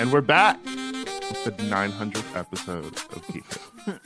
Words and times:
And 0.00 0.10
we're 0.10 0.22
back 0.22 0.56
with 0.64 1.58
the 1.58 1.64
900th 1.64 2.34
episode 2.34 2.86
of 2.86 3.26
Keep 3.30 3.44
It. 3.86 4.00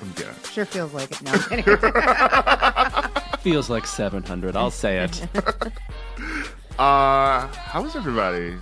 I'm 0.00 0.12
good. 0.14 0.32
Sure 0.52 0.64
feels 0.64 0.94
like 0.94 1.10
it. 1.10 1.22
No, 1.22 1.32
Feels 3.40 3.68
like 3.68 3.84
700. 3.84 4.54
I'll 4.54 4.70
say 4.70 4.98
it. 4.98 5.26
Uh, 6.78 7.46
how 7.48 7.82
was 7.82 7.94
everybody? 7.94 8.56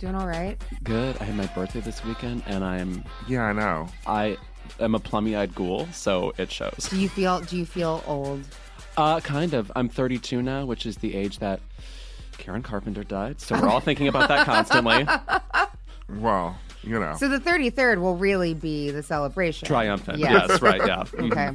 Doing 0.00 0.14
all 0.14 0.26
right. 0.26 0.56
Good. 0.84 1.16
I 1.20 1.24
had 1.24 1.36
my 1.36 1.46
birthday 1.46 1.80
this 1.80 2.02
weekend, 2.04 2.44
and 2.46 2.62
I'm 2.62 3.04
Yeah, 3.26 3.42
I 3.42 3.52
know. 3.52 3.88
I 4.06 4.36
am 4.78 4.94
a 4.94 5.00
plummy-eyed 5.00 5.52
ghoul, 5.54 5.88
so 5.92 6.32
it 6.38 6.52
shows. 6.52 6.86
Do 6.88 6.98
you 6.98 7.08
feel? 7.08 7.40
Do 7.40 7.56
you 7.56 7.66
feel 7.66 8.04
old? 8.06 8.40
Uh, 8.96 9.18
kind 9.20 9.52
of. 9.52 9.72
I'm 9.74 9.88
32 9.88 10.42
now, 10.42 10.64
which 10.64 10.86
is 10.86 10.98
the 10.98 11.14
age 11.16 11.40
that 11.40 11.60
Karen 12.38 12.62
Carpenter 12.62 13.04
died. 13.04 13.40
So 13.40 13.58
we're 13.60 13.68
all 13.68 13.80
thinking 13.80 14.08
about 14.08 14.28
that 14.28 14.46
constantly. 14.46 15.06
Well, 16.06 16.58
you 16.82 16.98
know. 17.00 17.14
So 17.18 17.28
the 17.28 17.40
33rd 17.40 17.98
will 17.98 18.16
really 18.16 18.52
be 18.52 18.90
the 18.90 19.02
celebration. 19.02 19.66
Triumphant. 19.66 20.18
Yes. 20.18 20.46
Yes, 20.50 20.60
right. 20.62 20.86
Yeah. 20.86 21.04
Okay. 21.18 21.50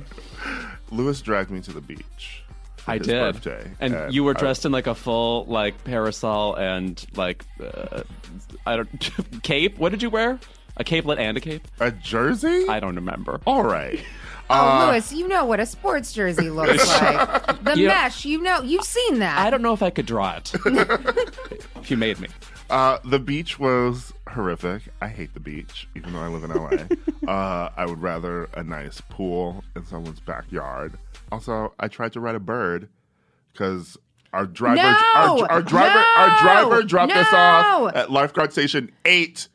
Louis 0.92 1.22
dragged 1.22 1.52
me 1.52 1.62
to 1.62 1.72
the 1.72 1.82
beach. 1.82 2.44
I 2.88 2.98
his 2.98 3.06
did. 3.06 3.34
Birthday, 3.36 3.72
And 3.80 4.12
you 4.12 4.24
were 4.24 4.36
I- 4.36 4.40
dressed 4.40 4.66
in 4.66 4.72
like 4.72 4.88
a 4.88 4.96
full 4.96 5.46
like 5.46 5.84
parasol 5.84 6.56
and 6.56 7.06
like 7.16 7.46
uh, 7.64 8.02
I 8.66 8.78
don't 8.78 9.12
cape. 9.44 9.78
What 9.78 9.92
did 9.92 10.02
you 10.02 10.10
wear? 10.10 10.40
A 10.78 10.84
capelet 10.84 11.20
and 11.20 11.38
a 11.38 11.42
cape? 11.42 11.68
a 11.80 11.92
jersey? 11.92 12.68
I 12.68 12.80
don't 12.80 12.96
remember. 12.96 13.40
All 13.46 13.62
right. 13.64 14.00
Oh, 14.50 14.56
Uh, 14.56 14.88
Louis, 14.92 15.14
you 15.14 15.28
know 15.28 15.46
what 15.46 15.60
a 15.60 15.66
sports 15.66 16.12
jersey 16.14 16.50
looks 16.50 16.86
like. 17.02 17.64
The 17.64 17.74
Yeah. 17.78 17.88
mesh, 17.90 18.26
you 18.26 18.42
know, 18.42 18.62
you've 18.62 18.84
seen 18.84 19.20
that. 19.20 19.38
I 19.40 19.50
don't 19.50 19.62
know 19.62 19.74
if 19.74 19.84
I 19.84 19.90
could 19.90 20.06
draw 20.06 20.36
it. 20.38 20.52
if 21.76 21.92
you 21.92 21.98
made 21.98 22.20
me. 22.20 22.28
Uh, 22.70 23.00
the 23.04 23.20
beach 23.20 23.58
was 23.60 24.14
horrific. 24.28 24.84
I 25.02 25.08
hate 25.08 25.34
the 25.34 25.40
beach, 25.40 25.88
even 25.96 26.14
though 26.14 26.20
I 26.22 26.28
live 26.28 26.44
in 26.44 26.52
LA. 26.52 27.32
uh, 27.32 27.70
I 27.76 27.86
would 27.86 28.02
rather 28.02 28.46
a 28.56 28.64
nice 28.64 29.02
pool 29.10 29.64
in 29.76 29.86
someone's 29.86 30.20
backyard. 30.20 30.94
Also, 31.32 31.74
I 31.80 31.88
tried 31.88 32.14
to 32.14 32.20
ride 32.20 32.36
a 32.36 32.40
bird 32.40 32.90
because 33.54 33.98
our 34.34 34.46
driver, 34.46 34.76
No! 34.76 34.96
our, 35.16 35.52
our 35.52 35.62
driver, 35.64 35.96
No! 36.00 36.14
our 36.18 36.40
driver 36.42 36.84
dropped 36.84 37.14
us 37.14 37.34
off 37.34 37.96
at 37.96 38.12
lifeguard 38.12 38.52
station 38.52 38.92
eight 39.06 39.48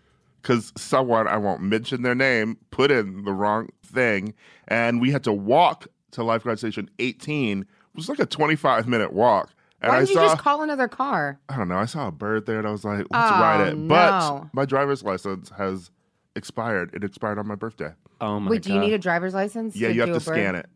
because 0.44 0.72
someone 0.76 1.26
I 1.26 1.38
won't 1.38 1.62
mention 1.62 2.02
their 2.02 2.14
name 2.14 2.58
put 2.70 2.90
in 2.90 3.24
the 3.24 3.32
wrong 3.32 3.70
thing, 3.82 4.34
and 4.68 5.00
we 5.00 5.10
had 5.10 5.24
to 5.24 5.32
walk 5.32 5.86
to 6.10 6.22
lifeguard 6.22 6.58
station 6.58 6.90
eighteen. 6.98 7.62
It 7.62 7.96
was 7.96 8.08
like 8.10 8.18
a 8.18 8.26
twenty-five 8.26 8.86
minute 8.86 9.12
walk. 9.14 9.50
And 9.80 9.90
Why 9.90 9.96
I 9.96 10.00
did 10.00 10.10
you 10.10 10.14
saw, 10.16 10.28
just 10.28 10.38
call 10.38 10.62
another 10.62 10.86
car? 10.88 11.38
I 11.48 11.56
don't 11.56 11.68
know. 11.68 11.76
I 11.78 11.84
saw 11.86 12.08
a 12.08 12.12
bird 12.12 12.46
there 12.46 12.58
and 12.58 12.66
I 12.66 12.70
was 12.70 12.84
like, 12.84 12.98
let's 13.10 13.32
Oh, 13.32 13.40
ride 13.40 13.68
it. 13.68 13.74
Oh, 13.74 13.86
but 13.86 14.18
no. 14.20 14.50
my 14.54 14.64
driver's 14.64 15.02
license 15.02 15.50
has 15.58 15.90
expired. 16.36 16.90
It 16.94 17.04
expired 17.04 17.38
on 17.38 17.46
my 17.46 17.54
birthday. 17.54 17.92
Oh 18.20 18.40
my 18.40 18.50
Wait, 18.52 18.56
god. 18.62 18.62
do 18.62 18.72
you 18.74 18.80
need 18.80 18.92
a 18.94 18.98
driver's 18.98 19.34
license? 19.34 19.76
Yeah, 19.76 19.88
to 19.88 19.94
you 19.94 20.00
have 20.00 20.08
to 20.08 20.14
a 20.14 20.20
bird? 20.20 20.22
scan 20.22 20.54
it. 20.54 20.70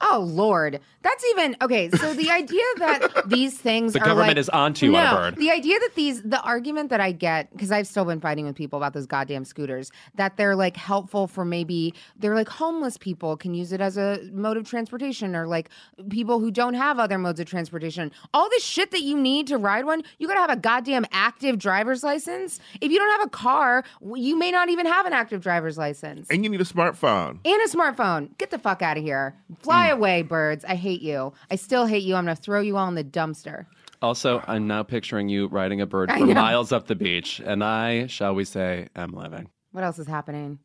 Oh 0.00 0.20
Lord, 0.28 0.80
that's 1.02 1.24
even 1.30 1.56
okay. 1.62 1.88
So 1.90 2.12
the 2.14 2.30
idea 2.30 2.62
that 2.78 3.22
these 3.28 3.56
things 3.56 3.92
The 3.94 4.00
are 4.00 4.04
government 4.04 4.28
like- 4.30 4.36
is 4.38 4.48
onto 4.50 4.86
you 4.86 4.92
no, 4.92 4.98
on 4.98 5.06
a 5.06 5.16
bird. 5.30 5.36
The 5.36 5.50
idea 5.50 5.78
that 5.78 5.94
these, 5.94 6.20
the 6.22 6.40
argument 6.42 6.90
that 6.90 7.00
I 7.00 7.12
get, 7.12 7.50
because 7.52 7.70
I've 7.72 7.86
still 7.86 8.04
been 8.04 8.20
fighting 8.20 8.44
with 8.44 8.54
people 8.54 8.76
about 8.76 8.92
those 8.92 9.06
goddamn 9.06 9.44
scooters, 9.44 9.90
that 10.16 10.36
they're 10.36 10.56
like 10.56 10.76
helpful 10.76 11.26
for 11.26 11.44
maybe 11.44 11.94
they're 12.18 12.34
like 12.34 12.48
homeless 12.48 12.98
people 12.98 13.36
can 13.36 13.54
use 13.54 13.72
it 13.72 13.80
as 13.80 13.96
a 13.96 14.18
mode 14.32 14.56
of 14.56 14.68
transportation, 14.68 15.34
or 15.34 15.46
like 15.46 15.70
people 16.10 16.38
who 16.40 16.50
don't 16.50 16.74
have 16.74 16.98
other 16.98 17.16
modes 17.18 17.40
of 17.40 17.46
transportation. 17.46 18.10
All 18.34 18.50
this 18.50 18.64
shit 18.64 18.90
that 18.90 19.02
you 19.02 19.16
need 19.18 19.46
to 19.46 19.56
ride 19.58 19.84
one, 19.86 20.02
you 20.18 20.26
gotta 20.28 20.40
have 20.40 20.50
a 20.50 20.56
goddamn 20.56 21.06
active 21.12 21.58
driver's 21.58 22.02
license. 22.02 22.58
If 22.80 22.90
you 22.90 22.98
don't 22.98 23.10
have 23.18 23.26
a 23.26 23.30
car, 23.30 23.84
you 24.14 24.36
may 24.38 24.50
not 24.50 24.68
even 24.68 24.86
have 24.86 25.06
an 25.06 25.12
active 25.12 25.40
driver's 25.40 25.78
license. 25.78 26.28
And 26.30 26.44
you 26.44 26.50
need 26.50 26.60
a 26.60 26.64
smartphone. 26.64 27.38
and 27.44 27.62
a 27.62 27.68
smartphone. 27.68 28.36
Get 28.38 28.50
the 28.50 28.58
fuck 28.58 28.82
out 28.82 28.98
of 28.98 29.02
here. 29.04 29.34
Fly 29.62 29.83
away, 29.90 30.22
birds. 30.22 30.64
I 30.64 30.74
hate 30.74 31.02
you. 31.02 31.32
I 31.50 31.56
still 31.56 31.86
hate 31.86 32.02
you. 32.02 32.14
I'm 32.14 32.24
going 32.24 32.36
to 32.36 32.42
throw 32.42 32.60
you 32.60 32.76
all 32.76 32.88
in 32.88 32.94
the 32.94 33.04
dumpster. 33.04 33.66
Also, 34.02 34.42
I'm 34.46 34.66
now 34.66 34.82
picturing 34.82 35.28
you 35.28 35.46
riding 35.46 35.80
a 35.80 35.86
bird 35.86 36.10
for 36.12 36.26
miles 36.26 36.72
up 36.72 36.86
the 36.88 36.94
beach, 36.94 37.40
and 37.44 37.64
I, 37.64 38.06
shall 38.06 38.34
we 38.34 38.44
say, 38.44 38.88
am 38.94 39.12
living. 39.12 39.48
What 39.72 39.82
else 39.82 39.98
is 39.98 40.06
happening? 40.06 40.58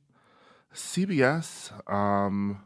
CBS, 0.73 1.71
um, 1.91 2.61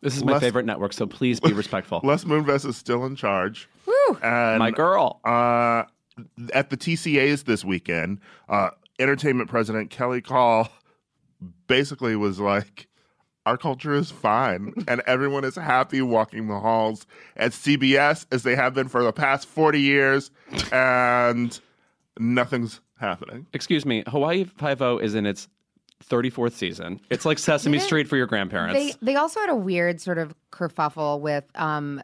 This 0.00 0.16
is 0.16 0.24
my 0.24 0.32
Les- 0.32 0.40
favorite 0.40 0.66
network, 0.66 0.92
so 0.92 1.06
please 1.06 1.40
be 1.40 1.52
respectful. 1.52 2.00
Les 2.04 2.24
Moonves 2.24 2.64
is 2.66 2.76
still 2.76 3.04
in 3.06 3.16
charge. 3.16 3.68
Woo! 3.86 4.18
And 4.22 4.58
my 4.58 4.70
girl. 4.70 5.20
uh, 5.24 5.84
at 6.52 6.70
the 6.70 6.76
TCAs 6.76 7.44
this 7.44 7.64
weekend, 7.64 8.18
uh, 8.48 8.70
entertainment 8.98 9.48
president 9.48 9.90
Kelly 9.90 10.20
Kahl 10.20 10.68
basically 11.66 12.16
was 12.16 12.38
like, 12.38 12.88
our 13.46 13.56
culture 13.56 13.92
is 13.94 14.10
fine 14.10 14.72
and 14.88 15.02
everyone 15.06 15.44
is 15.44 15.56
happy 15.56 16.00
walking 16.02 16.48
the 16.48 16.58
halls 16.60 17.06
at 17.36 17.52
CBS 17.52 18.26
as 18.30 18.42
they 18.44 18.54
have 18.56 18.74
been 18.74 18.88
for 18.88 19.02
the 19.02 19.12
past 19.12 19.46
40 19.48 19.80
years 19.80 20.30
and 20.72 21.58
nothing's 22.18 22.80
happening. 22.98 23.46
Excuse 23.52 23.84
me, 23.84 24.04
Hawaii 24.06 24.44
Five-O 24.44 24.98
is 24.98 25.14
in 25.14 25.26
its 25.26 25.48
34th 26.08 26.52
season. 26.52 27.00
It's 27.10 27.24
like 27.24 27.38
Sesame 27.38 27.78
Didn't- 27.78 27.86
Street 27.86 28.08
for 28.08 28.16
your 28.16 28.26
grandparents. 28.26 28.74
They 29.00 29.12
they 29.12 29.16
also 29.16 29.40
had 29.40 29.50
a 29.50 29.56
weird 29.56 30.00
sort 30.00 30.18
of 30.18 30.34
kerfuffle 30.50 31.20
with 31.20 31.44
um 31.54 32.00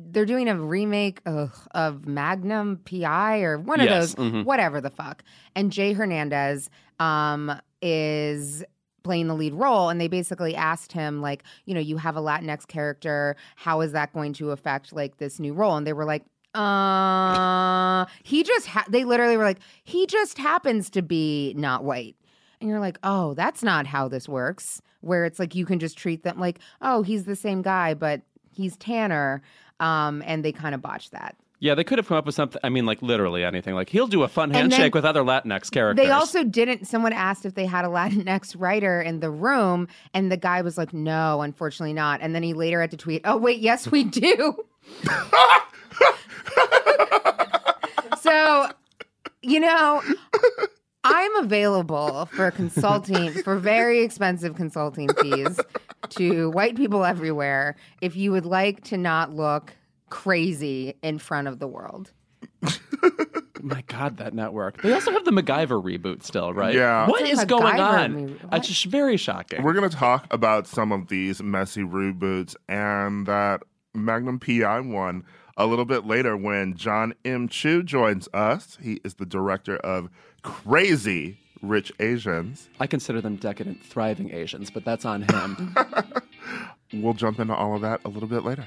they're 0.00 0.26
doing 0.26 0.48
a 0.48 0.54
remake 0.54 1.20
ugh, 1.26 1.50
of 1.72 2.06
Magnum 2.06 2.78
PI 2.84 3.40
or 3.40 3.58
one 3.58 3.80
of 3.80 3.86
Yes, 3.86 4.14
those 4.14 4.32
mhm. 4.32 4.44
whatever 4.44 4.80
the 4.80 4.90
fuck. 4.90 5.24
And 5.56 5.72
Jay 5.72 5.92
Hernandez 5.92 6.70
um 7.00 7.52
is 7.82 8.64
playing 9.08 9.26
the 9.26 9.34
lead 9.34 9.54
role 9.54 9.88
and 9.88 9.98
they 9.98 10.06
basically 10.06 10.54
asked 10.54 10.92
him 10.92 11.22
like, 11.22 11.42
you 11.64 11.72
know, 11.72 11.80
you 11.80 11.96
have 11.96 12.14
a 12.14 12.20
Latinx 12.20 12.68
character, 12.68 13.36
how 13.56 13.80
is 13.80 13.92
that 13.92 14.12
going 14.12 14.34
to 14.34 14.50
affect 14.50 14.92
like 14.92 15.16
this 15.16 15.40
new 15.40 15.54
role? 15.54 15.78
And 15.78 15.86
they 15.86 15.94
were 15.94 16.04
like 16.04 16.26
uh 16.54 18.04
he 18.22 18.42
just 18.42 18.66
ha- 18.66 18.84
they 18.88 19.04
literally 19.04 19.38
were 19.38 19.44
like 19.44 19.60
he 19.84 20.06
just 20.06 20.36
happens 20.36 20.90
to 20.90 21.00
be 21.00 21.54
not 21.56 21.84
white 21.84 22.16
and 22.60 22.68
you're 22.68 22.80
like, 22.80 22.98
oh, 23.02 23.32
that's 23.32 23.62
not 23.62 23.86
how 23.86 24.08
this 24.08 24.28
works. 24.28 24.82
Where 25.00 25.24
it's 25.24 25.38
like 25.38 25.54
you 25.54 25.64
can 25.64 25.78
just 25.78 25.96
treat 25.96 26.22
them 26.22 26.38
like, 26.38 26.58
oh, 26.82 27.00
he's 27.00 27.24
the 27.24 27.36
same 27.36 27.62
guy, 27.62 27.94
but 27.94 28.20
he's 28.50 28.76
Tanner. 28.76 29.40
Um, 29.80 30.22
and 30.26 30.44
they 30.44 30.52
kind 30.52 30.74
of 30.74 30.82
botched 30.82 31.12
that. 31.12 31.34
Yeah, 31.60 31.74
they 31.74 31.82
could 31.82 31.98
have 31.98 32.06
come 32.06 32.16
up 32.16 32.24
with 32.24 32.36
something. 32.36 32.60
I 32.62 32.68
mean, 32.68 32.86
like 32.86 33.02
literally 33.02 33.42
anything. 33.42 33.74
Like 33.74 33.88
he'll 33.88 34.06
do 34.06 34.22
a 34.22 34.28
fun 34.28 34.50
handshake 34.50 34.94
with 34.94 35.04
other 35.04 35.22
Latinx 35.22 35.70
characters. 35.70 36.04
They 36.04 36.12
also 36.12 36.44
didn't. 36.44 36.86
Someone 36.86 37.12
asked 37.12 37.44
if 37.44 37.54
they 37.54 37.66
had 37.66 37.84
a 37.84 37.88
Latinx 37.88 38.54
writer 38.56 39.00
in 39.00 39.20
the 39.20 39.30
room, 39.30 39.88
and 40.14 40.30
the 40.30 40.36
guy 40.36 40.62
was 40.62 40.78
like, 40.78 40.92
no, 40.92 41.42
unfortunately 41.42 41.94
not. 41.94 42.20
And 42.22 42.34
then 42.34 42.44
he 42.44 42.54
later 42.54 42.80
had 42.80 42.92
to 42.92 42.96
tweet, 42.96 43.22
oh, 43.24 43.36
wait, 43.36 43.58
yes, 43.58 43.90
we 43.90 44.04
do. 44.04 44.64
so, 48.20 48.68
you 49.42 49.58
know, 49.58 50.00
I'm 51.02 51.36
available 51.36 52.26
for 52.26 52.52
consulting, 52.52 53.32
for 53.42 53.56
very 53.56 54.02
expensive 54.02 54.54
consulting 54.54 55.08
fees 55.20 55.58
to 56.10 56.50
white 56.50 56.76
people 56.76 57.04
everywhere 57.04 57.74
if 58.00 58.16
you 58.16 58.30
would 58.30 58.46
like 58.46 58.84
to 58.84 58.96
not 58.96 59.34
look 59.34 59.74
crazy 60.10 60.94
in 61.02 61.18
front 61.18 61.48
of 61.48 61.58
the 61.58 61.66
world. 61.66 62.12
My 63.60 63.82
God, 63.88 64.18
that 64.18 64.34
network. 64.34 64.82
They 64.82 64.92
also 64.92 65.10
have 65.10 65.24
the 65.24 65.32
MacGyver 65.32 65.82
reboot 65.82 66.22
still, 66.22 66.52
right? 66.52 66.74
Yeah. 66.74 67.08
What 67.08 67.22
What's 67.22 67.30
a 67.38 67.42
is 67.42 67.44
going 67.44 67.74
MacGyver 67.76 67.98
on? 68.04 68.12
movie? 68.12 68.32
What? 68.34 68.58
It's 68.58 68.68
just 68.68 68.84
very 68.86 69.16
shocking. 69.16 69.62
We're 69.62 69.72
going 69.72 69.88
to 69.90 69.96
talk 69.96 70.26
about 70.32 70.66
some 70.68 70.92
of 70.92 71.08
these 71.08 71.42
messy 71.42 71.82
reboots 71.82 72.54
and 72.68 73.26
that 73.26 73.62
Magnum 73.94 74.38
PI 74.38 74.80
one 74.80 75.24
a 75.56 75.66
little 75.66 75.84
bit 75.84 76.06
later 76.06 76.36
when 76.36 76.74
John 76.76 77.14
M. 77.24 77.48
Chu 77.48 77.82
joins 77.82 78.28
us. 78.32 78.78
He 78.80 79.00
is 79.04 79.14
the 79.14 79.26
director 79.26 79.76
of 79.78 80.08
Crazy 80.42 81.38
Rich 81.60 81.90
Asians. 81.98 82.68
I 82.78 82.86
consider 82.86 83.20
them 83.20 83.34
decadent, 83.36 83.82
thriving 83.84 84.32
Asians, 84.32 84.70
but 84.70 84.84
that's 84.84 85.04
on 85.04 85.22
him. 85.22 85.74
We'll 86.90 87.12
jump 87.12 87.38
into 87.38 87.54
all 87.54 87.74
of 87.74 87.82
that 87.82 88.00
a 88.06 88.08
little 88.08 88.28
bit 88.30 88.44
later. 88.44 88.66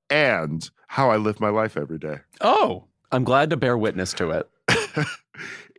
and 0.11 0.69
how 0.87 1.09
I 1.09 1.15
live 1.17 1.39
my 1.39 1.49
life 1.49 1.77
every 1.77 1.97
day. 1.97 2.19
Oh, 2.41 2.83
I'm 3.11 3.23
glad 3.23 3.49
to 3.49 3.57
bear 3.57 3.77
witness 3.77 4.13
to 4.13 4.31
it. 4.31 4.49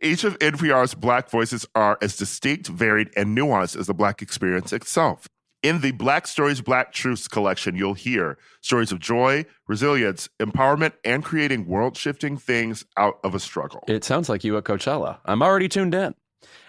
Each 0.01 0.25
of 0.25 0.37
NPR's 0.39 0.95
Black 0.95 1.29
voices 1.29 1.65
are 1.75 1.97
as 2.01 2.17
distinct, 2.17 2.67
varied, 2.67 3.09
and 3.15 3.37
nuanced 3.37 3.79
as 3.79 3.87
the 3.87 3.93
Black 3.93 4.21
experience 4.21 4.73
itself. 4.73 5.27
In 5.61 5.79
the 5.79 5.91
Black 5.91 6.27
Stories, 6.27 6.59
Black 6.59 6.91
Truths 6.91 7.29
collection, 7.29 7.75
you'll 7.75 7.93
hear 7.93 8.37
stories 8.59 8.91
of 8.91 8.99
joy, 8.99 9.45
resilience, 9.65 10.27
empowerment, 10.41 10.91
and 11.05 11.23
creating 11.23 11.67
world 11.67 11.95
shifting 11.95 12.35
things 12.35 12.83
out 12.97 13.17
of 13.23 13.33
a 13.33 13.39
struggle. 13.39 13.81
It 13.87 14.03
sounds 14.03 14.27
like 14.27 14.43
you 14.43 14.57
at 14.57 14.65
Coachella. 14.65 15.19
I'm 15.23 15.41
already 15.41 15.69
tuned 15.69 15.95
in. 15.95 16.15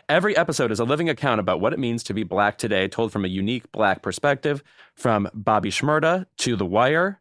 Every 0.08 0.37
episode 0.37 0.70
is 0.70 0.78
a 0.78 0.84
living 0.84 1.08
account 1.08 1.40
about 1.40 1.60
what 1.60 1.72
it 1.72 1.78
means 1.81 2.05
to 2.05 2.14
be 2.14 2.22
black 2.22 2.56
today, 2.58 2.87
told 2.87 3.10
from 3.10 3.25
a 3.25 3.28
unique 3.28 3.72
black 3.72 4.02
perspective. 4.02 4.62
From 4.94 5.28
Bobby 5.34 5.70
Shmurda 5.70 6.26
to 6.38 6.55
The 6.55 6.67
Wire, 6.67 7.20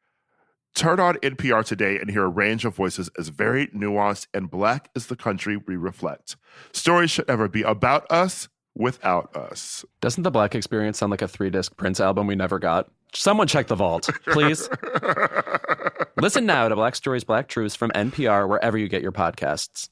Turn 0.73 0.99
on 0.99 1.15
NPR 1.15 1.65
today 1.65 1.97
and 1.99 2.09
hear 2.09 2.23
a 2.23 2.29
range 2.29 2.65
of 2.65 2.75
voices 2.75 3.09
as 3.17 3.27
varied, 3.29 3.73
nuanced, 3.73 4.27
and 4.33 4.49
Black 4.49 4.89
as 4.95 5.07
the 5.07 5.15
country 5.15 5.57
we 5.57 5.75
reflect. 5.75 6.37
Stories 6.71 7.11
should 7.11 7.27
never 7.27 7.47
be 7.47 7.61
about 7.61 8.09
us 8.11 8.47
without 8.75 9.35
us. 9.35 9.83
Doesn't 9.99 10.23
the 10.23 10.31
black 10.31 10.55
experience 10.55 10.97
sound 10.97 11.11
like 11.11 11.21
a 11.21 11.27
three 11.27 11.49
disc 11.49 11.75
Prince 11.75 11.99
album 11.99 12.27
we 12.27 12.35
never 12.35 12.57
got? 12.57 12.89
Someone 13.13 13.47
check 13.47 13.67
the 13.67 13.75
vault, 13.75 14.09
please. 14.27 14.69
Listen 16.21 16.45
now 16.45 16.69
to 16.69 16.75
Black 16.75 16.95
Stories, 16.95 17.25
Black 17.25 17.49
Truths 17.49 17.75
from 17.75 17.91
NPR 17.91 18.47
wherever 18.47 18.77
you 18.77 18.87
get 18.87 19.01
your 19.01 19.11
podcasts. 19.11 19.89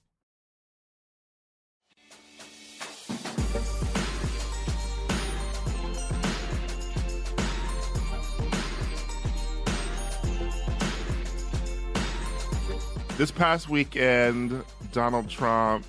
This 13.19 13.31
past 13.31 13.68
weekend, 13.68 14.63
Donald 14.94 15.27
Trump 15.30 15.86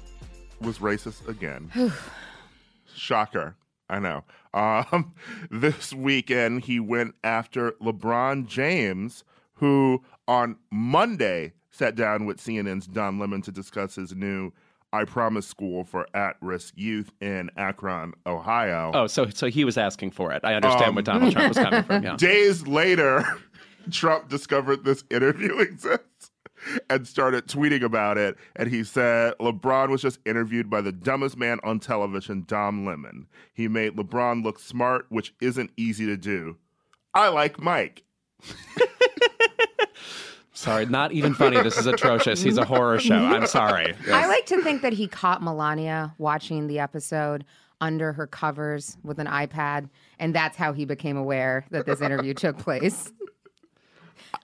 was 0.60 0.78
racist 0.80 1.28
again. 1.28 1.70
Shocker. 2.92 3.54
I 3.88 4.00
know. 4.00 4.24
Um, 4.52 5.14
this 5.52 5.92
weekend, 5.92 6.64
he 6.64 6.80
went 6.80 7.14
after 7.22 7.70
LeBron 7.80 8.48
James, 8.48 9.22
who 9.54 10.02
on 10.26 10.56
Monday 10.72 11.52
sat 11.70 11.94
down 11.94 12.26
with 12.26 12.38
CNN's 12.38 12.88
Don 12.88 13.20
Lemon 13.20 13.42
to 13.42 13.52
discuss 13.52 13.94
his 13.94 14.12
new 14.12 14.50
I 14.92 15.04
Promise 15.04 15.46
School 15.46 15.84
for 15.84 16.08
At 16.12 16.34
Risk 16.40 16.74
Youth 16.76 17.12
in 17.20 17.48
Akron, 17.56 18.12
Ohio. 18.26 18.90
Oh, 18.92 19.06
so 19.06 19.28
so 19.28 19.46
he 19.46 19.64
was 19.64 19.78
asking 19.78 20.10
for 20.10 20.32
it. 20.32 20.40
I 20.42 20.54
understand 20.54 20.88
Um, 20.88 20.94
where 20.96 21.02
Donald 21.04 21.30
Trump 21.32 21.54
was 21.54 21.58
coming 21.64 21.84
from. 21.84 22.02
Yeah. 22.02 22.16
Days 22.16 22.66
later, 22.66 23.24
Trump 23.92 24.28
discovered 24.28 24.84
this 24.84 25.04
interview 25.10 25.58
exists 25.58 26.29
and 26.88 27.06
started 27.06 27.46
tweeting 27.46 27.82
about 27.82 28.18
it. 28.18 28.36
And 28.56 28.68
he 28.70 28.84
said 28.84 29.34
LeBron 29.40 29.90
was 29.90 30.02
just 30.02 30.18
interviewed 30.26 30.70
by 30.70 30.80
the 30.80 30.92
dumbest 30.92 31.36
man 31.36 31.58
on 31.64 31.80
television, 31.80 32.44
Don 32.46 32.84
Lemon. 32.84 33.26
He 33.52 33.68
made 33.68 33.96
LeBron 33.96 34.42
look 34.44 34.58
smart, 34.58 35.06
which 35.08 35.34
isn't 35.40 35.70
easy 35.76 36.06
to 36.06 36.16
do. 36.16 36.56
I 37.14 37.28
like 37.28 37.60
Mike. 37.60 38.04
Sorry, 40.52 40.84
not 40.84 41.12
even 41.12 41.32
funny. 41.32 41.62
This 41.62 41.78
is 41.78 41.86
atrocious. 41.86 42.42
He's 42.42 42.58
a 42.58 42.66
horror 42.66 43.00
show. 43.00 43.14
I'm 43.16 43.46
sorry. 43.46 43.94
I 44.12 44.26
like 44.26 44.44
to 44.46 44.62
think 44.62 44.82
that 44.82 44.92
he 44.92 45.06
caught 45.06 45.42
Melania 45.42 46.14
watching 46.18 46.66
the 46.66 46.78
episode 46.80 47.46
under 47.80 48.12
her 48.12 48.26
covers 48.26 48.98
with 49.02 49.18
an 49.18 49.26
iPad, 49.26 49.88
and 50.18 50.34
that's 50.34 50.58
how 50.58 50.74
he 50.74 50.84
became 50.84 51.16
aware 51.16 51.64
that 51.70 51.86
this 51.86 52.02
interview 52.02 52.34
took 52.34 52.58
place. 52.58 53.10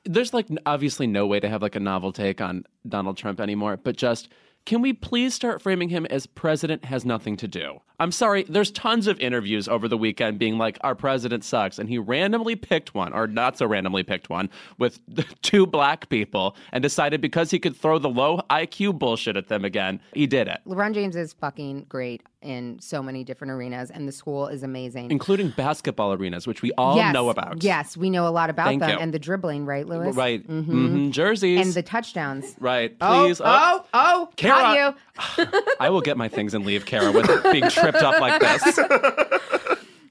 there's 0.05 0.33
like 0.35 0.47
obviously 0.65 1.07
no 1.07 1.27
way 1.27 1.41
to 1.41 1.49
have 1.49 1.63
like 1.63 1.77
a 1.77 1.81
novel 1.81 2.13
take 2.13 2.41
on 2.41 2.65
Donald 2.89 3.17
Trump 3.17 3.41
anymore, 3.41 3.77
but 3.77 3.97
just 3.97 4.29
can 4.67 4.83
we 4.83 4.93
please 4.93 5.33
start 5.33 5.63
framing 5.63 5.89
him 5.89 6.07
as 6.07 6.27
president 6.27 6.85
has 6.85 7.05
nothing 7.05 7.37
to 7.37 7.47
do? 7.47 7.81
I'm 8.01 8.11
sorry, 8.11 8.43
there's 8.49 8.73
tons 8.73 9.07
of 9.07 9.19
interviews 9.21 9.69
over 9.69 9.87
the 9.87 9.97
weekend 9.97 10.41
being 10.41 10.59
like, 10.59 10.77
our 10.81 10.97
president 10.97 11.45
sucks. 11.45 11.79
And 11.79 11.89
he 11.89 11.99
randomly 11.99 12.57
picked 12.57 12.93
one, 12.93 13.13
or 13.13 13.29
not 13.29 13.57
so 13.57 13.65
randomly 13.65 14.03
picked 14.03 14.29
one, 14.29 14.51
with 14.77 14.99
two 15.43 15.67
black 15.67 16.09
people 16.09 16.57
and 16.73 16.83
decided 16.83 17.21
because 17.21 17.53
he 17.53 17.61
could 17.61 17.77
throw 17.77 18.01
the 18.01 18.09
low 18.09 18.41
IQ 18.51 18.99
bullshit 18.99 19.37
at 19.37 19.47
them 19.47 19.65
again, 19.65 20.01
he 20.13 20.27
did 20.27 20.49
it. 20.49 20.61
LeBron 20.67 20.93
James 20.93 21.15
is 21.15 21.33
fucking 21.33 21.87
great 21.89 22.23
in 22.47 22.79
so 22.81 23.03
many 23.03 23.25
different 23.25 23.51
arenas, 23.53 23.91
and 23.91 24.07
the 24.07 24.13
school 24.13 24.47
is 24.47 24.63
amazing. 24.63 25.11
Including 25.11 25.51
basketball 25.51 26.13
arenas, 26.13 26.47
which 26.47 26.63
we 26.63 26.73
all 26.79 26.97
yes, 26.97 27.13
know 27.13 27.29
about. 27.29 27.63
Yes, 27.63 27.97
we 27.97 28.09
know 28.09 28.27
a 28.27 28.31
lot 28.31 28.49
about 28.49 28.67
Thank 28.67 28.81
them, 28.81 28.91
you. 28.91 28.97
and 28.97 29.13
the 29.13 29.19
dribbling, 29.19 29.67
right, 29.67 29.87
Louis? 29.87 30.15
Right. 30.15 30.47
Mhm. 30.47 30.65
hmm 30.65 31.11
Jerseys. 31.11 31.61
And 31.61 31.75
the 31.75 31.83
touchdowns. 31.83 32.55
right. 32.61 32.95
Oh, 33.01 33.25
Please. 33.27 33.41
Oh, 33.45 33.85
oh, 33.93 34.29
Kara- 34.37 34.57
got 34.57 34.97
you. 35.39 35.67
I 35.81 35.91
will 35.91 36.01
get 36.01 36.17
my 36.17 36.29
things 36.29 36.55
and 36.55 36.65
leave 36.65 36.87
Kara 36.87 37.11
with 37.13 37.27
being 37.51 37.69
tripped 37.69 37.99
up 38.03 38.21
like 38.21 38.41
this. 38.41 38.79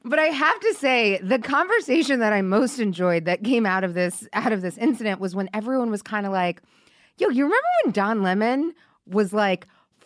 But 0.08 0.20
I 0.20 0.26
have 0.26 0.60
to 0.60 0.74
say, 0.76 1.20
the 1.24 1.40
conversation 1.40 2.20
that 2.20 2.32
I 2.32 2.44
most 2.44 2.78
enjoyed 2.80 3.26
that 3.26 3.44
came 3.44 3.66
out 3.66 3.84
of 3.84 3.96
this 3.96 4.28
out 4.34 4.52
of 4.54 4.62
this 4.62 4.78
incident 4.78 5.20
was 5.20 5.36
when 5.36 5.50
everyone 5.52 5.90
was 5.90 6.04
kind 6.04 6.28
of 6.28 6.32
like, 6.32 6.62
"Yo, 7.18 7.30
you 7.30 7.44
remember 7.44 7.66
when 7.84 7.92
Don 7.92 8.22
Lemon 8.22 8.76
was 9.08 9.34
like 9.34 9.66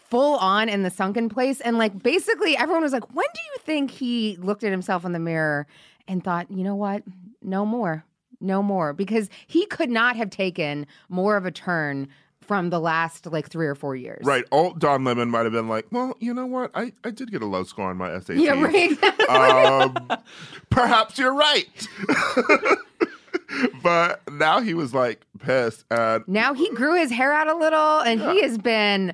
full 0.09 0.35
on 0.37 0.69
in 0.69 0.83
the 0.83 0.89
sunken 0.89 1.29
place. 1.29 1.61
And 1.61 1.77
like 1.77 2.01
basically 2.01 2.57
everyone 2.57 2.83
was 2.83 2.93
like, 2.93 3.13
when 3.13 3.27
do 3.33 3.41
you 3.53 3.61
think 3.63 3.91
he 3.91 4.37
looked 4.37 4.63
at 4.63 4.71
himself 4.71 5.05
in 5.05 5.11
the 5.11 5.19
mirror 5.19 5.67
and 6.07 6.23
thought, 6.23 6.49
you 6.51 6.63
know 6.63 6.75
what? 6.75 7.03
No 7.41 7.65
more. 7.65 8.03
No 8.41 8.63
more. 8.63 8.93
Because 8.93 9.29
he 9.47 9.65
could 9.65 9.89
not 9.89 10.15
have 10.15 10.29
taken 10.29 10.87
more 11.09 11.37
of 11.37 11.45
a 11.45 11.51
turn 11.51 12.07
from 12.49 12.71
the 12.71 12.79
last 12.79 13.27
like 13.27 13.47
three 13.47 13.67
or 13.67 13.75
four 13.75 13.95
years. 13.95 14.25
Right. 14.25 14.43
Old 14.51 14.79
Don 14.79 15.03
Lemon 15.03 15.29
might 15.29 15.43
have 15.43 15.51
been 15.51 15.69
like, 15.69 15.85
well, 15.91 16.15
you 16.19 16.33
know 16.33 16.47
what? 16.47 16.71
I, 16.73 16.93
I 17.03 17.11
did 17.11 17.31
get 17.31 17.43
a 17.43 17.45
low 17.45 17.63
score 17.63 17.91
on 17.91 17.97
my 17.97 18.19
SAT. 18.19 18.37
Yeah, 18.37 18.59
right. 18.59 19.29
um, 19.29 20.09
perhaps 20.71 21.19
you're 21.19 21.35
right. 21.35 21.87
but 23.83 24.21
now 24.31 24.61
he 24.61 24.73
was 24.73 24.95
like 24.95 25.25
pissed. 25.39 25.85
And 25.91 26.23
now 26.27 26.53
he 26.53 26.69
grew 26.71 26.95
his 26.95 27.11
hair 27.11 27.33
out 27.33 27.47
a 27.47 27.55
little 27.55 27.99
and 27.99 28.19
he 28.19 28.41
has 28.41 28.57
been 28.57 29.13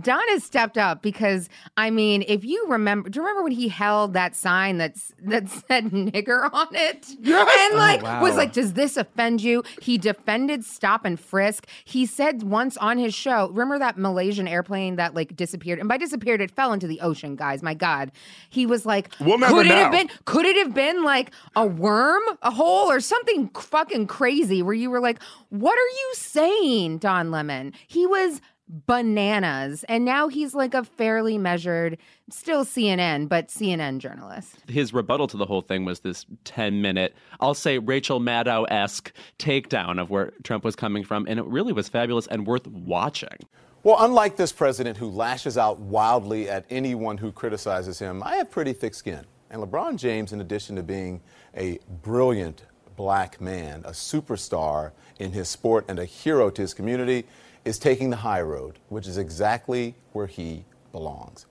Don 0.00 0.22
has 0.28 0.42
stepped 0.44 0.76
up 0.78 1.02
because 1.02 1.48
I 1.76 1.90
mean, 1.90 2.24
if 2.26 2.44
you 2.44 2.66
remember, 2.68 3.08
do 3.08 3.18
you 3.18 3.22
remember 3.22 3.42
when 3.44 3.52
he 3.52 3.68
held 3.68 4.14
that 4.14 4.34
sign 4.34 4.78
that's 4.78 5.12
that 5.22 5.48
said 5.48 5.86
"nigger" 5.90 6.48
on 6.52 6.68
it, 6.74 7.06
Yes. 7.20 7.48
and 7.70 7.74
oh, 7.74 7.78
like 7.78 8.02
wow. 8.02 8.22
was 8.22 8.36
like, 8.36 8.52
"Does 8.52 8.72
this 8.74 8.96
offend 8.96 9.42
you?" 9.42 9.62
He 9.80 9.98
defended 9.98 10.64
stop 10.64 11.04
and 11.04 11.18
frisk. 11.18 11.66
He 11.84 12.06
said 12.06 12.42
once 12.42 12.76
on 12.78 12.98
his 12.98 13.14
show, 13.14 13.48
remember 13.48 13.78
that 13.78 13.98
Malaysian 13.98 14.48
airplane 14.48 14.96
that 14.96 15.14
like 15.14 15.36
disappeared, 15.36 15.78
and 15.78 15.88
by 15.88 15.96
disappeared, 15.96 16.40
it 16.40 16.50
fell 16.50 16.72
into 16.72 16.86
the 16.86 17.00
ocean, 17.00 17.36
guys. 17.36 17.62
My 17.62 17.74
God, 17.74 18.10
he 18.50 18.66
was 18.66 18.84
like, 18.84 19.10
We'll 19.20 19.38
could 19.38 19.66
it 19.66 19.72
have 19.72 19.92
been? 19.92 20.08
Could 20.24 20.46
it 20.46 20.56
have 20.56 20.74
been 20.74 21.04
like 21.04 21.30
a 21.56 21.66
worm, 21.66 22.22
a 22.42 22.50
hole, 22.50 22.90
or 22.90 23.00
something 23.00 23.48
fucking 23.50 24.06
crazy 24.06 24.62
where 24.62 24.74
you 24.74 24.90
were 24.90 25.00
like, 25.00 25.22
what 25.50 25.78
are 25.78 25.88
you 25.88 26.12
saying, 26.14 26.98
Don 26.98 27.30
Lemon? 27.30 27.72
He 27.86 28.06
was 28.06 28.40
bananas. 28.68 29.84
And 29.88 30.04
now 30.04 30.28
he's 30.28 30.54
like 30.54 30.74
a 30.74 30.84
fairly 30.84 31.38
measured, 31.38 31.98
still 32.30 32.64
CNN, 32.64 33.28
but 33.28 33.48
CNN 33.48 33.98
journalist. 33.98 34.56
his 34.68 34.92
rebuttal 34.92 35.26
to 35.28 35.36
the 35.36 35.46
whole 35.46 35.62
thing 35.62 35.84
was 35.84 36.00
this 36.00 36.26
10 36.44 36.80
minute, 36.80 37.14
I'll 37.40 37.54
say 37.54 37.78
Rachel 37.78 38.20
Maddow 38.20 38.66
esque 38.70 39.12
takedown 39.38 40.00
of 40.00 40.10
where 40.10 40.32
Trump 40.42 40.64
was 40.64 40.76
coming 40.76 41.04
from. 41.04 41.26
And 41.28 41.38
it 41.38 41.44
really 41.46 41.72
was 41.72 41.88
fabulous 41.88 42.26
and 42.26 42.46
worth 42.46 42.66
watching. 42.66 43.38
Well, 43.82 43.96
unlike 43.98 44.36
this 44.36 44.50
president 44.50 44.96
who 44.96 45.10
lashes 45.10 45.58
out 45.58 45.78
wildly 45.78 46.48
at 46.48 46.64
anyone 46.70 47.18
who 47.18 47.30
criticizes 47.30 47.98
him, 47.98 48.22
I 48.22 48.36
have 48.36 48.50
pretty 48.50 48.72
thick 48.72 48.94
skin. 48.94 49.26
And 49.50 49.62
LeBron 49.62 49.96
James, 49.98 50.32
in 50.32 50.40
addition 50.40 50.76
to 50.76 50.82
being 50.82 51.20
a 51.54 51.78
brilliant 52.02 52.64
black 52.96 53.40
man, 53.40 53.82
a 53.84 53.90
superstar 53.90 54.92
in 55.18 55.32
his 55.32 55.48
sport, 55.48 55.84
and 55.86 55.98
a 55.98 56.04
hero 56.04 56.48
to 56.48 56.62
his 56.62 56.72
community, 56.72 57.26
is 57.64 57.78
taking 57.78 58.10
the 58.10 58.16
high 58.16 58.42
road, 58.42 58.78
which 58.88 59.06
is 59.06 59.18
exactly 59.18 59.94
where 60.12 60.26
he 60.26 60.64
belongs. 60.92 61.46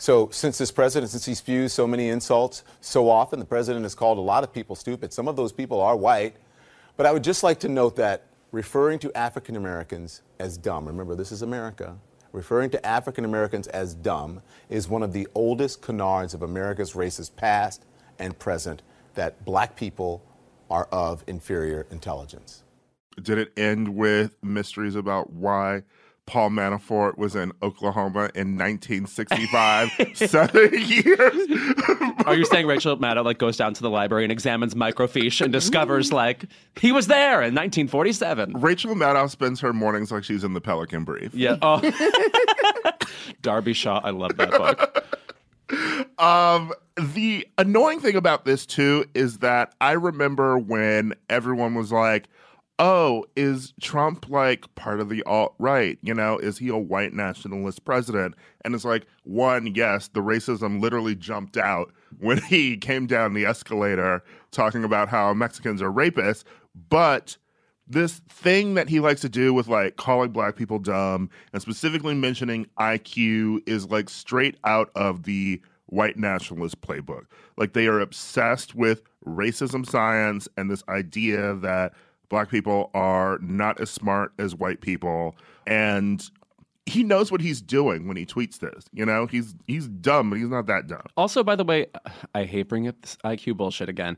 So, 0.00 0.28
since 0.30 0.58
this 0.58 0.70
president, 0.70 1.10
since 1.10 1.24
he 1.24 1.34
spews 1.34 1.72
so 1.72 1.86
many 1.86 2.08
insults 2.08 2.62
so 2.80 3.10
often, 3.10 3.40
the 3.40 3.44
president 3.44 3.84
has 3.84 3.96
called 3.96 4.18
a 4.18 4.20
lot 4.20 4.44
of 4.44 4.52
people 4.52 4.76
stupid. 4.76 5.12
Some 5.12 5.26
of 5.26 5.34
those 5.34 5.52
people 5.52 5.80
are 5.80 5.96
white. 5.96 6.36
But 6.96 7.06
I 7.06 7.12
would 7.12 7.24
just 7.24 7.42
like 7.42 7.60
to 7.60 7.68
note 7.68 7.96
that 7.96 8.24
referring 8.52 9.00
to 9.00 9.16
African 9.16 9.56
Americans 9.56 10.22
as 10.38 10.56
dumb, 10.56 10.86
remember 10.86 11.14
this 11.14 11.32
is 11.32 11.42
America, 11.42 11.96
referring 12.32 12.70
to 12.70 12.86
African 12.86 13.24
Americans 13.24 13.66
as 13.68 13.94
dumb 13.94 14.42
is 14.68 14.88
one 14.88 15.02
of 15.02 15.12
the 15.12 15.26
oldest 15.34 15.82
canards 15.82 16.34
of 16.34 16.42
America's 16.42 16.92
racist 16.92 17.34
past 17.36 17.84
and 18.18 18.38
present 18.38 18.82
that 19.14 19.44
black 19.44 19.76
people 19.76 20.22
are 20.70 20.84
of 20.92 21.24
inferior 21.26 21.86
intelligence. 21.90 22.62
Did 23.22 23.38
it 23.38 23.52
end 23.56 23.94
with 23.94 24.36
mysteries 24.42 24.94
about 24.94 25.32
why 25.32 25.82
Paul 26.26 26.50
Manafort 26.50 27.16
was 27.16 27.34
in 27.34 27.52
Oklahoma 27.62 28.30
in 28.34 28.58
1965? 28.58 29.90
Seven 30.14 30.70
years. 30.74 31.48
Are 32.26 32.34
you 32.34 32.44
saying 32.44 32.66
Rachel 32.66 32.98
Maddow 32.98 33.24
like 33.24 33.38
goes 33.38 33.56
down 33.56 33.72
to 33.72 33.82
the 33.82 33.88
library 33.88 34.24
and 34.24 34.32
examines 34.32 34.74
microfiche 34.74 35.40
and 35.40 35.50
discovers 35.50 36.12
like 36.12 36.44
he 36.78 36.92
was 36.92 37.06
there 37.06 37.40
in 37.40 37.54
1947? 37.54 38.60
Rachel 38.60 38.94
Maddow 38.94 39.30
spends 39.30 39.58
her 39.60 39.72
mornings 39.72 40.12
like 40.12 40.22
she's 40.22 40.44
in 40.44 40.52
the 40.52 40.60
Pelican 40.60 41.04
Brief. 41.04 41.34
Yeah. 41.34 41.56
Oh. 41.62 41.80
Darby 43.42 43.72
Shaw, 43.72 44.00
I 44.04 44.10
love 44.10 44.36
that 44.36 44.50
book. 44.50 45.04
Um, 46.18 46.72
the 47.14 47.46
annoying 47.56 48.00
thing 48.00 48.16
about 48.16 48.44
this 48.44 48.66
too 48.66 49.04
is 49.14 49.38
that 49.38 49.74
I 49.80 49.92
remember 49.92 50.58
when 50.58 51.14
everyone 51.30 51.74
was 51.74 51.92
like, 51.92 52.28
"Oh, 52.78 53.24
is 53.36 53.74
Trump 53.80 54.28
like 54.28 54.72
part 54.74 55.00
of 55.00 55.08
the 55.08 55.22
alt 55.24 55.54
right? 55.58 55.98
You 56.02 56.14
know, 56.14 56.38
is 56.38 56.58
he 56.58 56.68
a 56.68 56.76
white 56.76 57.12
nationalist 57.12 57.84
president?" 57.84 58.34
And 58.64 58.74
it's 58.74 58.84
like, 58.84 59.06
one, 59.24 59.74
yes, 59.74 60.08
the 60.08 60.20
racism 60.20 60.80
literally 60.80 61.14
jumped 61.14 61.56
out 61.56 61.92
when 62.18 62.38
he 62.42 62.76
came 62.76 63.06
down 63.06 63.34
the 63.34 63.46
escalator 63.46 64.22
talking 64.50 64.84
about 64.84 65.08
how 65.08 65.32
Mexicans 65.34 65.82
are 65.82 65.92
rapists, 65.92 66.44
but 66.88 67.36
this 67.88 68.20
thing 68.28 68.74
that 68.74 68.88
he 68.88 69.00
likes 69.00 69.22
to 69.22 69.28
do 69.28 69.54
with 69.54 69.66
like 69.66 69.96
calling 69.96 70.30
black 70.30 70.56
people 70.56 70.78
dumb 70.78 71.30
and 71.52 71.62
specifically 71.62 72.14
mentioning 72.14 72.66
IQ 72.78 73.66
is 73.66 73.88
like 73.90 74.10
straight 74.10 74.56
out 74.64 74.90
of 74.94 75.22
the 75.22 75.60
white 75.86 76.18
nationalist 76.18 76.80
playbook. 76.82 77.24
Like 77.56 77.72
they 77.72 77.86
are 77.86 78.00
obsessed 78.00 78.74
with 78.74 79.02
racism 79.26 79.88
science 79.88 80.48
and 80.56 80.70
this 80.70 80.84
idea 80.88 81.54
that 81.56 81.94
black 82.28 82.50
people 82.50 82.90
are 82.94 83.38
not 83.40 83.80
as 83.80 83.90
smart 83.90 84.32
as 84.38 84.54
white 84.54 84.80
people 84.80 85.36
and 85.66 86.30
he 86.88 87.04
knows 87.04 87.30
what 87.30 87.40
he's 87.40 87.60
doing 87.60 88.08
when 88.08 88.16
he 88.16 88.24
tweets 88.24 88.58
this. 88.58 88.86
You 88.92 89.04
know, 89.04 89.26
he's 89.26 89.54
he's 89.66 89.86
dumb, 89.86 90.30
but 90.30 90.38
he's 90.38 90.48
not 90.48 90.66
that 90.66 90.86
dumb. 90.86 91.02
Also, 91.16 91.44
by 91.44 91.54
the 91.54 91.64
way, 91.64 91.86
I 92.34 92.44
hate 92.44 92.62
bringing 92.62 92.88
up 92.88 93.00
this 93.02 93.18
IQ 93.24 93.56
bullshit 93.58 93.88
again. 93.88 94.16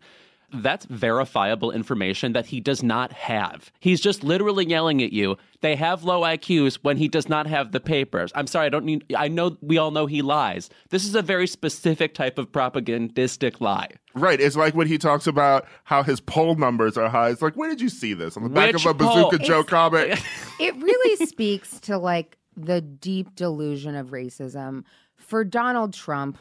That's 0.53 0.85
verifiable 0.87 1.71
information 1.71 2.33
that 2.33 2.47
he 2.47 2.61
does 2.61 2.83
not 2.83 3.13
have. 3.13 3.71
He's 3.81 4.01
just 4.01 4.25
literally 4.25 4.67
yelling 4.67 5.03
at 5.03 5.13
you. 5.13 5.37
They 5.61 5.77
have 5.77 6.05
low 6.05 6.23
IQs 6.23 6.77
when 6.83 6.97
he 6.97 7.07
does 7.09 7.29
not 7.29 7.47
have 7.47 7.73
the 7.73 7.81
papers. 7.81 8.33
I'm 8.35 8.47
sorry, 8.47 8.67
I 8.67 8.69
don't 8.71 8.85
need. 8.85 9.05
I 9.17 9.29
know 9.29 9.57
we 9.61 9.79
all 9.79 9.91
know 9.91 10.07
he 10.07 10.23
lies. 10.23 10.71
This 10.89 11.05
is 11.05 11.15
a 11.15 11.23
very 11.23 11.47
specific 11.47 12.15
type 12.15 12.39
of 12.39 12.51
propagandistic 12.51 13.61
lie. 13.61 13.89
Right. 14.15 14.41
It's 14.41 14.57
like 14.57 14.75
when 14.75 14.87
he 14.89 14.99
talks 14.99 15.27
about 15.27 15.67
how 15.85 16.03
his 16.03 16.21
poll 16.21 16.55
numbers 16.57 16.97
are 16.97 17.09
high. 17.09 17.31
It's 17.31 17.43
like, 17.43 17.55
where 17.57 17.69
did 17.71 17.81
you 17.81 17.89
see 17.89 18.15
this? 18.15 18.37
On 18.37 18.43
the 18.43 18.49
back 18.49 18.73
Which 18.73 18.85
of 18.87 18.91
a 19.01 19.05
poll? 19.05 19.31
Bazooka 19.31 19.45
Joe 19.45 19.61
It's- 19.61 19.69
comic? 19.71 20.19
It 20.61 20.77
really 20.77 21.27
speaks 21.27 21.81
to 21.81 21.97
like 21.97 22.37
the 22.57 22.81
deep 22.81 23.35
delusion 23.35 23.95
of 23.95 24.09
racism 24.09 24.85
for 25.17 25.45
Donald 25.45 25.95
Trump 25.95 26.37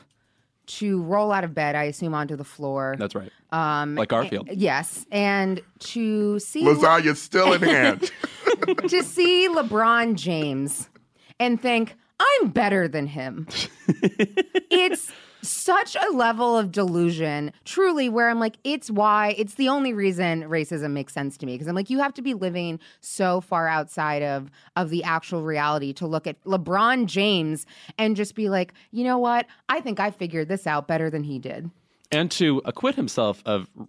to 0.70 1.02
roll 1.02 1.32
out 1.32 1.44
of 1.44 1.54
bed, 1.56 1.76
I 1.76 1.86
assume, 1.86 2.14
onto 2.14 2.36
the 2.36 2.44
floor. 2.44 2.96
That's 2.98 3.16
right. 3.16 3.32
Um, 3.52 3.96
Like 3.96 4.10
Garfield. 4.10 4.50
Yes, 4.52 5.06
and 5.12 5.62
to 5.80 6.40
see 6.40 6.64
Lasagna's 6.64 7.22
still 7.22 7.54
in 7.54 7.62
hand. 7.62 8.12
to 8.88 9.04
see 9.04 9.48
LeBron 9.50 10.16
James 10.16 10.90
and 11.40 11.60
think 11.60 11.96
I'm 12.20 12.50
better 12.50 12.88
than 12.88 13.08
him. 13.08 13.48
it's 13.88 15.12
such 15.42 15.96
a 15.96 16.12
level 16.12 16.58
of 16.58 16.72
delusion, 16.72 17.52
truly, 17.66 18.10
where 18.10 18.30
I'm 18.30 18.40
like, 18.40 18.58
it's 18.64 18.90
why, 18.92 19.36
it's 19.38 19.56
the 19.56 19.70
only 19.70 19.94
reason 19.94 20.44
racism 20.44 20.92
makes 20.92 21.14
sense 21.14 21.38
to 21.38 21.46
me. 21.46 21.54
Because 21.54 21.68
I'm 21.68 21.76
like, 21.76 21.90
you 21.90 22.00
have 22.00 22.14
to 22.16 22.22
be 22.22 22.34
living 22.34 22.80
so 23.02 23.42
far 23.42 23.68
outside 23.68 24.22
of 24.24 24.52
of 24.76 24.90
the 24.90 25.04
actual 25.04 25.44
reality 25.44 25.94
to 25.94 26.08
look 26.08 26.28
at 26.28 26.44
LeBron 26.44 27.06
James 27.06 27.66
and 27.98 28.16
just 28.16 28.36
be 28.36 28.50
like, 28.50 28.74
you 28.92 29.04
know 29.04 29.18
what? 29.18 29.46
I 29.68 29.82
think 29.82 30.00
I 30.00 30.12
figured 30.12 30.48
this 30.48 30.66
out 30.68 30.88
better 30.88 31.10
than 31.10 31.24
he 31.24 31.40
did. 31.40 31.70
and 32.12 32.32
to 32.32 32.60
acquit 32.66 32.96
himself 32.96 33.44
of 33.46 33.70
r- 33.78 33.86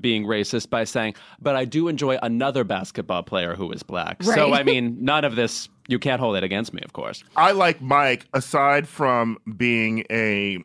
being 0.00 0.24
racist 0.24 0.70
by 0.70 0.82
saying, 0.82 1.14
"But 1.40 1.54
I 1.54 1.64
do 1.64 1.86
enjoy 1.86 2.18
another 2.20 2.64
basketball 2.64 3.22
player 3.22 3.54
who 3.54 3.70
is 3.70 3.84
black." 3.84 4.24
So 4.24 4.52
I 4.52 4.64
mean, 4.64 4.96
none 5.04 5.24
of 5.24 5.36
this 5.36 5.68
you 5.86 5.98
can't 6.00 6.20
hold 6.20 6.36
it 6.36 6.42
against 6.42 6.74
me, 6.74 6.82
of 6.84 6.92
course. 6.92 7.22
I 7.36 7.52
like 7.52 7.80
Mike, 7.80 8.26
aside 8.34 8.88
from 8.88 9.38
being 9.56 10.04
a 10.10 10.58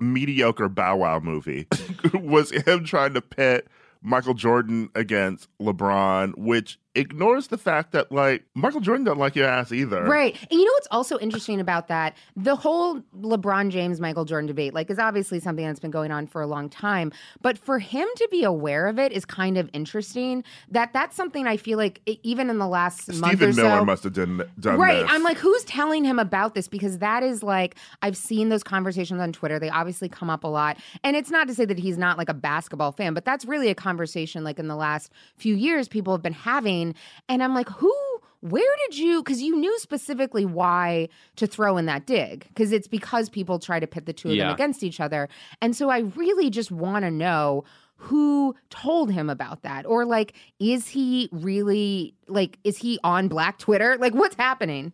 mediocre 0.00 0.68
Bow 0.68 0.96
Wow 0.96 1.20
movie, 1.20 1.66
was 2.14 2.50
him 2.50 2.84
trying 2.84 3.14
to 3.14 3.22
pit 3.22 3.68
Michael 4.02 4.34
Jordan 4.34 4.90
against 4.94 5.48
LeBron, 5.60 6.36
which 6.36 6.78
ignores 6.96 7.48
the 7.48 7.58
fact 7.58 7.92
that 7.92 8.10
like 8.10 8.44
Michael 8.54 8.80
Jordan 8.80 9.04
doesn't 9.04 9.18
like 9.18 9.36
your 9.36 9.46
ass 9.46 9.70
either. 9.72 10.02
Right. 10.04 10.36
And 10.50 10.58
you 10.58 10.64
know 10.64 10.72
what's 10.72 10.88
also 10.90 11.18
interesting 11.18 11.60
about 11.60 11.88
that? 11.88 12.16
The 12.36 12.56
whole 12.56 13.00
LeBron 13.20 13.70
James 13.70 14.00
Michael 14.00 14.24
Jordan 14.24 14.46
debate, 14.46 14.74
like, 14.74 14.90
is 14.90 14.98
obviously 14.98 15.38
something 15.40 15.64
that's 15.64 15.80
been 15.80 15.90
going 15.90 16.10
on 16.10 16.26
for 16.26 16.40
a 16.40 16.46
long 16.46 16.68
time. 16.68 17.12
But 17.42 17.58
for 17.58 17.78
him 17.78 18.08
to 18.16 18.28
be 18.30 18.42
aware 18.44 18.86
of 18.86 18.98
it 18.98 19.12
is 19.12 19.24
kind 19.24 19.58
of 19.58 19.68
interesting. 19.72 20.42
That 20.70 20.92
that's 20.92 21.14
something 21.14 21.46
I 21.46 21.56
feel 21.56 21.78
like 21.78 22.00
even 22.22 22.50
in 22.50 22.58
the 22.58 22.66
last 22.68 23.08
month 23.08 23.34
or 23.34 23.52
Stephen 23.52 23.56
Miller 23.56 23.78
so. 23.80 23.84
must 23.84 24.04
have 24.04 24.12
done, 24.14 24.42
done 24.58 24.78
Right. 24.78 25.02
this. 25.02 25.10
I'm 25.12 25.22
like, 25.22 25.38
who's 25.38 25.64
telling 25.64 26.04
him 26.04 26.18
about 26.18 26.54
this? 26.54 26.68
Because 26.68 26.98
that 26.98 27.22
is 27.22 27.42
like, 27.42 27.76
I've 28.02 28.16
seen 28.16 28.48
those 28.48 28.62
conversations 28.62 29.20
on 29.20 29.32
Twitter. 29.32 29.58
They 29.58 29.68
obviously 29.70 30.08
come 30.08 30.30
up 30.30 30.44
a 30.44 30.48
lot. 30.48 30.78
And 31.04 31.16
it's 31.16 31.30
not 31.30 31.46
to 31.48 31.54
say 31.54 31.64
that 31.64 31.78
he's 31.78 31.98
not 31.98 32.16
like 32.18 32.28
a 32.28 32.34
basketball 32.34 32.92
fan, 32.92 33.14
but 33.14 33.24
that's 33.24 33.44
really 33.44 33.68
a 33.68 33.74
conversation 33.74 34.44
like 34.44 34.58
in 34.58 34.68
the 34.68 34.76
last 34.76 35.12
few 35.36 35.54
years 35.54 35.88
people 35.88 36.12
have 36.14 36.22
been 36.22 36.32
having. 36.32 36.85
And 37.28 37.42
I'm 37.42 37.54
like, 37.54 37.68
who 37.68 37.92
where 38.40 38.76
did 38.86 38.98
you 38.98 39.22
because 39.22 39.40
you 39.40 39.56
knew 39.56 39.78
specifically 39.78 40.44
why 40.44 41.08
to 41.36 41.46
throw 41.46 41.76
in 41.76 41.86
that 41.86 42.06
dig 42.06 42.46
because 42.48 42.70
it's 42.70 42.86
because 42.86 43.28
people 43.28 43.58
try 43.58 43.80
to 43.80 43.86
pit 43.86 44.06
the 44.06 44.12
two 44.12 44.30
of 44.30 44.36
them 44.36 44.50
against 44.50 44.82
each 44.82 45.00
other. 45.00 45.28
And 45.60 45.74
so 45.74 45.88
i 45.88 46.00
really 46.16 46.50
just 46.50 46.70
want 46.70 47.04
to 47.04 47.10
know 47.10 47.64
who 47.96 48.54
told 48.68 49.10
him 49.10 49.30
about 49.30 49.62
that 49.62 49.86
or 49.86 50.04
like 50.04 50.34
is 50.60 50.88
he 50.88 51.28
really 51.32 52.14
like 52.28 52.58
is 52.62 52.76
he 52.76 52.98
on 53.02 53.28
black 53.28 53.58
twitter? 53.58 53.96
Like 53.98 54.14
what's 54.14 54.36
happening 54.36 54.92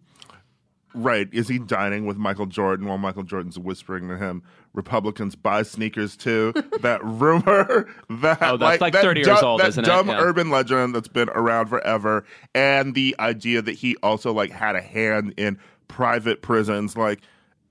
Right. 0.94 1.28
Is 1.32 1.48
he 1.48 1.58
dining 1.58 2.06
with 2.06 2.16
Michael 2.16 2.46
Jordan 2.46 2.86
while 2.86 2.98
Michael 2.98 3.22
Jordan's 3.22 3.58
whispering 3.58 4.08
to 4.08 4.16
him, 4.18 4.42
Republicans 4.74 5.34
buy 5.34 5.62
sneakers 5.62 6.16
too? 6.16 6.52
that 6.80 7.02
rumor 7.04 7.88
that 8.10 8.38
Oh, 8.42 8.56
that's 8.56 8.80
like 8.80 8.92
that 8.92 9.02
30 9.02 9.20
years 9.20 9.40
du- 9.40 9.46
old, 9.46 9.60
that 9.60 9.68
isn't 9.68 9.84
it? 9.84 9.86
dumb 9.86 10.08
Yeah. 10.08 10.20
urban 10.20 10.50
legend 10.50 10.94
that's 10.94 11.08
been 11.08 11.28
around 11.30 11.68
forever. 11.68 12.24
And 12.54 12.94
the 12.94 13.16
idea 13.18 13.62
that 13.62 13.72
he 13.72 13.96
also 14.02 14.32
like 14.32 14.50
had 14.50 14.76
a 14.76 14.82
hand 14.82 15.34
in 15.36 15.58
private 15.88 16.42
prisons. 16.42 16.96
Like 16.96 17.20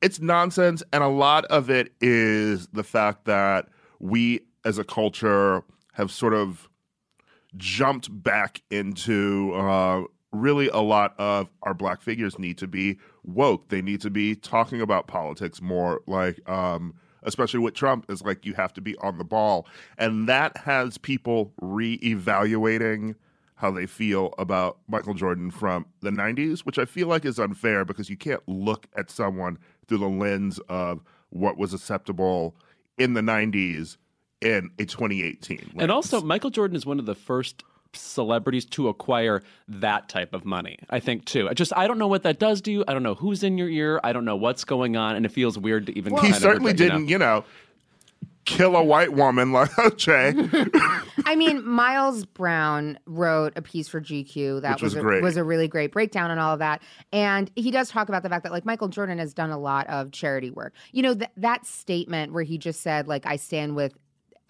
it's 0.01 0.19
nonsense. 0.19 0.81
And 0.91 1.03
a 1.03 1.07
lot 1.07 1.45
of 1.45 1.69
it 1.69 1.93
is 2.01 2.67
the 2.67 2.83
fact 2.83 3.25
that 3.25 3.67
we 3.99 4.41
as 4.65 4.77
a 4.77 4.83
culture 4.83 5.63
have 5.93 6.11
sort 6.11 6.33
of 6.33 6.67
jumped 7.57 8.09
back 8.23 8.61
into 8.71 9.53
uh, 9.53 10.03
really 10.31 10.69
a 10.69 10.79
lot 10.79 11.13
of 11.19 11.49
our 11.63 11.73
black 11.73 12.01
figures 12.01 12.39
need 12.39 12.57
to 12.57 12.67
be 12.67 12.97
woke. 13.23 13.69
They 13.69 13.81
need 13.81 14.01
to 14.01 14.09
be 14.09 14.35
talking 14.35 14.81
about 14.81 15.07
politics 15.07 15.61
more, 15.61 16.01
like, 16.07 16.47
um, 16.49 16.93
especially 17.23 17.59
with 17.59 17.73
Trump, 17.73 18.09
is 18.09 18.21
like 18.21 18.45
you 18.45 18.53
have 18.53 18.73
to 18.73 18.81
be 18.81 18.97
on 18.97 19.17
the 19.17 19.23
ball. 19.23 19.67
And 19.97 20.27
that 20.27 20.57
has 20.57 20.97
people 20.97 21.53
reevaluating 21.61 23.15
how 23.55 23.69
they 23.69 23.85
feel 23.85 24.33
about 24.39 24.79
Michael 24.87 25.13
Jordan 25.13 25.51
from 25.51 25.85
the 26.01 26.09
90s, 26.09 26.61
which 26.61 26.79
I 26.79 26.85
feel 26.85 27.07
like 27.07 27.25
is 27.25 27.37
unfair 27.37 27.85
because 27.85 28.09
you 28.09 28.17
can't 28.17 28.41
look 28.47 28.87
at 28.97 29.11
someone 29.11 29.59
through 29.87 29.99
the 29.99 30.09
lens 30.09 30.59
of 30.67 31.03
what 31.29 31.57
was 31.57 31.73
acceptable 31.73 32.55
in 32.97 33.13
the 33.13 33.21
90s 33.21 33.97
in 34.41 34.71
a 34.79 34.85
2018 34.85 35.57
lens. 35.57 35.71
And 35.77 35.91
also, 35.91 36.21
Michael 36.21 36.49
Jordan 36.49 36.75
is 36.75 36.87
one 36.87 36.97
of 36.97 37.05
the 37.05 37.13
first 37.13 37.63
celebrities 37.93 38.65
to 38.65 38.87
acquire 38.87 39.41
that 39.67 40.09
type 40.09 40.33
of 40.33 40.45
money. 40.45 40.79
I 40.89 40.99
think 40.99 41.25
too. 41.25 41.49
I 41.49 41.53
just 41.53 41.73
I 41.75 41.87
don't 41.87 41.97
know 41.97 42.07
what 42.07 42.23
that 42.23 42.39
does 42.39 42.61
to 42.61 42.71
you. 42.71 42.83
I 42.87 42.93
don't 42.93 43.03
know 43.03 43.15
who's 43.15 43.43
in 43.43 43.57
your 43.57 43.69
ear. 43.69 43.99
I 44.03 44.13
don't 44.13 44.25
know 44.25 44.35
what's 44.35 44.63
going 44.63 44.95
on, 44.97 45.15
and 45.15 45.25
it 45.25 45.29
feels 45.29 45.57
weird 45.57 45.87
to 45.87 45.97
even. 45.97 46.13
he 46.15 46.21
kind 46.21 46.33
of 46.33 46.39
certainly 46.41 46.71
regret- 46.71 46.79
you 46.79 46.89
know. 46.89 46.95
didn't, 46.97 47.09
you 47.09 47.17
know, 47.17 47.43
kill 48.45 48.75
a 48.75 48.83
white 48.83 49.13
woman 49.13 49.51
like 49.53 49.69
OJ. 49.71 50.69
I 51.25 51.35
mean, 51.35 51.65
Miles 51.67 52.25
Brown 52.25 52.97
wrote 53.05 53.53
a 53.55 53.61
piece 53.61 53.87
for 53.87 54.01
GQ 54.01 54.61
that 54.61 54.75
Which 54.75 54.81
was 54.83 54.95
a, 54.95 55.01
great. 55.01 55.21
was 55.21 55.37
a 55.37 55.43
really 55.43 55.67
great 55.67 55.91
breakdown 55.91 56.31
on 56.31 56.39
all 56.39 56.53
of 56.53 56.59
that, 56.59 56.81
and 57.13 57.51
he 57.55 57.71
does 57.71 57.89
talk 57.89 58.09
about 58.09 58.23
the 58.23 58.29
fact 58.29 58.43
that 58.43 58.51
like 58.51 58.65
Michael 58.65 58.87
Jordan 58.87 59.19
has 59.19 59.33
done 59.33 59.51
a 59.51 59.59
lot 59.59 59.87
of 59.87 60.11
charity 60.11 60.49
work. 60.49 60.73
You 60.91 61.03
know, 61.03 61.13
th- 61.15 61.29
that 61.37 61.65
statement 61.65 62.33
where 62.33 62.43
he 62.43 62.57
just 62.57 62.81
said 62.81 63.07
like 63.07 63.25
I 63.25 63.35
stand 63.35 63.75
with 63.75 63.93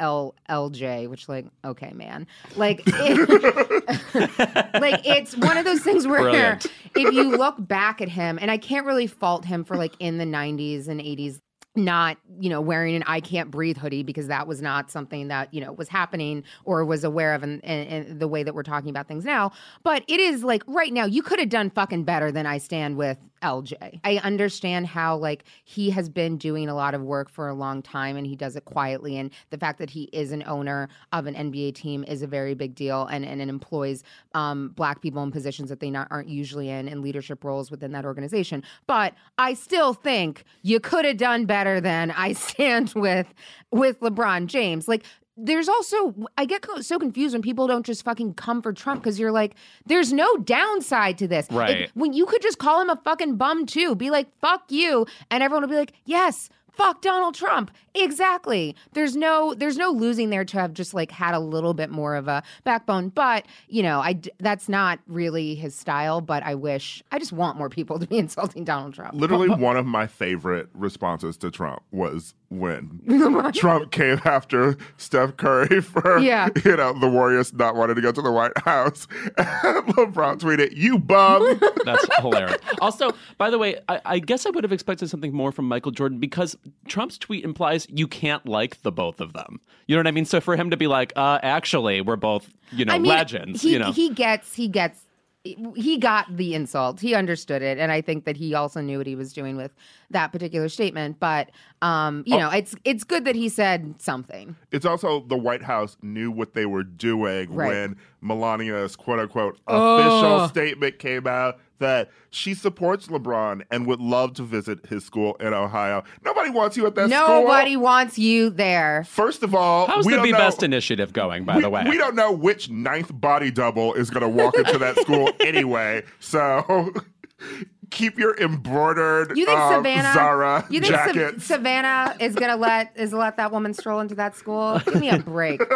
L 0.01 0.35
LJ, 0.49 1.09
which 1.09 1.29
like 1.29 1.45
okay, 1.63 1.93
man, 1.93 2.27
like 2.57 2.81
it, 2.85 4.73
like 4.81 5.05
it's 5.05 5.37
one 5.37 5.57
of 5.57 5.63
those 5.63 5.81
things 5.81 6.05
where 6.05 6.23
Brilliant. 6.23 6.65
if 6.95 7.13
you 7.13 7.37
look 7.37 7.55
back 7.59 8.01
at 8.01 8.09
him, 8.09 8.37
and 8.41 8.51
I 8.51 8.57
can't 8.57 8.85
really 8.85 9.07
fault 9.07 9.45
him 9.45 9.63
for 9.63 9.77
like 9.77 9.93
in 9.99 10.17
the 10.17 10.25
'90s 10.25 10.87
and 10.87 10.99
'80s 10.99 11.39
not 11.73 12.17
you 12.39 12.49
know 12.49 12.59
wearing 12.59 12.95
an 12.95 13.03
i 13.07 13.21
can't 13.21 13.49
breathe 13.49 13.77
hoodie 13.77 14.03
because 14.03 14.27
that 14.27 14.45
was 14.45 14.61
not 14.61 14.91
something 14.91 15.29
that 15.29 15.53
you 15.53 15.61
know 15.61 15.71
was 15.71 15.87
happening 15.87 16.43
or 16.65 16.83
was 16.83 17.05
aware 17.05 17.33
of 17.33 17.43
in, 17.43 17.61
in, 17.61 17.87
in 17.87 18.19
the 18.19 18.27
way 18.27 18.43
that 18.43 18.53
we're 18.53 18.61
talking 18.61 18.89
about 18.89 19.07
things 19.07 19.23
now 19.23 19.49
but 19.81 20.03
it 20.09 20.19
is 20.19 20.43
like 20.43 20.63
right 20.67 20.91
now 20.91 21.05
you 21.05 21.23
could 21.23 21.39
have 21.39 21.47
done 21.47 21.69
fucking 21.69 22.03
better 22.03 22.29
than 22.29 22.45
i 22.45 22.57
stand 22.57 22.97
with 22.97 23.17
lj 23.41 23.99
i 24.03 24.17
understand 24.17 24.87
how 24.87 25.15
like 25.15 25.43
he 25.63 25.89
has 25.89 26.09
been 26.09 26.37
doing 26.37 26.69
a 26.69 26.75
lot 26.75 26.93
of 26.93 27.01
work 27.01 27.29
for 27.29 27.47
a 27.47 27.53
long 27.53 27.81
time 27.81 28.17
and 28.17 28.27
he 28.27 28.35
does 28.35 28.55
it 28.55 28.65
quietly 28.65 29.17
and 29.17 29.31
the 29.49 29.57
fact 29.57 29.79
that 29.79 29.89
he 29.89 30.03
is 30.13 30.31
an 30.31 30.43
owner 30.47 30.87
of 31.11 31.25
an 31.25 31.35
nba 31.35 31.73
team 31.73 32.03
is 32.07 32.21
a 32.21 32.27
very 32.27 32.53
big 32.53 32.75
deal 32.75 33.05
and, 33.07 33.25
and 33.25 33.41
it 33.41 33.49
employs 33.49 34.03
um, 34.33 34.69
black 34.69 35.01
people 35.01 35.21
in 35.23 35.31
positions 35.31 35.69
that 35.69 35.79
they 35.79 35.89
not, 35.89 36.07
aren't 36.11 36.29
usually 36.29 36.69
in 36.69 36.87
in 36.87 37.01
leadership 37.01 37.43
roles 37.43 37.69
within 37.71 37.91
that 37.91 38.05
organization. 38.05 38.63
But 38.87 39.13
i 39.37 39.53
still 39.53 39.93
think 39.93 40.43
you 40.61 40.79
could 40.79 41.05
have 41.05 41.17
done 41.17 41.45
better 41.45 41.81
than 41.81 42.11
i 42.11 42.33
stand 42.47 42.93
with 42.95 43.33
with 43.71 43.99
lebron 43.99 44.47
james. 44.47 44.87
Like 44.87 45.05
there's 45.45 45.67
also 45.69 46.13
I 46.37 46.45
get 46.45 46.61
co- 46.61 46.81
so 46.81 46.99
confused 46.99 47.33
when 47.33 47.41
people 47.41 47.67
don't 47.67 47.85
just 47.85 48.03
fucking 48.03 48.33
come 48.35 48.61
for 48.61 48.73
Trump 48.73 49.01
because 49.03 49.19
you're 49.19 49.31
like, 49.31 49.55
there's 49.85 50.13
no 50.13 50.37
downside 50.37 51.17
to 51.19 51.27
this. 51.27 51.47
It- 51.47 51.53
Right. 51.55 51.91
when 51.93 52.13
you 52.13 52.25
could 52.25 52.41
just 52.41 52.57
call 52.59 52.81
him 52.81 52.89
a 52.89 52.95
fucking 53.03 53.35
bum 53.37 53.65
too, 53.65 53.95
be 53.95 54.09
like, 54.09 54.27
fuck 54.39 54.63
you, 54.69 55.05
and 55.29 55.41
everyone 55.43 55.63
will 55.63 55.69
be 55.69 55.75
like, 55.75 55.93
yes, 56.05 56.49
fuck 56.73 57.01
Donald 57.01 57.35
Trump. 57.35 57.69
Exactly. 57.93 58.75
There's 58.93 59.15
no 59.15 59.53
there's 59.53 59.77
no 59.77 59.89
losing 59.91 60.29
there 60.29 60.45
to 60.45 60.59
have 60.59 60.73
just 60.73 60.93
like 60.93 61.11
had 61.11 61.33
a 61.33 61.39
little 61.39 61.73
bit 61.73 61.89
more 61.89 62.15
of 62.15 62.27
a 62.27 62.43
backbone. 62.63 63.09
But 63.09 63.45
you 63.67 63.83
know, 63.83 63.99
I 63.99 64.19
that's 64.39 64.67
not 64.69 64.99
really 65.07 65.55
his 65.55 65.75
style. 65.75 66.21
But 66.21 66.43
I 66.43 66.55
wish 66.55 67.03
I 67.11 67.19
just 67.19 67.31
want 67.33 67.57
more 67.57 67.69
people 67.69 67.99
to 67.99 68.07
be 68.07 68.17
insulting 68.17 68.63
Donald 68.63 68.93
Trump. 68.93 69.13
Literally, 69.15 69.49
one 69.49 69.77
of 69.77 69.85
my 69.85 70.07
favorite 70.07 70.69
responses 70.73 71.37
to 71.37 71.51
Trump 71.51 71.81
was 71.91 72.33
when 72.51 72.99
Trump 73.55 73.91
came 73.91 74.21
after 74.25 74.77
Steph 74.97 75.37
Curry 75.37 75.81
for, 75.81 76.19
Yeah. 76.19 76.49
you 76.65 76.75
know, 76.75 76.93
the 76.99 77.07
Warriors 77.09 77.53
not 77.53 77.75
wanting 77.75 77.95
to 77.95 78.01
go 78.01 78.11
to 78.11 78.21
the 78.21 78.31
White 78.31 78.57
House. 78.59 79.07
And 79.37 79.85
LeBron 79.95 80.39
tweeted, 80.39 80.75
"You 80.75 80.97
bum." 80.99 81.59
That's 81.85 82.05
hilarious. 82.19 82.57
Also, 82.81 83.11
by 83.37 83.49
the 83.49 83.57
way, 83.57 83.79
I, 83.87 84.01
I 84.05 84.19
guess 84.19 84.45
I 84.45 84.49
would 84.49 84.63
have 84.63 84.71
expected 84.73 85.09
something 85.09 85.33
more 85.33 85.51
from 85.51 85.67
Michael 85.67 85.91
Jordan 85.91 86.17
because 86.19 86.55
Trump's 86.87 87.17
tweet 87.17 87.43
implies 87.43 87.87
you 87.89 88.07
can't 88.07 88.45
like 88.45 88.81
the 88.81 88.91
both 88.91 89.21
of 89.21 89.33
them. 89.33 89.59
You 89.87 89.95
know 89.95 89.99
what 89.99 90.07
I 90.07 90.11
mean? 90.11 90.25
So 90.25 90.41
for 90.41 90.55
him 90.55 90.69
to 90.71 90.77
be 90.77 90.87
like, 90.87 91.13
uh, 91.15 91.39
actually, 91.43 92.01
we're 92.01 92.15
both, 92.17 92.49
you 92.71 92.85
know, 92.85 92.93
I 92.93 92.99
mean, 92.99 93.09
legends. 93.09 93.61
He, 93.61 93.73
you 93.73 93.79
know, 93.79 93.91
he 93.91 94.09
gets 94.09 94.53
he 94.55 94.67
gets 94.67 95.01
he 95.43 95.97
got 95.97 96.37
the 96.37 96.53
insult. 96.53 96.99
He 96.99 97.15
understood 97.15 97.61
it, 97.63 97.79
and 97.79 97.91
I 97.91 98.01
think 98.01 98.25
that 98.25 98.37
he 98.37 98.53
also 98.53 98.79
knew 98.79 98.99
what 98.99 99.07
he 99.07 99.15
was 99.15 99.33
doing 99.33 99.57
with 99.57 99.71
that 100.11 100.31
particular 100.31 100.69
statement. 100.69 101.19
But 101.19 101.49
um, 101.81 102.23
Oh. 102.27 102.31
you 102.31 102.37
know, 102.37 102.49
it's 102.51 102.75
it's 102.85 103.03
good 103.03 103.25
that 103.25 103.35
he 103.35 103.49
said 103.49 103.95
something. 103.99 104.55
It's 104.71 104.85
also 104.85 105.21
the 105.21 105.37
White 105.37 105.63
House 105.63 105.97
knew 106.03 106.29
what 106.31 106.53
they 106.53 106.65
were 106.67 106.83
doing 106.83 107.53
Right. 107.53 107.69
when 107.69 107.97
Melania's 108.23 108.95
quote 108.95 109.19
unquote 109.19 109.57
Oh. 109.67 109.97
official 109.97 110.47
statement 110.49 110.99
came 110.99 111.27
out 111.27 111.59
that 111.79 112.09
she 112.29 112.53
supports 112.53 113.07
LeBron 113.07 113.63
and 113.71 113.87
would 113.87 113.99
love 113.99 114.33
to 114.35 114.43
visit 114.43 114.85
his 114.85 115.03
school 115.03 115.35
in 115.39 115.51
Ohio. 115.53 116.03
Nobody 116.23 116.51
wants 116.51 116.77
you 116.77 116.85
at 116.85 116.93
that 116.93 117.09
school. 117.09 117.27
Nobody 117.41 117.75
wants 117.75 118.19
you 118.19 118.51
there. 118.51 119.03
First 119.07 119.41
of 119.41 119.55
all, 119.55 119.87
how's 119.87 120.05
we 120.05 120.11
the 120.11 120.17
don't 120.17 120.25
Be 120.25 120.31
know, 120.33 120.37
Best 120.37 120.61
initiative 120.61 121.11
going? 121.11 121.43
By 121.43 121.55
we, 121.55 121.63
the 121.63 121.69
way, 121.71 121.83
we 121.89 121.97
don't 121.97 122.15
know 122.15 122.31
which 122.31 122.69
ninth 122.69 123.09
body 123.19 123.49
double 123.49 123.95
is 123.95 124.11
going 124.11 124.21
to 124.21 124.29
walk 124.29 124.55
into 124.55 124.77
that 124.77 124.97
school 124.99 125.31
anyway. 125.39 126.03
So 126.19 126.93
keep 127.89 128.17
your 128.19 128.37
embroidered 128.37 129.35
You 129.35 129.45
think 129.45 129.59
uh, 129.59 129.75
Savannah? 129.77 130.13
Zara 130.13 130.65
you 130.69 130.79
think 130.81 130.93
Sa- 130.95 131.05
jackets. 131.13 131.45
Savannah 131.45 132.15
is 132.19 132.35
gonna 132.35 132.55
let 132.55 132.91
is 132.95 133.11
let 133.13 133.37
that 133.37 133.51
woman 133.51 133.73
stroll 133.73 133.99
into 133.99 134.15
that 134.15 134.35
school? 134.35 134.79
Give 134.85 134.95
me 135.01 135.09
a 135.09 135.17
break. 135.19 135.61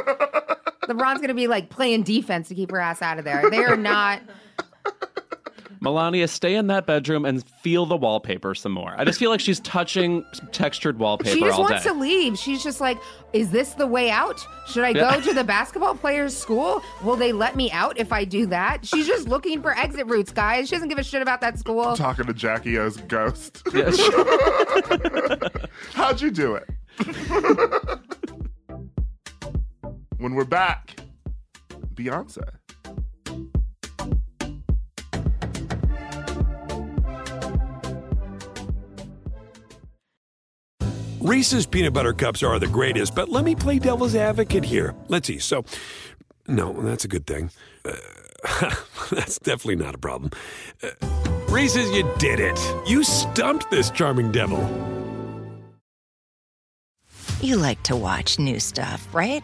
LeBron's 0.88 1.22
gonna 1.22 1.34
be 1.34 1.48
like 1.48 1.70
playing 1.70 2.04
defense 2.04 2.48
to 2.50 2.56
keep 2.56 2.72
her 2.72 2.80
ass 2.80 3.02
out 3.02 3.18
of 3.20 3.26
there. 3.26 3.50
They 3.50 3.64
are 3.64 3.78
not. 3.78 4.22
Melania, 5.82 6.28
stay 6.28 6.56
in 6.56 6.66
that 6.68 6.88
bedroom 6.88 7.26
and 7.26 7.48
feel 7.62 7.86
the 7.86 7.98
wallpaper 7.98 8.56
some 8.56 8.72
more. 8.72 8.96
I 8.98 9.04
just 9.06 9.20
feel 9.20 9.30
like 9.30 9.40
she's 9.40 9.60
touching 9.60 10.26
textured 10.52 10.98
wallpaper 10.98 11.30
She 11.36 11.42
just 11.42 11.60
all 11.60 11.66
wants 11.66 11.84
day. 11.84 11.92
to 11.92 11.96
leave. 12.00 12.40
She's 12.40 12.64
just 12.64 12.82
like, 12.82 12.98
is 13.34 13.52
this 13.52 13.74
the 13.74 13.86
way 13.86 14.10
out? 14.10 14.40
Should 14.68 14.84
I 14.84 14.90
Yeah. 14.90 15.14
go 15.16 15.22
to 15.22 15.34
the 15.34 15.44
basketball 15.44 15.94
players' 15.94 16.36
school? 16.36 16.82
Will 17.04 17.16
they 17.16 17.34
let 17.34 17.56
me 17.56 17.70
out 17.72 18.00
if 18.00 18.12
I 18.12 18.24
do 18.26 18.48
that? 18.48 18.84
She's 18.84 19.06
just 19.06 19.28
looking 19.28 19.62
for 19.62 19.78
exit 19.78 20.08
routes, 20.08 20.32
guys. 20.32 20.70
She 20.70 20.76
doesn't 20.76 20.90
give 20.90 20.98
a 20.98 21.04
shit 21.04 21.22
about 21.22 21.40
that 21.42 21.60
school. 21.60 21.96
Talking 21.96 22.26
to 22.26 22.34
Jackie 22.34 22.80
O's 22.80 22.98
ghost. 22.98 23.62
Yeah, 23.72 23.92
she- 23.92 24.10
How'd 25.94 26.20
you 26.20 26.32
do 26.32 26.56
it? 26.56 26.68
when 30.18 30.36
we're 30.36 30.46
back, 30.46 30.96
Beyonce. 31.94 32.44
Reese's 41.26 41.66
peanut 41.66 41.92
butter 41.92 42.14
cups 42.14 42.44
are 42.44 42.60
the 42.60 42.68
greatest, 42.68 43.16
but 43.16 43.30
let 43.30 43.44
me 43.44 43.56
play 43.56 43.80
devil's 43.80 44.16
advocate 44.16 44.64
here. 44.64 44.94
Let's 45.08 45.28
see. 45.28 45.40
So, 45.40 45.66
no, 46.48 46.72
that's 46.82 47.04
a 47.04 47.08
good 47.08 47.26
thing. 47.26 47.50
Uh, 47.84 47.96
that's 49.12 49.40
definitely 49.40 49.78
not 49.78 49.96
a 49.96 49.98
problem. 49.98 50.30
Uh, 50.84 50.90
Reese's, 51.50 51.90
you 51.96 52.08
did 52.20 52.40
it. 52.40 52.60
You 52.86 53.04
stumped 53.04 53.72
this 53.72 53.90
charming 53.90 54.32
devil. 54.32 54.60
You 57.42 57.58
like 57.58 57.82
to 57.84 57.96
watch 57.96 58.38
new 58.38 58.60
stuff, 58.60 59.08
right? 59.12 59.44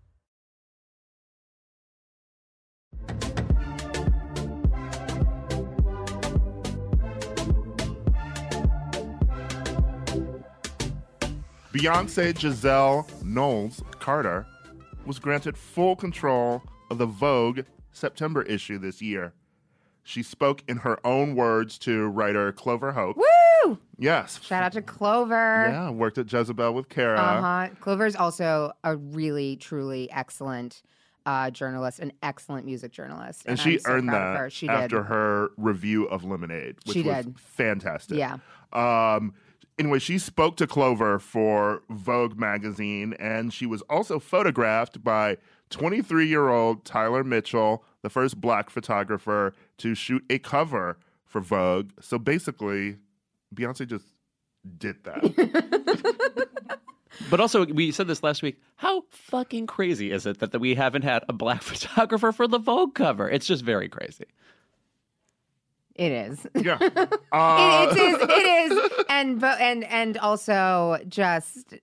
Beyonce 11.73 12.37
Giselle 12.37 13.07
Knowles 13.23 13.81
Carter 13.99 14.45
was 15.05 15.19
granted 15.19 15.57
full 15.57 15.95
control 15.95 16.61
of 16.89 16.97
the 16.97 17.05
Vogue 17.05 17.61
September 17.91 18.41
issue 18.43 18.77
this 18.77 19.01
year. 19.01 19.33
She 20.03 20.23
spoke 20.23 20.63
in 20.67 20.77
her 20.77 20.99
own 21.05 21.35
words 21.35 21.77
to 21.79 22.07
writer 22.07 22.51
Clover 22.51 22.91
Hope. 22.91 23.17
Woo! 23.17 23.77
Yes. 23.97 24.39
Shout 24.43 24.63
out 24.63 24.73
to 24.73 24.81
Clover. 24.81 25.69
Yeah, 25.71 25.89
worked 25.91 26.17
at 26.17 26.31
Jezebel 26.31 26.73
with 26.73 26.89
Kara. 26.89 27.17
Uh 27.19 27.41
huh. 27.41 27.69
Clover's 27.79 28.15
also 28.15 28.71
a 28.83 28.97
really, 28.97 29.55
truly 29.55 30.11
excellent 30.11 30.81
uh, 31.25 31.51
journalist, 31.51 31.99
an 31.99 32.11
excellent 32.23 32.65
music 32.65 32.91
journalist, 32.91 33.43
And, 33.45 33.59
she 33.59 33.73
I'm 33.73 33.79
so 33.79 33.89
earned 33.91 34.09
that 34.09 34.37
her. 34.37 34.49
She 34.49 34.67
after 34.67 34.97
did. 34.97 35.05
her 35.05 35.49
review 35.55 36.05
of 36.05 36.23
Lemonade, 36.23 36.77
which 36.85 36.95
She 36.95 37.03
was 37.03 37.25
did. 37.25 37.39
fantastic. 37.39 38.17
Yeah. 38.17 38.37
Um, 38.73 39.35
anyway, 39.77 39.99
she 39.99 40.17
spoke 40.17 40.57
to 40.57 40.67
Clover 40.67 41.19
for 41.19 41.83
Vogue 41.89 42.37
magazine, 42.37 43.13
and 43.19 43.53
she 43.53 43.65
was 43.65 43.81
also 43.83 44.19
photographed 44.19 45.03
by 45.03 45.37
23 45.69 46.27
year 46.27 46.49
old 46.49 46.85
Tyler 46.85 47.23
Mitchell, 47.23 47.83
the 48.01 48.09
first 48.09 48.39
black 48.39 48.69
photographer 48.69 49.53
to 49.77 49.95
shoot 49.95 50.23
a 50.29 50.39
cover 50.39 50.97
for 51.25 51.41
Vogue. 51.41 51.91
So 51.99 52.17
basically, 52.17 52.97
Beyonce 53.53 53.87
just 53.87 54.05
did 54.77 55.03
that. 55.03 56.77
But 57.29 57.39
also, 57.39 57.65
we 57.65 57.91
said 57.91 58.07
this 58.07 58.23
last 58.23 58.41
week. 58.41 58.59
How 58.75 59.03
fucking 59.09 59.67
crazy 59.67 60.11
is 60.11 60.25
it 60.25 60.39
that, 60.39 60.51
that 60.51 60.59
we 60.59 60.75
haven't 60.75 61.03
had 61.03 61.23
a 61.29 61.33
black 61.33 61.61
photographer 61.61 62.31
for 62.31 62.47
the 62.47 62.57
Vogue 62.57 62.95
cover? 62.95 63.29
It's 63.29 63.45
just 63.45 63.63
very 63.63 63.89
crazy. 63.89 64.25
It 66.01 66.11
is. 66.11 66.47
yeah. 66.55 66.79
Uh, 67.31 67.87
it, 67.89 67.97
it 67.97 68.01
is. 68.01 68.21
It 68.23 68.91
is. 68.99 69.05
And 69.07 69.41
and 69.43 69.83
and 69.85 70.17
also 70.17 70.97
just 71.07 71.75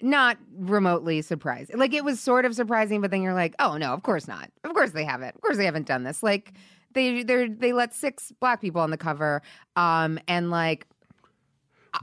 not 0.00 0.38
remotely 0.56 1.20
surprising. 1.20 1.76
Like 1.76 1.92
it 1.92 2.04
was 2.04 2.20
sort 2.20 2.46
of 2.46 2.54
surprising, 2.54 3.02
but 3.02 3.10
then 3.10 3.20
you're 3.20 3.34
like, 3.34 3.54
oh 3.58 3.76
no, 3.76 3.92
of 3.92 4.02
course 4.02 4.26
not. 4.26 4.50
Of 4.64 4.72
course 4.72 4.92
they 4.92 5.04
haven't. 5.04 5.34
Of 5.34 5.40
course 5.42 5.58
they 5.58 5.66
haven't 5.66 5.86
done 5.86 6.04
this. 6.04 6.22
Like 6.22 6.52
they 6.94 7.22
they 7.22 7.48
they 7.48 7.72
let 7.72 7.94
six 7.94 8.32
black 8.40 8.60
people 8.60 8.80
on 8.80 8.90
the 8.90 8.96
cover, 8.96 9.42
um, 9.76 10.18
and 10.26 10.50
like 10.50 10.86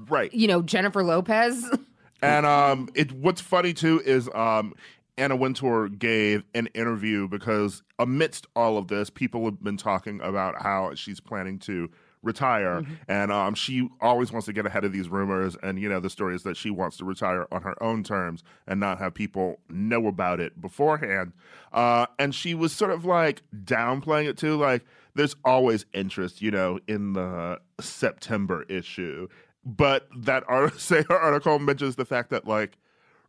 right. 0.10 0.32
you 0.34 0.48
know 0.48 0.62
Jennifer 0.62 1.04
Lopez. 1.04 1.66
And 2.22 2.46
um, 2.46 2.90
it 2.96 3.12
what's 3.12 3.42
funny 3.42 3.74
too 3.74 4.02
is 4.04 4.30
um, 4.34 4.74
Anna 5.18 5.36
Wintour 5.36 5.88
gave 5.90 6.44
an 6.54 6.68
interview 6.74 7.28
because 7.28 7.84
amidst 8.00 8.48
all 8.56 8.78
of 8.78 8.88
this, 8.90 9.10
people 9.10 9.46
have 9.46 9.64
been 9.64 9.78
talking 9.78 10.20
about 10.22 10.62
how 10.62 10.94
she's 10.96 11.20
planning 11.20 11.58
to 11.60 11.90
retire, 12.22 12.84
and 13.08 13.32
um, 13.32 13.54
she 13.54 13.88
always 14.02 14.32
wants 14.32 14.48
to 14.48 14.54
get 14.54 14.66
ahead 14.66 14.84
of 14.84 14.92
these 14.92 15.08
rumors. 15.08 15.56
And 15.62 15.80
you 15.80 15.88
know, 15.88 16.00
the 16.00 16.10
story 16.10 16.36
is 16.36 16.44
that 16.44 16.58
she 16.58 16.70
wants 16.70 16.98
to 16.98 17.06
retire 17.06 17.48
on 17.52 17.62
her 17.62 17.82
own 17.82 18.04
terms 18.04 18.44
and 18.68 18.80
not 18.80 18.98
have 18.98 19.14
people 19.14 19.60
know 19.70 20.08
about 20.08 20.40
it 20.40 20.60
beforehand. 20.60 21.34
Uh, 21.72 22.08
and 22.18 22.34
she 22.34 22.54
was 22.54 22.74
sort 22.74 22.92
of 22.92 23.06
like 23.06 23.42
downplaying 23.64 24.28
it 24.28 24.38
too, 24.38 24.58
like. 24.58 24.84
There's 25.18 25.38
always 25.46 25.86
interest, 25.94 26.42
you 26.42 26.52
know, 26.52 26.78
in 26.90 27.14
the 27.14 27.62
September 27.80 28.64
issue, 28.64 29.30
but 29.64 30.10
that 30.14 30.44
art- 30.50 30.78
say 30.82 31.04
her 31.04 31.18
article 31.18 31.58
mentions 31.58 31.96
the 31.96 32.04
fact 32.04 32.32
that 32.32 32.46
like 32.46 32.78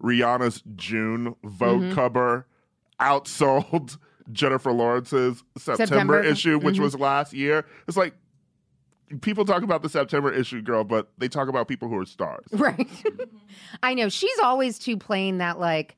Rihanna's 0.03 0.63
June 0.77 1.35
Vogue 1.45 1.83
Mm-hmm. 1.83 1.95
cover 1.95 2.47
outsold 3.01 3.99
Jennifer 4.33 4.73
Lawrence's 4.73 5.43
September, 5.57 5.87
September. 5.87 6.23
issue, 6.23 6.59
which 6.59 6.77
Mhm. 6.77 6.81
was 6.81 6.95
last 6.99 7.33
year. 7.33 7.65
It's 7.87 7.97
like 7.97 8.15
people 9.21 9.45
talk 9.45 9.63
about 9.63 9.83
the 9.83 9.89
September 9.89 10.33
issue, 10.33 10.61
girl, 10.63 10.83
but 10.83 11.11
they 11.19 11.29
talk 11.29 11.49
about 11.49 11.69
people 11.69 11.89
who 11.89 11.97
are 11.97 12.05
stars. 12.07 12.45
Right. 12.53 12.89
I 13.83 13.95
know. 13.95 14.09
She's 14.09 14.39
always 14.41 14.79
too 14.79 14.97
plain 14.97 15.39
that 15.39 15.59
like 15.61 15.97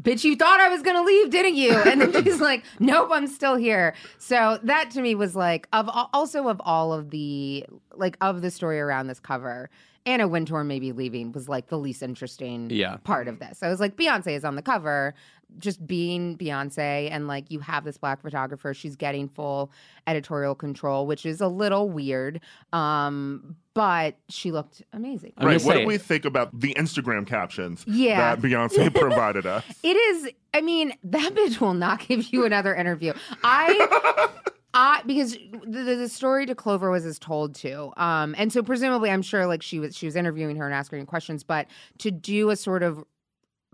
bitch 0.00 0.24
you 0.24 0.34
thought 0.36 0.58
I 0.58 0.70
was 0.70 0.80
going 0.80 0.96
to 0.96 1.02
leave, 1.02 1.28
didn't 1.28 1.56
you? 1.56 1.72
And 1.74 2.00
then 2.00 2.24
she's 2.24 2.40
like, 2.50 2.64
"Nope, 2.78 3.10
I'm 3.12 3.26
still 3.26 3.56
here." 3.56 3.94
So 4.16 4.58
that 4.62 4.90
to 4.92 5.02
me 5.02 5.14
was 5.14 5.36
like 5.36 5.68
of 5.74 5.90
also 6.14 6.48
of 6.48 6.60
all 6.64 6.94
of 6.94 7.10
the 7.10 7.66
like 7.94 8.16
of 8.22 8.40
the 8.40 8.50
story 8.50 8.80
around 8.80 9.08
this 9.08 9.20
cover, 9.20 9.68
Anna 10.04 10.26
Wintour 10.26 10.64
maybe 10.64 10.92
leaving 10.92 11.32
was 11.32 11.48
like 11.48 11.68
the 11.68 11.78
least 11.78 12.02
interesting 12.02 12.68
Yeah. 12.70 12.96
part 13.04 13.28
of 13.28 13.38
this. 13.38 13.62
I 13.62 13.68
was 13.68 13.80
like 13.80 13.96
Beyonce 13.96 14.36
is 14.36 14.44
on 14.44 14.56
the 14.56 14.62
cover, 14.62 15.14
just 15.58 15.86
being 15.86 16.36
Beyonce 16.38 17.10
and 17.10 17.28
like 17.28 17.50
you 17.50 17.60
have 17.60 17.84
this 17.84 17.98
black 17.98 18.20
photographer, 18.22 18.72
she's 18.74 18.96
getting 18.96 19.28
full 19.28 19.70
editorial 20.06 20.54
control, 20.54 21.06
which 21.06 21.24
is 21.26 21.40
a 21.40 21.46
little 21.48 21.88
weird. 21.88 22.40
Um 22.72 23.56
but 23.74 24.16
she 24.28 24.50
looked 24.52 24.82
amazing. 24.92 25.32
I'm 25.38 25.46
right. 25.46 25.58
gonna 25.58 25.66
What 25.66 25.80
do 25.80 25.86
we 25.86 25.98
think 25.98 26.24
about 26.24 26.58
the 26.58 26.74
Instagram 26.74 27.26
captions 27.26 27.84
Yeah. 27.86 28.34
that 28.34 28.42
Beyonce 28.42 28.94
provided 29.00 29.46
us? 29.46 29.64
It 29.82 29.96
is. 29.96 30.30
I 30.52 30.60
mean, 30.62 30.92
that 31.04 31.32
bitch 31.36 31.60
will 31.60 31.74
not 31.74 32.06
give 32.06 32.32
you 32.32 32.44
another 32.44 32.74
interview. 32.74 33.12
I. 33.44 34.28
I 34.74 35.02
because 35.04 35.36
the, 35.66 35.96
the 35.96 36.08
story 36.08 36.46
to 36.46 36.54
Clover 36.54 36.90
was 36.90 37.04
as 37.04 37.18
told 37.18 37.54
to, 37.56 37.92
um, 38.02 38.34
and 38.38 38.52
so 38.52 38.62
presumably 38.62 39.10
I'm 39.10 39.22
sure 39.22 39.46
like 39.46 39.62
she 39.62 39.78
was 39.78 39.96
she 39.96 40.06
was 40.06 40.16
interviewing 40.16 40.56
her 40.56 40.64
and 40.64 40.74
asking 40.74 41.00
her 41.00 41.04
questions, 41.04 41.44
but 41.44 41.66
to 41.98 42.10
do 42.10 42.50
a 42.50 42.56
sort 42.56 42.82
of 42.82 43.04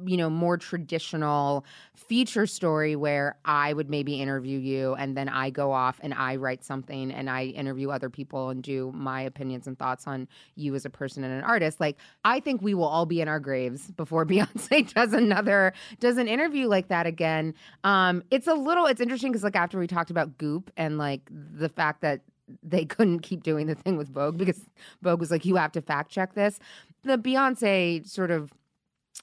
you 0.04 0.16
know 0.16 0.30
more 0.30 0.56
traditional 0.56 1.64
feature 1.94 2.46
story 2.46 2.94
where 2.94 3.36
I 3.44 3.72
would 3.72 3.90
maybe 3.90 4.20
interview 4.20 4.58
you 4.58 4.94
and 4.94 5.16
then 5.16 5.28
I 5.28 5.50
go 5.50 5.72
off 5.72 5.98
and 6.02 6.14
I 6.14 6.36
write 6.36 6.64
something 6.64 7.10
and 7.10 7.28
I 7.28 7.46
interview 7.46 7.90
other 7.90 8.08
people 8.08 8.50
and 8.50 8.62
do 8.62 8.92
my 8.94 9.20
opinions 9.20 9.66
and 9.66 9.78
thoughts 9.78 10.06
on 10.06 10.28
you 10.54 10.74
as 10.74 10.84
a 10.84 10.90
person 10.90 11.24
and 11.24 11.32
an 11.32 11.42
artist. 11.42 11.80
Like 11.80 11.96
I 12.24 12.40
think 12.40 12.62
we 12.62 12.74
will 12.74 12.84
all 12.84 13.06
be 13.06 13.20
in 13.20 13.28
our 13.28 13.40
graves 13.40 13.90
before 13.92 14.24
Beyonce 14.28 14.92
does 14.92 15.12
another 15.12 15.72
does 15.98 16.16
an 16.16 16.28
interview 16.28 16.68
like 16.68 16.88
that 16.88 17.06
again. 17.06 17.54
Um, 17.82 18.22
it's 18.30 18.46
a 18.46 18.54
little 18.54 18.86
it's 18.86 19.00
interesting 19.00 19.32
because 19.32 19.42
like 19.42 19.56
after 19.56 19.78
we 19.78 19.86
talked 19.86 20.10
about 20.10 20.38
Goop 20.38 20.70
and 20.76 20.98
like 20.98 21.22
the 21.30 21.68
fact 21.68 22.02
that 22.02 22.20
they 22.62 22.84
couldn't 22.84 23.20
keep 23.20 23.42
doing 23.42 23.66
the 23.66 23.74
thing 23.74 23.96
with 23.96 24.08
Vogue 24.08 24.38
because 24.38 24.64
Vogue 25.02 25.20
was 25.20 25.30
like, 25.30 25.44
you 25.44 25.56
have 25.56 25.72
to 25.72 25.82
fact 25.82 26.10
check 26.10 26.34
this. 26.34 26.58
The 27.04 27.18
Beyonce 27.18 28.06
sort 28.08 28.30
of 28.30 28.52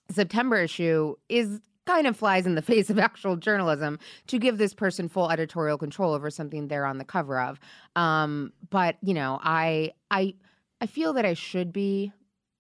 September 0.09 0.57
issue 0.57 1.15
is 1.29 1.61
kind 1.85 2.07
of 2.07 2.17
flies 2.17 2.45
in 2.45 2.55
the 2.55 2.61
face 2.73 2.89
of 2.89 2.99
actual 2.99 3.35
journalism 3.35 3.99
to 4.27 4.39
give 4.39 4.57
this 4.57 4.73
person 4.73 5.07
full 5.07 5.29
editorial 5.29 5.77
control 5.77 6.13
over 6.13 6.29
something 6.29 6.67
they're 6.67 6.85
on 6.85 6.97
the 6.97 7.05
cover 7.05 7.39
of. 7.39 7.59
Um, 7.95 8.51
but 8.69 8.97
you 9.01 9.13
know, 9.13 9.39
I 9.43 9.91
I 10.11 10.35
I 10.81 10.87
feel 10.87 11.13
that 11.13 11.25
I 11.25 11.33
should 11.33 11.71
be 11.71 12.11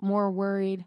more 0.01 0.31
worried, 0.31 0.85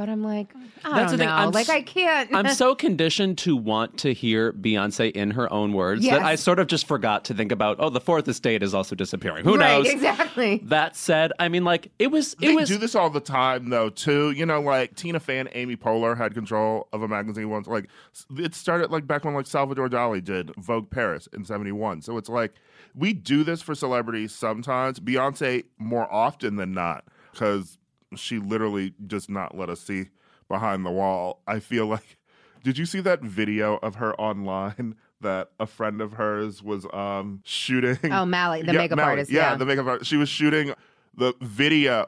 but 0.00 0.08
I'm 0.08 0.22
like, 0.22 0.54
I 0.82 1.00
That's 1.00 1.12
the 1.12 1.18
don't 1.18 1.18
thing, 1.18 1.28
know. 1.28 1.34
I'm 1.34 1.50
like 1.50 1.68
s- 1.68 1.74
I 1.74 1.82
can't. 1.82 2.34
I'm 2.34 2.48
so 2.54 2.74
conditioned 2.86 3.36
to 3.38 3.54
want 3.54 3.98
to 3.98 4.14
hear 4.14 4.50
Beyonce 4.54 5.10
in 5.12 5.32
her 5.32 5.52
own 5.52 5.74
words 5.74 6.02
that 6.06 6.22
I 6.22 6.36
sort 6.36 6.58
of 6.58 6.68
just 6.68 6.86
forgot 6.86 7.26
to 7.26 7.34
think 7.34 7.52
about. 7.52 7.76
Oh, 7.80 7.90
the 7.90 8.00
fourth 8.00 8.26
estate 8.26 8.62
is 8.62 8.72
also 8.72 8.94
disappearing. 8.96 9.44
Who 9.44 9.56
right, 9.58 9.82
knows? 9.82 9.92
exactly. 9.92 10.62
That 10.64 10.96
said, 10.96 11.32
I 11.38 11.48
mean, 11.50 11.64
like 11.64 11.90
it 11.98 12.06
was. 12.10 12.32
It 12.34 12.40
They 12.40 12.54
was. 12.54 12.66
do 12.68 12.78
this 12.78 12.94
all 12.94 13.10
the 13.10 13.20
time, 13.20 13.68
though. 13.68 13.90
Too, 13.90 14.30
you 14.30 14.46
know, 14.46 14.62
like 14.62 14.96
Tina 14.96 15.20
Fey 15.20 15.38
and 15.38 15.50
Amy 15.52 15.76
Poehler 15.76 16.16
had 16.16 16.32
control 16.32 16.88
of 16.94 17.02
a 17.02 17.08
magazine 17.08 17.50
once. 17.50 17.66
Like 17.66 17.88
s- 18.14 18.24
it 18.38 18.54
started 18.54 18.90
like 18.90 19.06
back 19.06 19.26
when 19.26 19.34
like 19.34 19.46
Salvador 19.46 19.90
Dali 19.90 20.24
did 20.24 20.50
Vogue 20.56 20.90
Paris 20.90 21.28
in 21.34 21.44
'71. 21.44 22.00
So 22.00 22.16
it's 22.16 22.30
like 22.30 22.54
we 22.94 23.12
do 23.12 23.44
this 23.44 23.60
for 23.60 23.74
celebrities 23.74 24.32
sometimes. 24.34 24.98
Beyonce 24.98 25.64
more 25.76 26.10
often 26.10 26.56
than 26.56 26.72
not, 26.72 27.04
because 27.32 27.76
she 28.16 28.38
literally 28.38 28.94
does 29.06 29.28
not 29.28 29.56
let 29.56 29.68
us 29.70 29.80
see 29.80 30.06
behind 30.48 30.84
the 30.84 30.90
wall. 30.90 31.42
I 31.46 31.60
feel 31.60 31.86
like. 31.86 32.16
Did 32.62 32.76
you 32.76 32.84
see 32.84 33.00
that 33.00 33.22
video 33.22 33.76
of 33.82 33.96
her 33.96 34.18
online? 34.20 34.96
That 35.22 35.50
a 35.60 35.66
friend 35.66 36.00
of 36.00 36.14
hers 36.14 36.62
was 36.62 36.86
um 36.94 37.42
shooting. 37.44 37.98
Oh, 38.10 38.24
Mally, 38.24 38.62
the 38.62 38.72
makeup 38.72 38.96
Mally, 38.96 39.10
artist, 39.10 39.30
Yeah, 39.30 39.50
yeah. 39.50 39.56
the 39.56 39.66
makeup 39.66 39.86
artist. 39.86 40.08
She 40.08 40.16
was 40.16 40.30
shooting 40.30 40.72
the 41.14 41.34
video, 41.42 42.06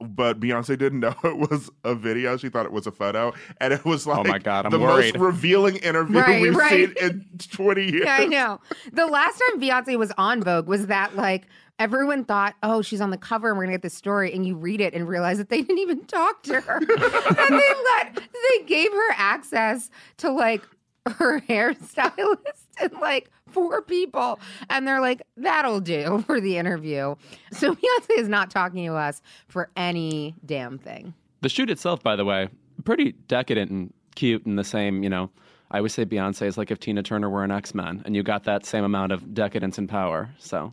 but 0.00 0.40
Beyonce 0.40 0.78
didn't 0.78 1.00
know 1.00 1.14
it 1.24 1.36
was 1.36 1.68
a 1.84 1.94
video. 1.94 2.38
She 2.38 2.48
thought 2.48 2.64
it 2.64 2.72
was 2.72 2.86
a 2.86 2.90
photo, 2.90 3.34
and 3.60 3.74
it 3.74 3.84
was 3.84 4.06
like 4.06 4.18
Oh 4.18 4.24
my 4.24 4.38
God, 4.38 4.64
I'm 4.64 4.70
the 4.70 4.78
worried. 4.78 5.14
most 5.18 5.22
revealing 5.26 5.76
interview 5.76 6.18
Right, 6.20 6.40
we've 6.40 6.56
right. 6.56 6.70
seen 6.70 6.94
in 7.02 7.26
twenty 7.50 7.82
years. 7.84 8.04
Yeah, 8.06 8.16
I 8.20 8.24
know. 8.24 8.60
The 8.94 9.04
last 9.08 9.42
time 9.50 9.60
Beyonce 9.60 9.98
was 9.98 10.10
on 10.16 10.42
Vogue 10.42 10.66
was 10.66 10.86
that 10.86 11.14
like 11.16 11.46
everyone 11.78 12.24
thought, 12.24 12.54
oh, 12.62 12.82
she's 12.82 13.00
on 13.00 13.10
the 13.10 13.18
cover 13.18 13.48
and 13.48 13.58
we're 13.58 13.64
gonna 13.64 13.74
get 13.74 13.82
this 13.82 13.94
story, 13.94 14.32
and 14.32 14.46
you 14.46 14.56
read 14.56 14.80
it 14.80 14.94
and 14.94 15.08
realize 15.08 15.38
that 15.38 15.48
they 15.48 15.62
didn't 15.62 15.78
even 15.78 16.04
talk 16.04 16.42
to 16.44 16.60
her, 16.60 16.76
and 16.78 16.88
they 16.88 17.72
let 17.84 18.14
they 18.14 18.64
gave 18.66 18.92
her 18.92 19.12
access 19.16 19.90
to 20.18 20.30
like 20.30 20.62
her 21.06 21.40
hairstylist 21.48 22.66
and 22.80 22.92
like 23.00 23.30
four 23.50 23.82
people, 23.82 24.40
and 24.68 24.86
they're 24.86 25.00
like, 25.00 25.22
that'll 25.36 25.80
do 25.80 26.22
for 26.26 26.40
the 26.40 26.58
interview. 26.58 27.14
So 27.52 27.74
Beyonce 27.74 28.18
is 28.18 28.28
not 28.28 28.50
talking 28.50 28.84
to 28.86 28.94
us 28.94 29.22
for 29.48 29.70
any 29.76 30.34
damn 30.44 30.78
thing. 30.78 31.14
The 31.40 31.48
shoot 31.48 31.70
itself, 31.70 32.02
by 32.02 32.16
the 32.16 32.24
way, 32.24 32.48
pretty 32.84 33.12
decadent 33.28 33.70
and 33.70 33.92
cute 34.14 34.46
and 34.46 34.58
the 34.58 34.64
same, 34.64 35.02
you 35.02 35.10
know. 35.10 35.30
I 35.70 35.78
always 35.78 35.92
say 35.92 36.04
Beyonce 36.04 36.46
is 36.46 36.56
like 36.56 36.70
if 36.70 36.78
Tina 36.78 37.02
Turner 37.02 37.28
were 37.28 37.42
an 37.42 37.50
X 37.50 37.74
Men, 37.74 38.02
and 38.04 38.14
you 38.14 38.22
got 38.22 38.44
that 38.44 38.64
same 38.64 38.84
amount 38.84 39.12
of 39.12 39.34
decadence 39.34 39.78
and 39.78 39.88
power. 39.88 40.30
So, 40.38 40.72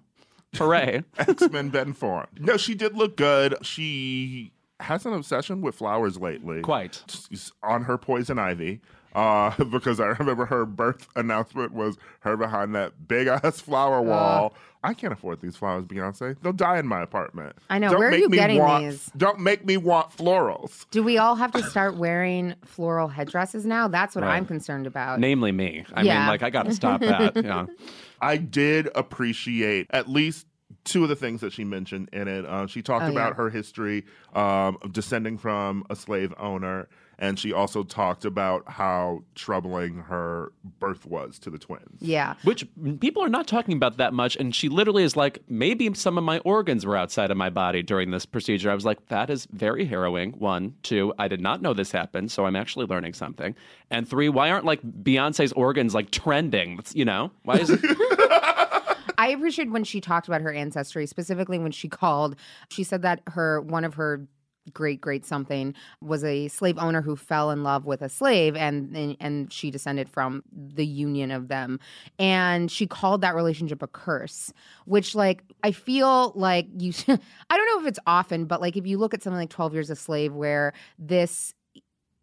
hooray! 0.58 1.04
X 1.18 1.50
Men 1.50 1.70
Ben 1.70 1.94
form. 1.94 2.28
No, 2.40 2.58
she 2.58 2.76
did 2.76 2.96
look 2.96 3.16
good. 3.18 3.56
She 3.62 4.52
has 4.80 5.06
an 5.06 5.14
obsession 5.14 5.62
with 5.62 5.76
flowers 5.76 6.18
lately. 6.20 6.62
Quite. 6.62 7.04
She's 7.08 7.52
on 7.64 7.84
her 7.84 7.98
poison 7.98 8.40
ivy. 8.40 8.82
Uh, 9.14 9.52
because 9.66 10.00
I 10.00 10.06
remember 10.08 10.46
her 10.46 10.66
birth 10.66 11.08
announcement 11.18 11.74
was 11.74 11.98
her 12.22 12.38
behind 12.38 12.74
that 12.76 13.08
big 13.10 13.28
ass 13.28 13.60
flower 13.60 14.02
wall. 14.02 14.54
I 14.84 14.94
can't 14.96 15.14
afford 15.14 15.42
these 15.42 15.56
flowers, 15.58 15.84
Beyonce. 15.84 16.36
They'll 16.42 16.54
die 16.54 16.80
in 16.80 16.88
my 16.88 17.02
apartment. 17.04 17.56
I 17.70 17.78
know. 17.78 17.90
Don't 17.92 18.00
Where 18.00 18.08
are 18.08 18.12
make 18.12 18.22
you 18.22 18.30
me 18.30 18.38
getting 18.38 18.58
want- 18.60 18.86
these? 18.86 19.12
Don't 19.18 19.40
make 19.42 19.64
me 19.66 19.76
want 19.78 20.10
florals. 20.16 20.86
Do 20.92 21.04
we 21.04 21.18
all 21.20 21.36
have 21.36 21.52
to 21.52 21.62
start 21.62 21.98
wearing 21.98 22.56
floral 22.66 23.10
headdresses 23.10 23.66
now? 23.66 23.88
That's 23.90 24.16
what 24.16 24.24
Right. 24.24 24.38
I'm 24.38 24.46
concerned 24.46 24.88
about. 24.88 25.20
Namely 25.20 25.52
me. 25.52 25.86
I 25.94 26.02
Yeah. 26.04 26.20
mean, 26.20 26.28
like 26.30 26.42
I 26.42 26.50
got 26.50 26.64
to 26.64 26.74
stop 26.74 27.02
that. 27.02 27.36
Yeah. 27.44 27.66
I 28.22 28.38
did 28.38 28.88
appreciate 28.96 29.88
at 29.90 30.08
least 30.10 30.48
two 30.86 31.04
of 31.04 31.10
the 31.10 31.16
things 31.16 31.42
that 31.42 31.52
she 31.52 31.64
mentioned 31.64 32.10
in 32.14 32.28
it. 32.28 32.46
Uh, 32.46 32.66
she 32.68 32.82
talked 32.82 33.04
Oh, 33.04 33.08
yeah. 33.08 33.12
about 33.14 33.36
her 33.36 33.50
history 33.50 34.06
um, 34.34 34.78
of 34.82 34.94
descending 34.94 35.38
from 35.38 35.84
a 35.90 35.96
slave 35.96 36.34
owner, 36.38 36.88
and 37.22 37.40
she 37.40 37.54
also 37.54 37.84
talked 37.84 38.26
about 38.26 38.64
how 38.70 39.24
troubling 39.36 39.96
her 40.00 40.52
birth 40.80 41.06
was 41.06 41.40
to 41.40 41.50
the 41.50 41.58
twins. 41.60 42.02
Yeah. 42.02 42.34
Which 42.44 42.66
people 43.00 43.24
are 43.24 43.30
not 43.30 43.48
talking 43.48 43.78
about 43.78 43.98
that 43.98 44.12
much. 44.14 44.36
And 44.36 44.54
she 44.54 44.68
literally 44.68 45.04
is 45.04 45.16
like, 45.16 45.40
maybe 45.48 45.94
some 45.94 46.18
of 46.18 46.24
my 46.24 46.40
organs 46.40 46.86
were 46.86 46.98
outside 46.98 47.30
of 47.32 47.38
my 47.38 47.50
body 47.52 47.84
during 47.84 48.10
this 48.12 48.26
procedure. 48.26 48.72
I 48.72 48.76
was 48.76 48.86
like, 48.86 49.06
that 49.08 49.30
is 49.30 49.48
very 49.52 49.86
harrowing. 49.86 50.32
One, 50.34 50.74
two, 50.82 51.14
I 51.20 51.28
did 51.28 51.40
not 51.40 51.62
know 51.62 51.74
this 51.74 51.92
happened. 51.92 52.32
So 52.32 52.46
I'm 52.46 52.56
actually 52.56 52.88
learning 52.88 53.14
something. 53.14 53.56
And 53.92 54.08
three, 54.08 54.28
why 54.28 54.50
aren't 54.50 54.66
like 54.66 54.82
Beyonce's 54.82 55.54
organs 55.54 55.94
like 55.94 56.12
trending? 56.12 56.74
It's- 56.74 56.96
You 56.96 57.06
know, 57.06 57.32
why 57.44 57.58
is 57.58 57.70
it? 57.70 57.80
I 59.18 59.30
appreciate 59.36 59.70
when 59.70 59.84
she 59.84 60.02
talked 60.02 60.28
about 60.28 60.42
her 60.42 60.52
ancestry, 60.52 61.06
specifically 61.06 61.60
when 61.60 61.72
she 61.72 61.88
called, 61.88 62.36
she 62.70 62.84
said 62.84 63.04
that 63.04 63.22
her 63.28 63.62
one 63.62 63.84
of 63.86 63.94
her 63.94 64.26
great 64.74 65.02
great 65.02 65.26
something 65.26 65.74
was 66.02 66.24
a 66.24 66.48
slave 66.48 66.78
owner 66.78 67.02
who 67.02 67.16
fell 67.16 67.52
in 67.52 67.64
love 67.64 67.86
with 67.86 68.02
a 68.02 68.10
slave 68.10 68.56
and, 68.56 68.96
and 68.96 69.18
and 69.20 69.52
she 69.52 69.72
descended 69.72 70.10
from 70.10 70.44
the 70.52 70.86
union 70.86 71.32
of 71.32 71.48
them. 71.48 71.80
And 72.20 72.72
she 72.72 72.86
called 72.88 73.22
that 73.22 73.36
relationship 73.36 73.82
a 73.82 73.88
curse 73.88 74.54
which 74.86 75.16
like 75.16 75.44
i 75.64 75.72
feel 75.72 76.32
like 76.36 76.68
you 76.78 76.94
i 77.08 77.58
don't 77.58 77.66
know 77.68 77.82
if 77.82 77.88
it's 77.88 78.00
often 78.06 78.46
but 78.46 78.62
like 78.62 78.78
if 78.78 78.86
you 78.86 78.98
look 78.98 79.14
at 79.14 79.24
something 79.24 79.40
like 79.40 79.50
12 79.50 79.74
years 79.74 79.90
a 79.90 79.96
slave 79.96 80.34
where 80.34 80.74
this 81.00 81.54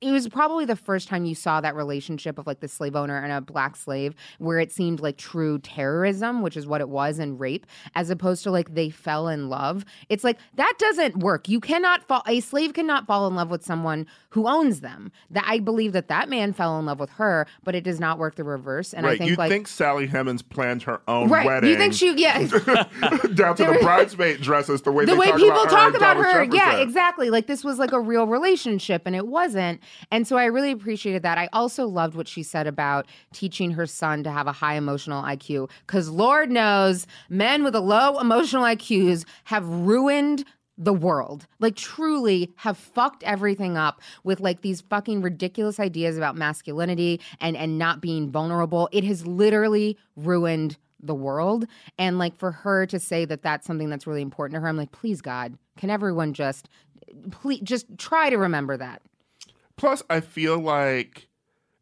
it 0.00 0.12
was 0.12 0.28
probably 0.28 0.64
the 0.64 0.76
first 0.76 1.08
time 1.08 1.24
you 1.24 1.34
saw 1.34 1.60
that 1.60 1.74
relationship 1.74 2.38
of 2.38 2.46
like 2.46 2.60
the 2.60 2.68
slave 2.68 2.94
owner 2.94 3.16
and 3.18 3.32
a 3.32 3.40
black 3.40 3.76
slave 3.76 4.14
where 4.38 4.58
it 4.58 4.70
seemed 4.70 5.00
like 5.00 5.16
true 5.16 5.58
terrorism 5.58 6.42
which 6.42 6.56
is 6.56 6.66
what 6.66 6.80
it 6.80 6.88
was 6.88 7.18
and 7.18 7.40
rape 7.40 7.66
as 7.94 8.10
opposed 8.10 8.42
to 8.42 8.50
like 8.50 8.74
they 8.74 8.90
fell 8.90 9.28
in 9.28 9.48
love 9.48 9.84
it's 10.08 10.24
like 10.24 10.38
that 10.54 10.74
doesn't 10.78 11.18
work 11.18 11.48
you 11.48 11.60
cannot 11.60 12.02
fall 12.06 12.22
a 12.26 12.40
slave 12.40 12.74
cannot 12.74 13.06
fall 13.06 13.26
in 13.26 13.34
love 13.34 13.50
with 13.50 13.64
someone 13.64 14.06
who 14.30 14.46
owns 14.46 14.80
them 14.80 15.10
that 15.30 15.44
i 15.46 15.58
believe 15.58 15.92
that 15.92 16.08
that 16.08 16.28
man 16.28 16.52
fell 16.52 16.78
in 16.78 16.86
love 16.86 17.00
with 17.00 17.10
her 17.10 17.46
but 17.64 17.74
it 17.74 17.82
does 17.82 17.98
not 17.98 18.18
work 18.18 18.36
the 18.36 18.44
reverse 18.44 18.92
and 18.92 19.04
right. 19.04 19.14
i 19.14 19.18
think 19.18 19.30
you 19.30 19.36
like 19.36 19.50
think 19.50 19.66
Sally 19.66 20.06
Hemings 20.06 20.42
planned 20.42 20.82
her 20.82 21.00
own 21.08 21.28
right 21.28 21.46
wedding 21.46 21.70
you 21.70 21.76
think 21.76 21.94
she 21.94 22.14
yeah 22.20 22.38
down 23.34 23.56
to 23.56 23.64
the 23.64 23.78
bridesmaid 23.80 24.40
dresses 24.40 24.82
the 24.82 24.92
way 24.92 25.04
the 25.04 25.12
they 25.12 25.18
way 25.18 25.26
talk 25.26 25.36
people 25.36 25.62
about 25.62 25.92
talk 25.92 25.94
about 25.94 26.16
her. 26.16 26.44
Yeah, 26.44 26.76
exactly. 26.78 27.30
Like 27.30 27.46
this 27.46 27.64
was 27.64 27.78
like 27.78 27.92
a 27.92 28.00
real 28.00 28.26
relationship 28.26 29.02
and 29.06 29.14
it 29.14 29.26
wasn't. 29.26 29.80
And 30.10 30.26
so 30.26 30.36
I 30.36 30.46
really 30.46 30.72
appreciated 30.72 31.22
that. 31.22 31.38
I 31.38 31.48
also 31.52 31.86
loved 31.86 32.14
what 32.14 32.28
she 32.28 32.42
said 32.42 32.66
about 32.66 33.06
teaching 33.32 33.72
her 33.72 33.86
son 33.86 34.22
to 34.24 34.30
have 34.30 34.46
a 34.46 34.52
high 34.52 34.74
emotional 34.74 35.22
IQ 35.22 35.70
cuz 35.86 36.08
Lord 36.08 36.50
knows 36.50 37.06
men 37.28 37.64
with 37.64 37.74
a 37.74 37.80
low 37.80 38.18
emotional 38.18 38.62
IQs 38.62 39.24
have 39.44 39.66
ruined 39.66 40.44
the 40.78 40.94
world. 40.94 41.46
Like 41.58 41.74
truly 41.74 42.52
have 42.56 42.78
fucked 42.78 43.24
everything 43.24 43.76
up 43.76 44.00
with 44.22 44.40
like 44.40 44.60
these 44.60 44.80
fucking 44.80 45.22
ridiculous 45.22 45.80
ideas 45.80 46.16
about 46.16 46.36
masculinity 46.36 47.20
and 47.40 47.56
and 47.56 47.78
not 47.78 48.00
being 48.00 48.30
vulnerable. 48.30 48.88
It 48.92 49.04
has 49.04 49.26
literally 49.26 49.98
ruined 50.16 50.78
the 51.00 51.14
world. 51.14 51.66
And 51.98 52.18
like 52.18 52.36
for 52.36 52.52
her 52.52 52.86
to 52.86 52.98
say 52.98 53.24
that 53.24 53.42
that's 53.42 53.66
something 53.66 53.90
that's 53.90 54.06
really 54.06 54.22
important 54.22 54.54
to 54.56 54.60
her 54.60 54.68
i'm 54.68 54.76
like 54.76 54.92
please 54.92 55.20
god 55.20 55.58
can 55.76 55.90
everyone 55.90 56.32
just 56.32 56.68
please 57.30 57.60
just 57.62 57.86
try 57.98 58.30
to 58.30 58.36
remember 58.36 58.76
that 58.76 59.02
Plus, 59.78 60.02
I 60.10 60.20
feel 60.20 60.58
like 60.58 61.28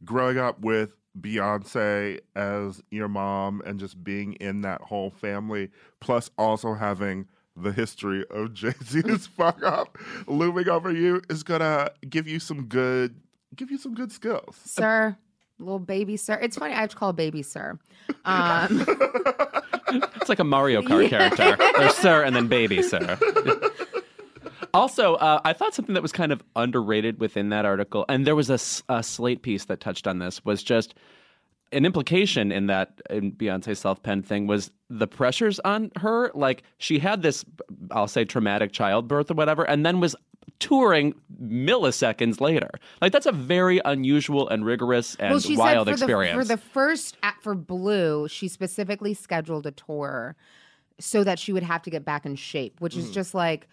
growing 0.05 0.39
up 0.39 0.61
with 0.61 0.91
Beyonce 1.21 2.21
as 2.37 2.83
your 2.91 3.09
mom 3.09 3.63
and 3.67 3.81
just 3.81 4.05
being 4.05 4.35
in 4.35 4.61
that 4.61 4.83
whole 4.83 5.11
family, 5.11 5.71
plus 5.99 6.31
also 6.39 6.75
having 6.75 7.27
the 7.57 7.73
history 7.73 8.25
of 8.31 8.53
Jay 8.55 8.75
Z's 8.85 9.27
fuck 9.37 9.63
up 9.65 9.97
looming 10.27 10.69
over 10.69 10.93
you 10.93 11.23
is 11.31 11.43
gonna 11.43 11.91
give 12.09 12.29
you 12.29 12.39
some 12.39 12.67
good 12.67 13.17
give 13.55 13.71
you 13.71 13.79
some 13.79 13.95
good 13.95 14.13
skills. 14.13 14.57
sir 14.63 15.17
little 15.59 15.79
baby 15.79 16.19
sir 16.19 16.35
it's 16.35 16.59
funny 16.59 16.75
i 16.75 16.81
have 16.81 16.91
to 16.91 16.97
call 16.97 17.15
baby 17.15 17.43
sir 17.43 17.79
um 18.27 18.87
It's 20.17 20.29
like 20.29 20.41
a 20.41 20.45
Mario 20.45 20.83
Kart 20.83 21.09
character. 21.09 21.57
There's 21.79 21.95
sir 21.95 22.25
and 22.25 22.35
then 22.35 22.49
baby 22.49 22.83
sir. 22.83 23.17
Also, 24.77 25.15
uh, 25.15 25.41
I 25.45 25.53
thought 25.53 25.75
something 25.75 25.95
that 25.95 26.03
was 26.03 26.13
kind 26.13 26.33
of 26.33 26.43
underrated 26.55 27.19
within 27.21 27.49
that 27.51 27.65
article, 27.65 28.05
and 28.09 28.27
there 28.27 28.37
was 28.37 28.51
a 28.51 28.59
Slate 29.03 29.43
piece 29.43 29.65
that 29.67 29.81
touched 29.81 30.07
on 30.07 30.19
this, 30.19 30.45
was 30.45 30.63
just 30.63 30.95
an 31.73 31.85
implication 31.85 32.53
in 32.53 32.67
that 32.69 33.01
in 33.11 33.33
Beyonce's 33.33 33.81
self-penned 33.81 34.25
thing 34.27 34.47
was 34.47 34.71
the 34.89 35.07
pressures 35.09 35.59
on 35.61 35.91
her. 35.97 36.31
Like 36.35 36.63
she 36.79 36.99
had 37.01 37.23
this, 37.23 37.45
I'll 37.91 38.07
say, 38.07 38.25
traumatic 38.25 38.73
childbirth 38.73 39.31
or 39.33 39.35
whatever, 39.35 39.65
and 39.65 39.85
then 39.85 39.99
was 39.99 40.15
touring 40.61 41.13
milliseconds 41.43 42.41
later. 42.41 42.71
Like 43.03 43.13
that's 43.13 43.27
a 43.27 43.33
very 43.33 43.81
unusual 43.85 44.49
and 44.49 44.65
rigorous 44.65 45.17
and 45.17 45.31
well 45.33 45.41
she 45.41 45.57
wild 45.57 45.89
said 45.89 45.99
for 45.99 46.05
experience. 46.05 46.49
the, 46.49 46.57
for 46.57 46.63
the 46.63 46.71
first 46.71 47.17
act 47.23 47.43
for 47.43 47.55
blue 47.57 48.29
she 48.29 48.47
specifically 48.49 49.13
scheduled 49.13 49.67
a 49.67 49.73
tour 49.73 50.37
so 51.01 51.25
that 51.25 51.39
she 51.41 51.53
would 51.53 51.65
have 51.65 51.83
to 51.83 51.91
get 51.91 52.05
back 52.05 52.25
in 52.25 52.37
shape 52.37 52.81
which 52.81 52.95
Mm. 52.95 52.99
is 52.99 53.11
just 53.11 53.35
like 53.35 53.69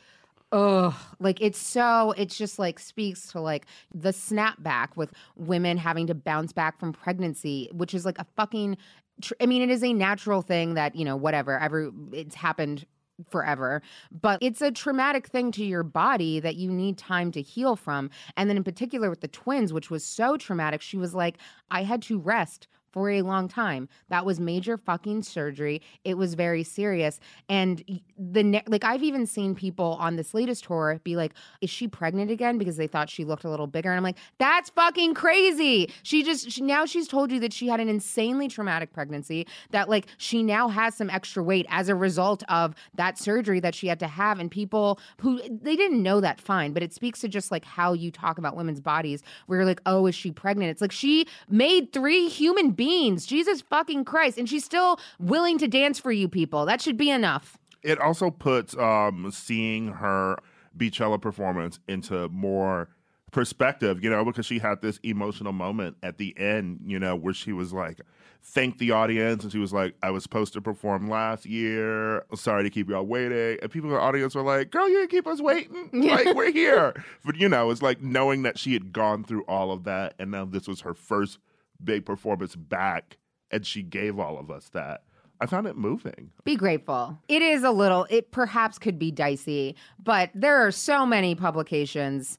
Ugh, 0.53 0.93
like 1.19 1.41
it's 1.41 1.57
so, 1.57 2.13
it's 2.15 2.37
just 2.37 2.59
like 2.59 2.77
speaks 2.77 3.25
to 3.31 3.41
like 3.41 3.65
the 3.91 4.11
snapback 4.11 4.95
with 4.95 5.11
women 5.35 5.77
having 5.77 6.05
to 6.05 6.13
bounce 6.13 6.53
back 6.53 6.79
from 6.79 6.93
pregnancy, 6.93 7.71
which 7.73 7.95
is 7.95 8.05
like 8.05 8.19
a 8.19 8.25
fucking, 8.35 8.77
tr- 9.19 9.33
I 9.41 9.47
mean, 9.47 9.63
it 9.63 9.71
is 9.71 9.83
a 9.83 9.93
natural 9.93 10.43
thing 10.43 10.75
that, 10.75 10.95
you 10.95 11.05
know, 11.05 11.15
whatever, 11.15 11.57
every, 11.57 11.89
it's 12.11 12.35
happened 12.35 12.85
forever, 13.31 13.81
but 14.11 14.37
it's 14.43 14.61
a 14.61 14.69
traumatic 14.69 15.25
thing 15.25 15.51
to 15.53 15.65
your 15.65 15.81
body 15.81 16.39
that 16.39 16.55
you 16.55 16.69
need 16.69 16.99
time 16.99 17.31
to 17.31 17.41
heal 17.41 17.75
from. 17.75 18.11
And 18.37 18.47
then 18.47 18.57
in 18.57 18.63
particular 18.63 19.09
with 19.09 19.21
the 19.21 19.27
twins, 19.27 19.73
which 19.73 19.89
was 19.89 20.03
so 20.03 20.37
traumatic, 20.37 20.83
she 20.83 20.97
was 20.97 21.15
like, 21.15 21.39
I 21.71 21.81
had 21.81 22.03
to 22.03 22.19
rest 22.19 22.67
for 22.93 23.09
a 23.09 23.23
long 23.23 23.47
time. 23.47 23.89
That 24.09 24.25
was 24.25 24.39
major 24.39 24.77
fucking 24.77 25.23
surgery. 25.23 25.81
It 26.05 26.13
was 26.13 26.35
very 26.35 26.63
serious. 26.63 27.19
And 27.49 27.83
the 28.17 28.43
ne- 28.43 28.63
like 28.67 28.83
I've 28.83 29.03
even 29.03 29.25
seen 29.25 29.55
people 29.55 29.97
on 29.99 30.15
this 30.15 30.33
latest 30.33 30.65
tour 30.65 31.01
be 31.03 31.15
like, 31.15 31.33
"Is 31.59 31.71
she 31.71 31.87
pregnant 31.87 32.29
again?" 32.29 32.57
because 32.59 32.77
they 32.77 32.87
thought 32.87 33.09
she 33.09 33.25
looked 33.25 33.43
a 33.43 33.49
little 33.49 33.65
bigger. 33.67 33.89
And 33.89 33.97
I'm 33.97 34.03
like, 34.03 34.19
"That's 34.37 34.69
fucking 34.69 35.15
crazy." 35.15 35.91
She 36.03 36.23
just 36.23 36.51
she, 36.51 36.61
now 36.61 36.85
she's 36.85 37.07
told 37.07 37.31
you 37.31 37.39
that 37.39 37.51
she 37.51 37.67
had 37.67 37.79
an 37.79 37.89
insanely 37.89 38.47
traumatic 38.47 38.93
pregnancy. 38.93 39.47
That 39.71 39.89
like 39.89 40.05
she 40.17 40.43
now 40.43 40.67
has 40.67 40.95
some 40.95 41.09
extra 41.09 41.43
weight 41.43 41.65
as 41.69 41.89
a 41.89 41.95
result 41.95 42.43
of 42.47 42.75
that 42.93 43.17
surgery 43.17 43.59
that 43.61 43.73
she 43.73 43.87
had 43.87 43.99
to 43.99 44.07
have. 44.07 44.39
And 44.39 44.51
people 44.51 44.99
who 45.19 45.41
they 45.49 45.75
didn't 45.75 46.03
know 46.03 46.21
that 46.21 46.39
fine, 46.39 46.73
but 46.73 46.83
it 46.83 46.93
speaks 46.93 47.21
to 47.21 47.27
just 47.27 47.49
like 47.49 47.65
how 47.65 47.93
you 47.93 48.11
talk 48.11 48.37
about 48.37 48.55
women's 48.55 48.79
bodies. 48.79 49.23
Where 49.47 49.57
you're 49.57 49.65
like, 49.65 49.81
"Oh, 49.87 50.05
is 50.05 50.13
she 50.13 50.31
pregnant?" 50.31 50.69
It's 50.69 50.81
like 50.81 50.91
she 50.91 51.25
made 51.49 51.91
three 51.91 52.29
human 52.29 52.69
beings. 52.69 52.82
Jesus 53.25 53.61
fucking 53.61 54.05
Christ, 54.05 54.37
and 54.37 54.47
she's 54.47 54.65
still 54.65 54.99
willing 55.19 55.57
to 55.57 55.67
dance 55.67 55.99
for 55.99 56.11
you 56.11 56.27
people. 56.27 56.65
That 56.65 56.81
should 56.81 56.97
be 56.97 57.09
enough. 57.09 57.57
It 57.81 57.99
also 57.99 58.31
puts 58.31 58.75
um, 58.77 59.29
seeing 59.31 59.89
her 59.89 60.37
Beachella 60.77 61.21
performance 61.21 61.79
into 61.87 62.29
more 62.29 62.89
perspective, 63.31 64.03
you 64.03 64.09
know, 64.09 64.23
because 64.23 64.45
she 64.45 64.59
had 64.59 64.81
this 64.81 64.99
emotional 65.03 65.51
moment 65.51 65.97
at 66.03 66.17
the 66.17 66.37
end, 66.37 66.79
you 66.85 66.99
know, 66.99 67.15
where 67.15 67.33
she 67.33 67.51
was 67.51 67.73
like, 67.73 67.99
thanked 68.43 68.77
the 68.79 68.91
audience, 68.91 69.43
and 69.43 69.51
she 69.51 69.57
was 69.57 69.73
like, 69.73 69.95
"I 70.03 70.11
was 70.11 70.23
supposed 70.23 70.53
to 70.53 70.61
perform 70.61 71.09
last 71.09 71.45
year. 71.45 72.25
Sorry 72.35 72.63
to 72.63 72.69
keep 72.69 72.89
y'all 72.89 73.05
waiting." 73.05 73.57
And 73.61 73.71
people 73.71 73.89
in 73.89 73.95
the 73.95 74.01
audience 74.01 74.35
were 74.35 74.41
like, 74.41 74.69
"Girl, 74.69 74.87
you 74.87 74.99
didn't 74.99 75.11
keep 75.11 75.27
us 75.27 75.41
waiting. 75.41 75.89
Like 76.13 76.35
we're 76.35 76.51
here." 76.51 76.93
But 77.25 77.37
you 77.37 77.49
know, 77.49 77.71
it's 77.71 77.81
like 77.81 78.01
knowing 78.01 78.43
that 78.43 78.59
she 78.59 78.73
had 78.73 78.91
gone 78.91 79.23
through 79.23 79.43
all 79.43 79.71
of 79.71 79.85
that, 79.85 80.13
and 80.19 80.31
now 80.31 80.45
this 80.45 80.67
was 80.67 80.81
her 80.81 80.93
first 80.93 81.39
big 81.83 82.05
performance 82.05 82.55
back, 82.55 83.17
and 83.51 83.65
she 83.65 83.83
gave 83.83 84.19
all 84.19 84.37
of 84.37 84.49
us 84.49 84.69
that. 84.69 85.03
I 85.41 85.45
found 85.45 85.67
it 85.67 85.75
moving. 85.75 86.31
Be 86.45 86.55
grateful. 86.55 87.19
It 87.27 87.41
is 87.41 87.63
a 87.63 87.71
little, 87.71 88.07
it 88.09 88.31
perhaps 88.31 88.79
could 88.79 88.97
be 88.97 89.11
dicey, 89.11 89.75
but 90.01 90.29
there 90.33 90.65
are 90.65 90.71
so 90.71 91.05
many 91.05 91.35
publications 91.35 92.37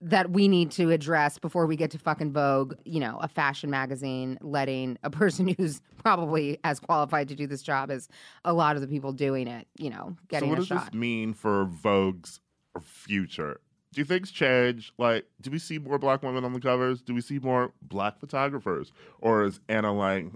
that 0.00 0.30
we 0.30 0.46
need 0.46 0.70
to 0.70 0.90
address 0.90 1.38
before 1.38 1.66
we 1.66 1.76
get 1.76 1.90
to 1.90 1.98
fucking 1.98 2.32
Vogue, 2.32 2.74
you 2.84 3.00
know, 3.00 3.18
a 3.20 3.28
fashion 3.28 3.68
magazine 3.68 4.38
letting 4.40 4.96
a 5.02 5.10
person 5.10 5.48
who's 5.58 5.80
probably 6.02 6.58
as 6.64 6.78
qualified 6.78 7.28
to 7.28 7.34
do 7.34 7.46
this 7.46 7.62
job 7.62 7.90
as 7.90 8.08
a 8.44 8.52
lot 8.52 8.76
of 8.76 8.82
the 8.82 8.88
people 8.88 9.12
doing 9.12 9.48
it, 9.48 9.66
you 9.76 9.90
know, 9.90 10.16
getting 10.28 10.48
so 10.48 10.50
what 10.50 10.58
does 10.58 10.66
shot. 10.68 10.84
this 10.86 10.94
mean 10.94 11.34
for 11.34 11.66
Vogue's 11.66 12.40
future? 12.80 13.60
Do 13.92 14.04
things 14.04 14.30
change? 14.30 14.92
Like, 14.98 15.26
do 15.40 15.50
we 15.50 15.58
see 15.58 15.78
more 15.78 15.98
black 15.98 16.22
women 16.22 16.44
on 16.44 16.52
the 16.52 16.60
covers? 16.60 17.00
Do 17.00 17.14
we 17.14 17.20
see 17.20 17.38
more 17.38 17.72
black 17.82 18.20
photographers? 18.20 18.92
Or 19.20 19.44
is 19.44 19.60
Anna 19.68 19.92
like, 19.94 20.26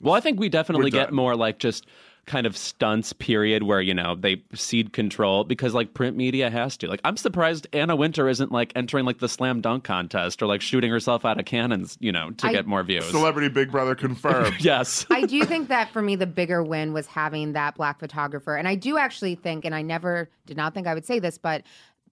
Well, 0.00 0.14
I 0.14 0.20
think 0.20 0.40
we 0.40 0.48
definitely 0.48 0.90
get 0.90 1.06
done. 1.08 1.14
more 1.16 1.36
like 1.36 1.58
just 1.58 1.86
kind 2.26 2.46
of 2.46 2.56
stunts 2.56 3.12
period 3.12 3.64
where 3.64 3.82
you 3.82 3.92
know 3.92 4.14
they 4.14 4.42
cede 4.54 4.94
control 4.94 5.44
because 5.44 5.74
like 5.74 5.92
print 5.92 6.16
media 6.16 6.48
has 6.48 6.74
to 6.74 6.88
like 6.88 6.98
i'm 7.04 7.18
surprised 7.18 7.66
anna 7.74 7.94
wintour 7.94 8.30
isn't 8.30 8.50
like 8.50 8.72
entering 8.74 9.04
like 9.04 9.18
the 9.18 9.28
slam 9.28 9.60
dunk 9.60 9.84
contest 9.84 10.42
or 10.42 10.46
like 10.46 10.62
shooting 10.62 10.90
herself 10.90 11.26
out 11.26 11.38
of 11.38 11.44
cannons 11.44 11.98
you 12.00 12.10
know 12.10 12.30
to 12.30 12.46
I- 12.46 12.52
get 12.52 12.66
more 12.66 12.82
views 12.82 13.04
celebrity 13.10 13.50
Big 13.50 13.70
Brother 13.70 13.94
confirmed? 13.94 14.54
yes 14.60 15.04
I 15.10 15.26
do 15.26 15.44
think 15.44 15.68
that 15.68 15.90
for 15.90 16.00
me, 16.00 16.16
the 16.16 16.26
bigger 16.26 16.62
win 16.62 16.94
was 16.94 17.06
having 17.06 17.52
that 17.52 17.74
black 17.74 18.00
photographer. 18.00 18.56
And 18.56 18.66
I 18.66 18.74
do 18.74 18.96
actually 18.96 19.34
think, 19.34 19.66
and 19.66 19.74
I 19.74 19.82
never 19.82 20.30
did 20.46 20.56
not 20.56 20.72
think 20.72 20.86
I 20.86 20.94
would 20.94 21.04
say 21.04 21.18
this, 21.18 21.36
but 21.36 21.62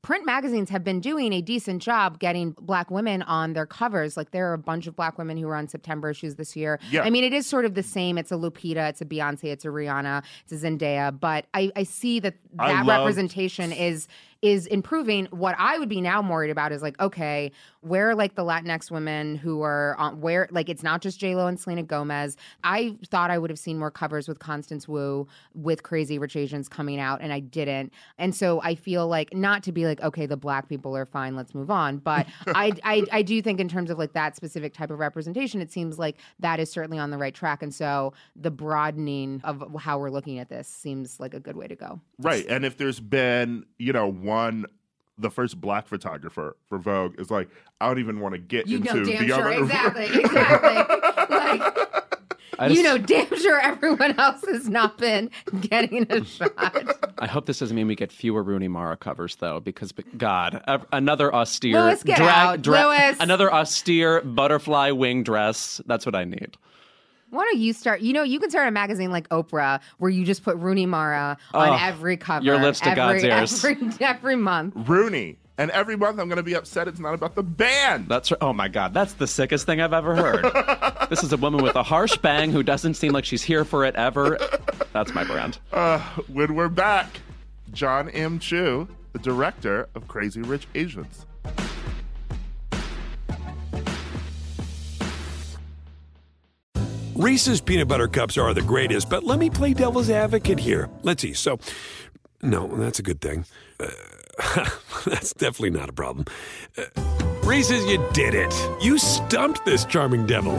print 0.02 0.26
magazines 0.26 0.68
have 0.68 0.82
been 0.82 1.00
doing 1.00 1.32
a 1.32 1.40
decent 1.40 1.80
job 1.80 2.18
getting 2.18 2.50
black 2.60 2.90
women 2.90 3.22
on 3.22 3.52
their 3.52 3.66
covers. 3.66 4.16
Like 4.16 4.32
there 4.32 4.50
are 4.50 4.54
a 4.54 4.58
bunch 4.58 4.88
of 4.88 4.96
black 4.96 5.16
women 5.16 5.36
who 5.36 5.46
were 5.46 5.54
on 5.54 5.68
September 5.68 6.10
issues 6.10 6.34
this 6.34 6.56
year. 6.56 6.80
Yeah. 6.90 7.02
I 7.02 7.10
mean, 7.10 7.22
it 7.22 7.32
is 7.32 7.46
sort 7.46 7.64
of 7.64 7.74
the 7.74 7.84
same. 7.84 8.18
It's 8.18 8.32
a 8.32 8.34
Lupita, 8.34 8.88
it's 8.88 9.00
a 9.00 9.04
Beyonce, 9.04 9.44
it's 9.44 9.64
a 9.64 9.68
Rihanna, 9.68 10.24
it's 10.44 10.52
a 10.52 10.66
Zendaya. 10.66 11.18
But 11.18 11.46
I, 11.54 11.70
I 11.76 11.84
see 11.84 12.18
that 12.20 12.34
that 12.54 12.84
love- 12.84 12.98
representation 12.98 13.70
is 13.72 14.08
is 14.42 14.66
improving. 14.66 15.26
What 15.26 15.54
I 15.56 15.78
would 15.78 15.88
be 15.88 16.00
now 16.00 16.20
worried 16.20 16.50
about 16.50 16.72
is 16.72 16.82
like, 16.82 17.00
okay, 17.00 17.52
where 17.80 18.10
are 18.10 18.14
like 18.14 18.34
the 18.34 18.42
Latinx 18.42 18.90
women 18.90 19.36
who 19.36 19.62
are 19.62 19.96
on 19.98 20.20
where 20.20 20.48
like 20.50 20.68
it's 20.68 20.82
not 20.82 21.00
just 21.00 21.20
J 21.20 21.36
Lo 21.36 21.46
and 21.46 21.58
Selena 21.58 21.84
Gomez. 21.84 22.36
I 22.64 22.96
thought 23.06 23.30
I 23.30 23.38
would 23.38 23.50
have 23.50 23.58
seen 23.58 23.78
more 23.78 23.90
covers 23.90 24.26
with 24.26 24.40
Constance 24.40 24.88
Wu 24.88 25.28
with 25.54 25.84
Crazy 25.84 26.18
Rich 26.18 26.34
Asians 26.34 26.68
coming 26.68 26.98
out, 26.98 27.20
and 27.20 27.32
I 27.32 27.38
didn't. 27.38 27.92
And 28.18 28.34
so 28.34 28.60
I 28.62 28.74
feel 28.74 29.06
like 29.06 29.32
not 29.32 29.62
to 29.64 29.72
be 29.72 29.86
like, 29.86 30.00
okay, 30.02 30.26
the 30.26 30.36
black 30.36 30.68
people 30.68 30.96
are 30.96 31.06
fine, 31.06 31.36
let's 31.36 31.54
move 31.54 31.70
on. 31.70 31.98
But 31.98 32.26
I, 32.48 32.72
I 32.82 33.04
I 33.12 33.22
do 33.22 33.40
think 33.42 33.60
in 33.60 33.68
terms 33.68 33.90
of 33.90 33.98
like 33.98 34.12
that 34.14 34.34
specific 34.34 34.74
type 34.74 34.90
of 34.90 34.98
representation, 34.98 35.60
it 35.60 35.70
seems 35.70 36.00
like 36.00 36.16
that 36.40 36.58
is 36.58 36.70
certainly 36.70 36.98
on 36.98 37.10
the 37.10 37.18
right 37.18 37.34
track. 37.34 37.62
And 37.62 37.72
so 37.72 38.12
the 38.34 38.50
broadening 38.50 39.40
of 39.44 39.64
how 39.78 39.98
we're 39.98 40.10
looking 40.10 40.40
at 40.40 40.48
this 40.48 40.66
seems 40.66 41.20
like 41.20 41.32
a 41.32 41.40
good 41.40 41.56
way 41.56 41.68
to 41.68 41.76
go. 41.76 42.00
Right. 42.18 42.44
And 42.48 42.64
if 42.64 42.76
there's 42.76 42.98
been, 42.98 43.66
you 43.78 43.92
know, 43.92 44.08
one 44.08 44.31
the 45.18 45.30
first 45.30 45.60
black 45.60 45.86
photographer 45.86 46.56
for 46.68 46.78
Vogue 46.78 47.18
is 47.20 47.30
like, 47.30 47.48
I 47.80 47.88
don't 47.88 47.98
even 47.98 48.20
want 48.20 48.34
to 48.34 48.38
get 48.38 48.66
You 48.66 48.78
into 48.78 48.94
know 48.94 49.04
damn 49.04 49.22
the 49.22 49.34
sure, 49.34 49.52
other 49.52 49.62
exactly, 49.64 50.06
exactly. 50.06 51.36
like 51.36 51.78
I 52.58 52.66
you 52.68 52.82
know 52.82 52.98
damn 52.98 53.34
sure 53.40 53.58
everyone 53.60 54.18
else 54.20 54.44
has 54.46 54.68
not 54.68 54.98
been 54.98 55.30
getting 55.60 56.06
a 56.10 56.24
shot. 56.24 57.12
I 57.18 57.26
hope 57.26 57.46
this 57.46 57.58
doesn't 57.58 57.74
mean 57.74 57.86
we 57.86 57.94
get 57.96 58.12
fewer 58.12 58.42
Rooney 58.42 58.68
Mara 58.68 58.96
covers, 58.96 59.36
though, 59.36 59.58
because 59.60 59.92
God, 60.16 60.62
another 60.92 61.34
austere 61.34 61.80
Louis, 61.80 62.02
get 62.02 62.20
out. 62.20 62.66
Louis. 62.66 63.16
another 63.20 63.52
austere 63.52 64.20
butterfly 64.22 64.90
wing 64.90 65.22
dress. 65.24 65.80
That's 65.86 66.04
what 66.06 66.14
I 66.14 66.24
need. 66.24 66.56
Why 67.32 67.44
don't 67.50 67.58
you 67.60 67.72
start? 67.72 68.02
You 68.02 68.12
know, 68.12 68.22
you 68.22 68.38
can 68.38 68.50
start 68.50 68.68
a 68.68 68.70
magazine 68.70 69.10
like 69.10 69.26
Oprah 69.30 69.80
where 69.96 70.10
you 70.10 70.22
just 70.22 70.44
put 70.44 70.54
Rooney 70.58 70.84
Mara 70.84 71.38
on 71.54 71.68
Oh, 71.70 71.76
every 71.80 72.18
cover. 72.18 72.44
your 72.44 72.60
lips 72.60 72.78
to 72.80 72.90
every, 72.90 73.22
God's 73.22 73.24
ears. 73.24 73.64
Every, 73.64 73.90
every 74.04 74.36
month. 74.36 74.74
Rooney. 74.86 75.38
And 75.56 75.70
every 75.70 75.96
month 75.96 76.18
I'm 76.20 76.28
going 76.28 76.36
to 76.36 76.42
be 76.42 76.54
upset 76.54 76.88
it's 76.88 76.98
not 77.00 77.14
about 77.14 77.34
the 77.34 77.42
band. 77.42 78.06
That's 78.06 78.30
r- 78.32 78.38
oh 78.42 78.52
my 78.52 78.68
God, 78.68 78.92
that's 78.92 79.14
the 79.14 79.26
sickest 79.26 79.64
thing 79.64 79.80
I've 79.80 79.94
ever 79.94 80.14
heard. 80.14 80.44
this 81.10 81.22
is 81.24 81.32
a 81.32 81.38
woman 81.38 81.62
with 81.62 81.74
a 81.74 81.82
harsh 81.82 82.18
bang 82.18 82.50
who 82.52 82.62
doesn't 82.62 82.94
seem 82.94 83.12
like 83.12 83.24
she's 83.24 83.42
here 83.42 83.64
for 83.64 83.86
it 83.86 83.94
ever. 83.94 84.38
That's 84.92 85.14
my 85.14 85.24
brand. 85.24 85.58
Uh, 85.72 86.00
when 86.28 86.54
we're 86.54 86.68
back, 86.68 87.20
John 87.72 88.10
M. 88.10 88.40
Chu, 88.40 88.88
the 89.14 89.18
director 89.20 89.88
of 89.94 90.06
Crazy 90.06 90.42
Rich 90.42 90.66
Asians. 90.74 91.24
Reese's 97.22 97.60
peanut 97.60 97.86
butter 97.86 98.08
cups 98.08 98.36
are 98.36 98.52
the 98.52 98.62
greatest, 98.62 99.08
but 99.08 99.22
let 99.22 99.38
me 99.38 99.48
play 99.48 99.74
devil's 99.74 100.10
advocate 100.10 100.58
here. 100.58 100.90
Let's 101.02 101.22
see. 101.22 101.34
So, 101.34 101.60
no, 102.42 102.66
that's 102.66 102.98
a 102.98 103.02
good 103.04 103.20
thing. 103.20 103.44
Uh, 103.78 104.68
that's 105.06 105.32
definitely 105.32 105.70
not 105.70 105.88
a 105.88 105.92
problem. 105.92 106.26
Uh, 106.76 106.82
Reese's, 107.44 107.84
you 107.86 108.04
did 108.12 108.34
it. 108.34 108.52
You 108.82 108.98
stumped 108.98 109.64
this 109.64 109.84
charming 109.84 110.26
devil. 110.26 110.54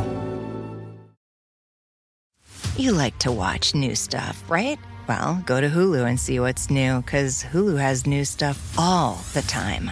You 2.78 2.94
like 2.94 3.20
to 3.20 3.32
watch 3.34 3.76
new 3.76 3.94
stuff, 3.94 4.42
right? 4.50 4.80
Well, 5.06 5.44
go 5.46 5.60
to 5.60 5.68
Hulu 5.68 6.08
and 6.08 6.18
see 6.18 6.40
what's 6.40 6.70
new, 6.70 7.02
because 7.02 7.44
Hulu 7.44 7.78
has 7.78 8.08
new 8.08 8.24
stuff 8.24 8.74
all 8.80 9.16
the 9.34 9.42
time. 9.42 9.92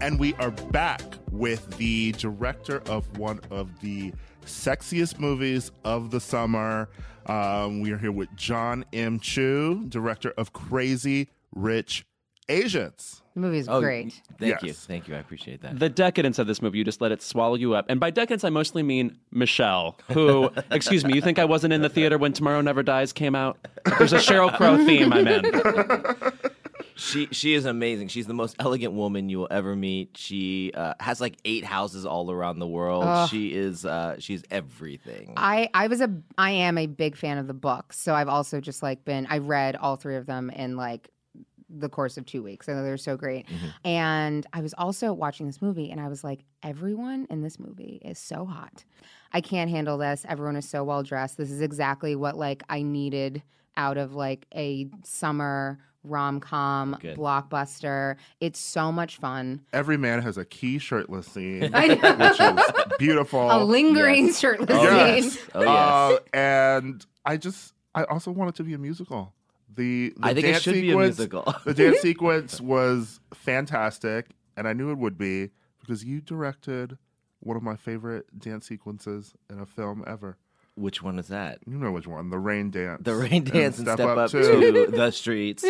And 0.00 0.18
we 0.18 0.34
are 0.34 0.50
back 0.50 1.02
with 1.32 1.76
the 1.76 2.12
director 2.12 2.82
of 2.86 3.18
one 3.18 3.40
of 3.50 3.80
the 3.80 4.12
sexiest 4.46 5.18
movies 5.18 5.70
of 5.84 6.10
the 6.10 6.20
summer. 6.20 6.88
Um, 7.26 7.80
we 7.80 7.90
are 7.92 7.98
here 7.98 8.12
with 8.12 8.28
John 8.36 8.84
M. 8.92 9.18
Chu, 9.20 9.84
director 9.88 10.32
of 10.38 10.52
Crazy 10.52 11.28
Rich 11.54 12.06
Asians. 12.48 13.22
The 13.34 13.40
movie's 13.40 13.68
Oh, 13.68 13.80
great. 13.80 14.20
Thank 14.38 14.62
you. 14.62 14.72
Thank 14.72 15.08
you. 15.08 15.14
I 15.14 15.18
appreciate 15.18 15.60
that. 15.62 15.78
The 15.78 15.88
decadence 15.88 16.38
of 16.38 16.46
this 16.46 16.62
movie, 16.62 16.78
you 16.78 16.84
just 16.84 17.00
let 17.00 17.12
it 17.12 17.20
swallow 17.20 17.54
you 17.56 17.74
up. 17.74 17.86
And 17.88 17.98
by 18.00 18.10
decadence, 18.10 18.44
I 18.44 18.50
mostly 18.50 18.82
mean 18.82 19.18
Michelle, 19.32 19.98
who, 20.12 20.50
excuse 20.70 21.04
me, 21.04 21.14
you 21.14 21.20
think 21.20 21.38
I 21.38 21.44
wasn't 21.44 21.72
in 21.72 21.82
the 21.82 21.88
theater 21.88 22.18
when 22.18 22.32
Tomorrow 22.32 22.60
Never 22.62 22.82
Dies 22.82 23.12
came 23.12 23.34
out? 23.34 23.58
There's 23.98 24.12
a 24.12 24.18
Sheryl 24.18 24.56
Crow 24.56 24.76
theme 24.86 25.12
I'm 25.12 25.26
in. 25.26 25.44
She 26.98 27.28
she 27.30 27.54
is 27.54 27.64
amazing. 27.64 28.08
She's 28.08 28.26
the 28.26 28.34
most 28.34 28.56
elegant 28.58 28.92
woman 28.92 29.28
you 29.28 29.38
will 29.38 29.48
ever 29.50 29.76
meet. 29.76 30.16
She 30.16 30.72
uh, 30.74 30.94
has 30.98 31.20
like 31.20 31.36
eight 31.44 31.64
houses 31.64 32.04
all 32.04 32.30
around 32.30 32.58
the 32.58 32.66
world. 32.66 33.30
She 33.30 33.54
is 33.54 33.84
uh, 33.84 34.16
she's 34.18 34.42
everything. 34.50 35.34
I, 35.36 35.70
I 35.72 35.86
was 35.86 36.00
a 36.00 36.12
I 36.36 36.50
am 36.50 36.76
a 36.76 36.86
big 36.86 37.16
fan 37.16 37.38
of 37.38 37.46
the 37.46 37.54
books, 37.54 38.00
so 38.00 38.14
I've 38.14 38.28
also 38.28 38.60
just 38.60 38.82
like 38.82 39.04
been 39.04 39.28
I 39.30 39.38
read 39.38 39.76
all 39.76 39.94
three 39.94 40.16
of 40.16 40.26
them 40.26 40.50
in 40.50 40.76
like 40.76 41.08
the 41.70 41.88
course 41.88 42.16
of 42.16 42.26
two 42.26 42.42
weeks. 42.42 42.66
So 42.66 42.82
they're 42.82 42.96
so 42.96 43.16
great. 43.16 43.46
And 43.84 44.46
I 44.52 44.62
was 44.62 44.74
also 44.76 45.12
watching 45.12 45.46
this 45.46 45.60
movie 45.60 45.90
and 45.90 46.00
I 46.00 46.08
was 46.08 46.24
like, 46.24 46.40
everyone 46.62 47.26
in 47.30 47.42
this 47.42 47.58
movie 47.58 48.00
is 48.02 48.18
so 48.18 48.46
hot. 48.46 48.84
I 49.32 49.42
can't 49.42 49.70
handle 49.70 49.98
this. 49.98 50.24
Everyone 50.26 50.56
is 50.56 50.68
so 50.68 50.82
well 50.82 51.02
dressed. 51.02 51.36
This 51.36 51.50
is 51.50 51.60
exactly 51.60 52.16
what 52.16 52.36
like 52.36 52.62
I 52.70 52.82
needed 52.82 53.42
out 53.76 53.98
of 53.98 54.14
like 54.14 54.46
a 54.54 54.88
summer 55.04 55.78
rom 56.08 56.40
com 56.40 56.96
blockbuster. 57.02 58.16
It's 58.40 58.58
so 58.58 58.90
much 58.92 59.16
fun. 59.16 59.60
Every 59.72 59.96
man 59.96 60.22
has 60.22 60.38
a 60.38 60.44
key 60.44 60.78
shirtless 60.78 61.26
scene, 61.26 61.70
I 61.74 61.86
know. 61.88 62.14
which 62.14 62.40
is 62.40 62.96
beautiful. 62.98 63.50
A 63.50 63.62
lingering 63.64 64.26
yes. 64.26 64.38
shirtless 64.38 64.70
Oh, 64.72 64.82
scene. 64.84 65.24
yes. 65.24 65.38
Oh 65.54 65.60
yes. 65.62 65.68
Uh, 65.68 66.18
and 66.32 67.06
I 67.24 67.36
just, 67.36 67.74
I 67.94 68.04
also 68.04 68.30
want 68.30 68.50
it 68.50 68.54
to 68.56 68.64
be 68.64 68.74
a 68.74 68.78
musical. 68.78 69.32
The, 69.74 70.14
the 70.16 70.26
I 70.26 70.34
think 70.34 70.46
it 70.46 70.52
dance 70.52 70.62
should 70.62 70.74
be 70.74 70.90
a 70.90 70.96
musical. 70.96 71.54
the 71.64 71.74
dance 71.74 71.98
sequence 72.00 72.60
was 72.60 73.20
fantastic, 73.34 74.26
and 74.56 74.66
I 74.66 74.72
knew 74.72 74.90
it 74.90 74.98
would 74.98 75.16
be 75.18 75.50
because 75.80 76.04
you 76.04 76.20
directed 76.20 76.98
one 77.40 77.56
of 77.56 77.62
my 77.62 77.76
favorite 77.76 78.26
dance 78.36 78.66
sequences 78.66 79.34
in 79.48 79.60
a 79.60 79.66
film 79.66 80.02
ever. 80.06 80.36
Which 80.78 81.02
one 81.02 81.18
is 81.18 81.28
that? 81.28 81.58
You 81.66 81.76
know 81.76 81.90
which 81.92 82.06
one? 82.06 82.30
The 82.30 82.38
rain 82.38 82.70
dance. 82.70 83.02
The 83.04 83.14
rain 83.14 83.44
dance 83.44 83.78
and 83.78 83.88
step, 83.88 84.00
up, 84.00 84.30
Two. 84.30 84.42
to 84.42 84.90
the 84.96 85.10
streets. 85.10 85.64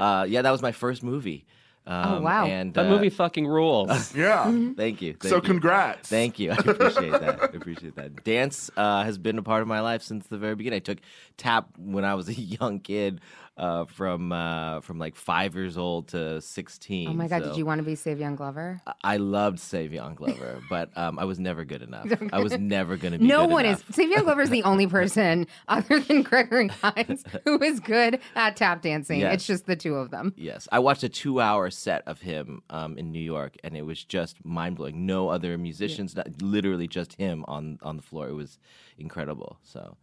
Uh, 0.00 0.26
yeah, 0.28 0.42
that 0.42 0.50
was 0.50 0.62
my 0.62 0.72
first 0.72 1.02
movie. 1.02 1.44
Um, 1.86 2.14
Oh, 2.14 2.20
wow. 2.20 2.46
And 2.46 2.74
That 2.74 2.86
uh, 2.86 2.90
movie 2.90 3.10
fucking 3.10 3.46
rules. 3.46 4.14
Yeah. 4.16 4.44
Thank 4.76 5.02
you. 5.02 5.14
thank 5.14 5.24
so 5.30 5.36
you. 5.36 5.42
congrats. 5.42 6.08
Thank 6.08 6.38
you. 6.38 6.52
I 6.52 6.54
appreciate 6.56 7.10
that. 7.12 7.42
I 7.42 7.56
appreciate 7.56 7.96
that. 7.96 8.22
Dance 8.24 8.70
uh, 8.76 9.02
has 9.02 9.18
been 9.18 9.38
a 9.38 9.42
part 9.42 9.62
of 9.62 9.68
my 9.68 9.80
life 9.80 10.02
since 10.02 10.26
the 10.28 10.38
very 10.38 10.54
beginning. 10.54 10.76
I 10.76 10.80
took 10.80 10.98
tap 11.36 11.68
when 11.78 12.04
I 12.04 12.14
was 12.14 12.28
a 12.28 12.34
young 12.40 12.80
kid, 12.80 13.20
uh, 13.56 13.84
from 13.84 14.32
uh, 14.32 14.80
from 14.80 14.98
like 14.98 15.14
five 15.14 15.54
years 15.54 15.76
old 15.76 16.08
to 16.08 16.40
sixteen. 16.40 17.08
Oh 17.08 17.12
my 17.12 17.28
God, 17.28 17.42
so 17.42 17.48
did 17.48 17.58
you 17.58 17.66
want 17.66 17.80
to 17.80 17.82
be 17.82 17.94
Savion 17.94 18.34
Glover? 18.34 18.80
I 19.04 19.18
loved 19.18 19.58
Savion 19.58 20.14
Glover, 20.14 20.62
but 20.70 20.90
um, 20.96 21.18
I 21.18 21.24
was 21.24 21.38
never 21.38 21.64
good 21.64 21.82
enough. 21.82 22.06
I 22.32 22.40
was 22.40 22.58
never 22.58 22.96
going 22.96 23.12
to 23.12 23.18
be. 23.18 23.26
No 23.26 23.46
one 23.46 23.66
enough. 23.66 23.88
is. 23.90 23.96
Savion 23.96 24.24
Glover 24.24 24.42
is 24.42 24.50
the 24.50 24.62
only 24.64 24.86
person 24.86 25.46
other 25.68 26.00
than 26.00 26.22
Gregory 26.22 26.68
Hines 26.68 27.24
who 27.44 27.62
is 27.62 27.78
good 27.78 28.20
at 28.34 28.56
tap 28.56 28.80
dancing. 28.80 29.20
Yes. 29.20 29.34
It's 29.34 29.46
just 29.46 29.66
the 29.66 29.76
two 29.76 29.96
of 29.96 30.10
them. 30.10 30.32
Yes, 30.36 30.66
I 30.72 30.78
watched 30.78 31.02
a 31.02 31.08
two-hour 31.08 31.70
set 31.70 32.02
of 32.06 32.20
him 32.22 32.62
um, 32.70 32.96
in 32.96 33.12
New 33.12 33.20
York, 33.20 33.56
and 33.62 33.76
it 33.76 33.82
was 33.82 34.02
just 34.02 34.42
mind-blowing. 34.44 35.04
No 35.04 35.28
other 35.28 35.58
musicians, 35.58 36.16
not, 36.16 36.28
literally 36.40 36.88
just 36.88 37.14
him 37.14 37.44
on 37.46 37.78
on 37.82 37.96
the 37.96 38.02
floor. 38.02 38.28
It 38.28 38.34
was 38.34 38.58
incredible. 38.96 39.58
So 39.62 39.98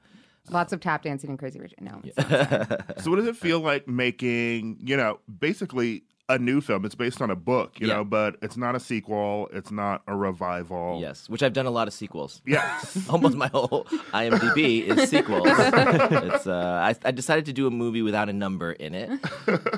Lots 0.49 0.73
of 0.73 0.79
tap 0.79 1.03
dancing 1.03 1.29
and 1.29 1.37
Crazy 1.39 1.59
Rich. 1.59 1.75
No, 1.79 2.01
it's 2.03 2.17
not. 2.29 3.01
So 3.01 3.09
what 3.11 3.17
does 3.17 3.27
it 3.27 3.35
feel 3.37 3.59
like 3.59 3.87
making, 3.87 4.77
you 4.83 4.97
know, 4.97 5.19
basically 5.39 6.03
a 6.27 6.37
new 6.39 6.59
film? 6.61 6.85
It's 6.85 6.95
based 6.95 7.21
on 7.21 7.29
a 7.29 7.35
book, 7.35 7.79
you 7.79 7.87
Yeah. 7.87 7.97
know, 7.97 8.03
but 8.03 8.35
it's 8.41 8.57
not 8.57 8.75
a 8.75 8.79
sequel. 8.79 9.49
It's 9.53 9.71
not 9.71 10.01
a 10.07 10.15
revival. 10.15 10.99
yes, 11.01 11.29
which 11.29 11.43
I've 11.43 11.53
done 11.53 11.65
a 11.65 11.71
lot 11.71 11.87
of 11.87 11.93
sequels. 11.93 12.41
Yes. 12.45 13.07
Almost 13.09 13.35
my 13.35 13.47
whole 13.47 13.85
IMDb 14.13 14.85
is 14.87 15.09
sequels. 15.09 15.43
it's 15.47 16.47
uh, 16.47 16.81
I, 16.83 16.95
I 17.07 17.11
decided 17.11 17.45
to 17.45 17.53
do 17.53 17.67
a 17.67 17.71
movie 17.71 18.01
without 18.01 18.29
a 18.29 18.33
number 18.33 18.71
in 18.71 18.93
it. 18.95 19.09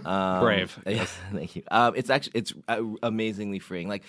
Um, 0.06 0.42
Brave. 0.42 0.78
Yes, 0.86 1.18
thank 1.34 1.56
you. 1.56 1.64
Um, 1.72 1.94
it's 1.96 2.10
actually 2.10 2.34
it's 2.36 2.54
uh, 2.68 2.82
amazingly 3.04 3.60
freeing. 3.60 3.88
Like 3.88 4.04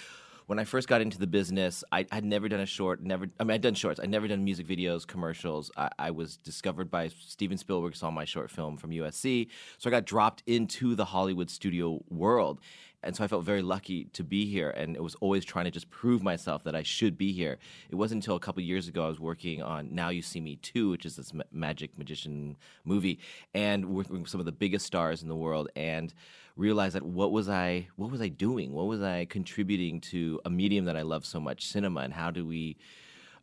when 0.47 0.59
I 0.59 0.65
first 0.65 0.89
got 0.89 1.01
into 1.01 1.19
the 1.19 1.27
business, 1.27 1.85
I 1.93 2.07
had 2.11 2.25
never 2.25 2.49
done 2.49 2.61
a 2.61 2.67
short. 2.67 3.03
Never, 3.03 3.27
I 3.39 3.45
mean, 3.45 3.55
I'd 3.55 3.61
done 3.61 3.75
shorts. 3.75 4.01
I'd 4.01 4.11
never 4.11 4.29
done 4.29 4.45
music 4.45 4.67
videos, 4.67 5.07
commercials. 5.07 5.71
I, 5.77 5.91
I 5.99 6.11
was 6.11 6.37
discovered 6.37 6.91
by 6.91 7.09
Steven 7.09 7.59
Spielberg, 7.59 7.97
saw 7.97 8.11
my 8.11 8.25
short 8.25 8.51
film 8.51 8.77
from 8.77 8.91
USC, 8.91 9.49
so 9.79 9.89
I 9.89 9.91
got 9.91 10.05
dropped 10.05 10.43
into 10.47 10.95
the 10.95 11.07
Hollywood 11.07 11.51
studio 11.51 12.03
world. 12.11 12.61
And 13.05 13.17
so 13.17 13.25
I 13.25 13.27
felt 13.27 13.45
very 13.45 13.63
lucky 13.63 14.05
to 14.13 14.23
be 14.23 14.47
here, 14.47 14.71
and 14.71 14.95
it 14.95 15.03
was 15.03 15.17
always 15.17 15.45
trying 15.45 15.65
to 15.65 15.73
just 15.73 15.91
prove 15.91 16.23
myself 16.23 16.63
that 16.65 16.77
I 16.77 16.85
should 16.85 17.19
be 17.19 17.33
here. 17.33 17.59
It 17.91 17.97
wasn't 17.97 18.23
until 18.23 18.37
a 18.37 18.41
couple 18.41 18.63
years 18.63 18.87
ago 18.87 19.05
I 19.05 19.09
was 19.09 19.19
working 19.19 19.61
on 19.61 19.93
Now 19.93 20.11
You 20.11 20.23
See 20.23 20.41
Me 20.41 20.55
Too, 20.57 20.91
which 20.91 21.05
is 21.05 21.17
this 21.17 21.35
ma- 21.35 21.43
magic 21.51 21.99
magician 21.99 22.57
movie, 22.85 23.19
and 23.55 23.87
working 23.87 24.21
with 24.21 24.31
some 24.31 24.39
of 24.39 24.47
the 24.47 24.53
biggest 24.53 24.87
stars 24.87 25.21
in 25.21 25.29
the 25.29 25.35
world, 25.35 25.69
and 25.75 26.15
realized 26.57 26.95
that 26.95 27.03
what 27.03 27.33
was 27.33 27.49
I 27.49 27.89
what 27.97 28.11
was 28.11 28.21
I 28.21 28.29
doing? 28.29 28.73
What 28.73 28.87
was 28.87 29.03
I 29.03 29.25
contributing 29.27 30.01
to 30.03 30.41
a 30.45 30.51
medium 30.51 30.85
that 30.87 30.97
I 30.97 31.03
love 31.03 31.25
so 31.25 31.41
much, 31.41 31.67
cinema, 31.67 32.01
and 32.01 32.13
how 32.13 32.31
do 32.31 32.47
we 32.47 32.77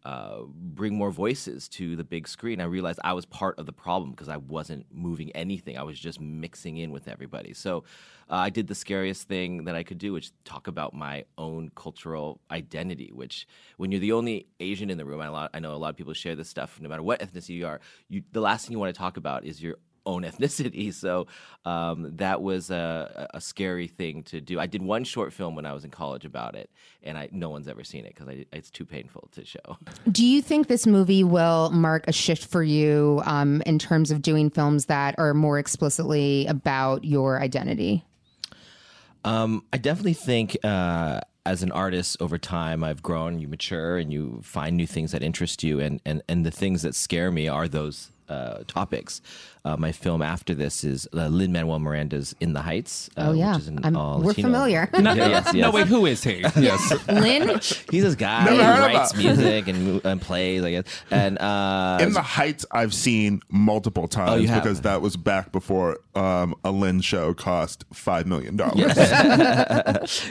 uh, 0.06 0.44
bring 0.48 0.96
more 0.96 1.12
voices 1.12 1.68
to 1.68 1.96
the 1.98 2.04
big 2.04 2.28
screen. 2.28 2.62
I 2.62 2.66
realized 2.66 3.00
I 3.04 3.12
was 3.12 3.26
part 3.26 3.60
of 3.60 3.66
the 3.66 3.74
problem 3.74 4.12
because 4.12 4.30
I 4.30 4.38
wasn't 4.38 4.86
moving 4.92 5.30
anything. 5.34 5.78
I 5.78 5.84
was 5.84 6.00
just 6.00 6.22
mixing 6.22 6.78
in 6.78 6.92
with 6.92 7.10
everybody. 7.10 7.54
So 7.54 7.84
uh, 8.30 8.36
I 8.36 8.50
did 8.50 8.68
the 8.68 8.76
scariest 8.76 9.28
thing 9.28 9.66
that 9.66 9.76
I 9.76 9.84
could 9.84 9.98
do, 9.98 10.14
which 10.14 10.32
talk 10.46 10.68
about 10.68 10.94
my 10.94 11.26
own 11.38 11.72
cultural 11.76 12.40
identity. 12.50 13.12
Which, 13.14 13.46
when 13.76 13.92
you're 13.92 14.00
the 14.00 14.14
only 14.14 14.48
Asian 14.62 14.90
in 14.90 14.98
the 14.98 15.06
room, 15.06 15.20
I, 15.20 15.28
lot, 15.28 15.50
I 15.54 15.60
know 15.60 15.74
a 15.74 15.76
lot 15.76 15.90
of 15.90 15.98
people 15.98 16.14
share 16.14 16.36
this 16.36 16.50
stuff. 16.50 16.80
No 16.80 16.88
matter 16.88 17.04
what 17.04 17.20
ethnicity 17.20 17.56
you 17.56 17.68
are, 17.68 17.82
you, 18.08 18.24
the 18.32 18.42
last 18.42 18.66
thing 18.66 18.72
you 18.72 18.80
want 18.80 18.94
to 18.94 18.98
talk 18.98 19.18
about 19.18 19.44
is 19.44 19.62
your 19.62 19.76
own 20.10 20.24
ethnicity. 20.30 20.94
So 20.94 21.28
um, 21.66 22.16
that 22.18 22.42
was 22.42 22.72
a, 22.72 23.28
a 23.34 23.42
scary 23.42 23.88
thing 23.88 24.24
to 24.24 24.42
do. 24.42 24.60
I 24.60 24.68
did 24.68 24.82
one 24.82 25.04
short 25.04 25.32
film 25.34 25.56
when 25.56 25.66
I 25.66 25.74
was 25.74 25.86
in 25.86 25.92
college 25.92 26.26
about 26.26 26.56
it, 26.56 26.70
and 27.04 27.18
I, 27.18 27.30
no 27.32 27.50
one's 27.50 27.68
ever 27.68 27.84
seen 27.84 28.06
it 28.06 28.16
because 28.16 28.46
it's 28.52 28.70
too 28.70 28.86
painful 28.86 29.30
to 29.34 29.46
show. 29.46 29.78
Do 30.12 30.26
you 30.26 30.42
think 30.42 30.68
this 30.68 30.88
movie 30.88 31.24
will 31.24 31.70
mark 31.70 32.06
a 32.08 32.12
shift 32.12 32.46
for 32.46 32.64
you 32.64 33.22
um, 33.26 33.62
in 33.66 33.80
terms 33.80 34.12
of 34.12 34.22
doing 34.22 34.50
films 34.50 34.86
that 34.86 35.16
are 35.18 35.34
more 35.34 35.60
explicitly 35.60 36.48
about 36.48 37.06
your 37.06 37.42
identity? 37.42 38.06
Um, 39.26 39.66
I 39.74 39.78
definitely 39.78 40.14
think 40.14 40.58
uh, 40.64 41.20
as 41.46 41.64
an 41.64 41.72
artist 41.72 42.18
over 42.20 42.38
time, 42.38 42.84
I've 42.84 43.02
grown, 43.02 43.40
you 43.40 43.48
mature, 43.48 43.98
and 43.98 44.14
you 44.14 44.40
find 44.44 44.78
new 44.78 44.88
things 44.88 45.12
that 45.12 45.24
interest 45.24 45.64
you. 45.64 45.80
And, 45.80 46.02
and, 46.06 46.22
and 46.30 46.46
the 46.46 46.52
things 46.52 46.84
that 46.84 46.96
scare 46.96 47.32
me 47.32 47.48
are 47.48 47.68
those 47.68 48.12
uh, 48.30 48.60
topics. 48.68 49.22
Uh, 49.66 49.76
my 49.78 49.92
film 49.92 50.22
after 50.22 50.54
this 50.54 50.84
is 50.84 51.08
uh, 51.14 51.28
Lin 51.28 51.52
Manuel 51.52 51.80
Miranda's 51.80 52.34
In 52.40 52.54
the 52.54 52.62
Heights. 52.62 53.10
Uh, 53.18 53.28
Oh, 53.30 53.34
yeah. 53.34 53.54
which 53.54 53.62
is 53.64 53.68
an 53.68 53.96
all 53.96 54.20
we're 54.20 54.28
Latino- 54.28 54.48
familiar. 54.48 54.90
No, 54.94 55.14
Yeah, 55.20 55.28
yes, 55.28 55.54
no, 55.54 55.72
wait, 55.72 55.88
who 55.88 56.06
is 56.06 56.24
he? 56.24 56.40
yes. 56.56 57.08
Lin? 57.08 57.50
He's 57.92 58.04
this 58.04 58.16
guy 58.16 58.46
Never 58.46 58.56
who 58.58 58.62
heard 58.64 58.94
writes 58.96 59.12
him. 59.12 59.20
music 59.20 59.68
and, 59.68 60.06
and 60.06 60.22
plays, 60.22 60.64
I 60.64 60.72
guess. 60.72 60.84
And 61.12 61.38
uh, 61.40 61.98
In 62.02 62.14
the 62.14 62.22
Heights, 62.22 62.66
I've 62.72 62.94
seen 62.94 63.42
multiple 63.50 64.08
times 64.08 64.50
Oh, 64.50 64.56
because 64.56 64.82
that 64.82 65.02
was 65.02 65.18
back 65.18 65.52
before 65.52 66.00
um, 66.16 66.56
a 66.64 66.72
Lin 66.72 67.02
show 67.02 67.34
cost 67.34 67.84
five 67.94 68.28
million 68.28 68.56
dollars. 68.56 68.80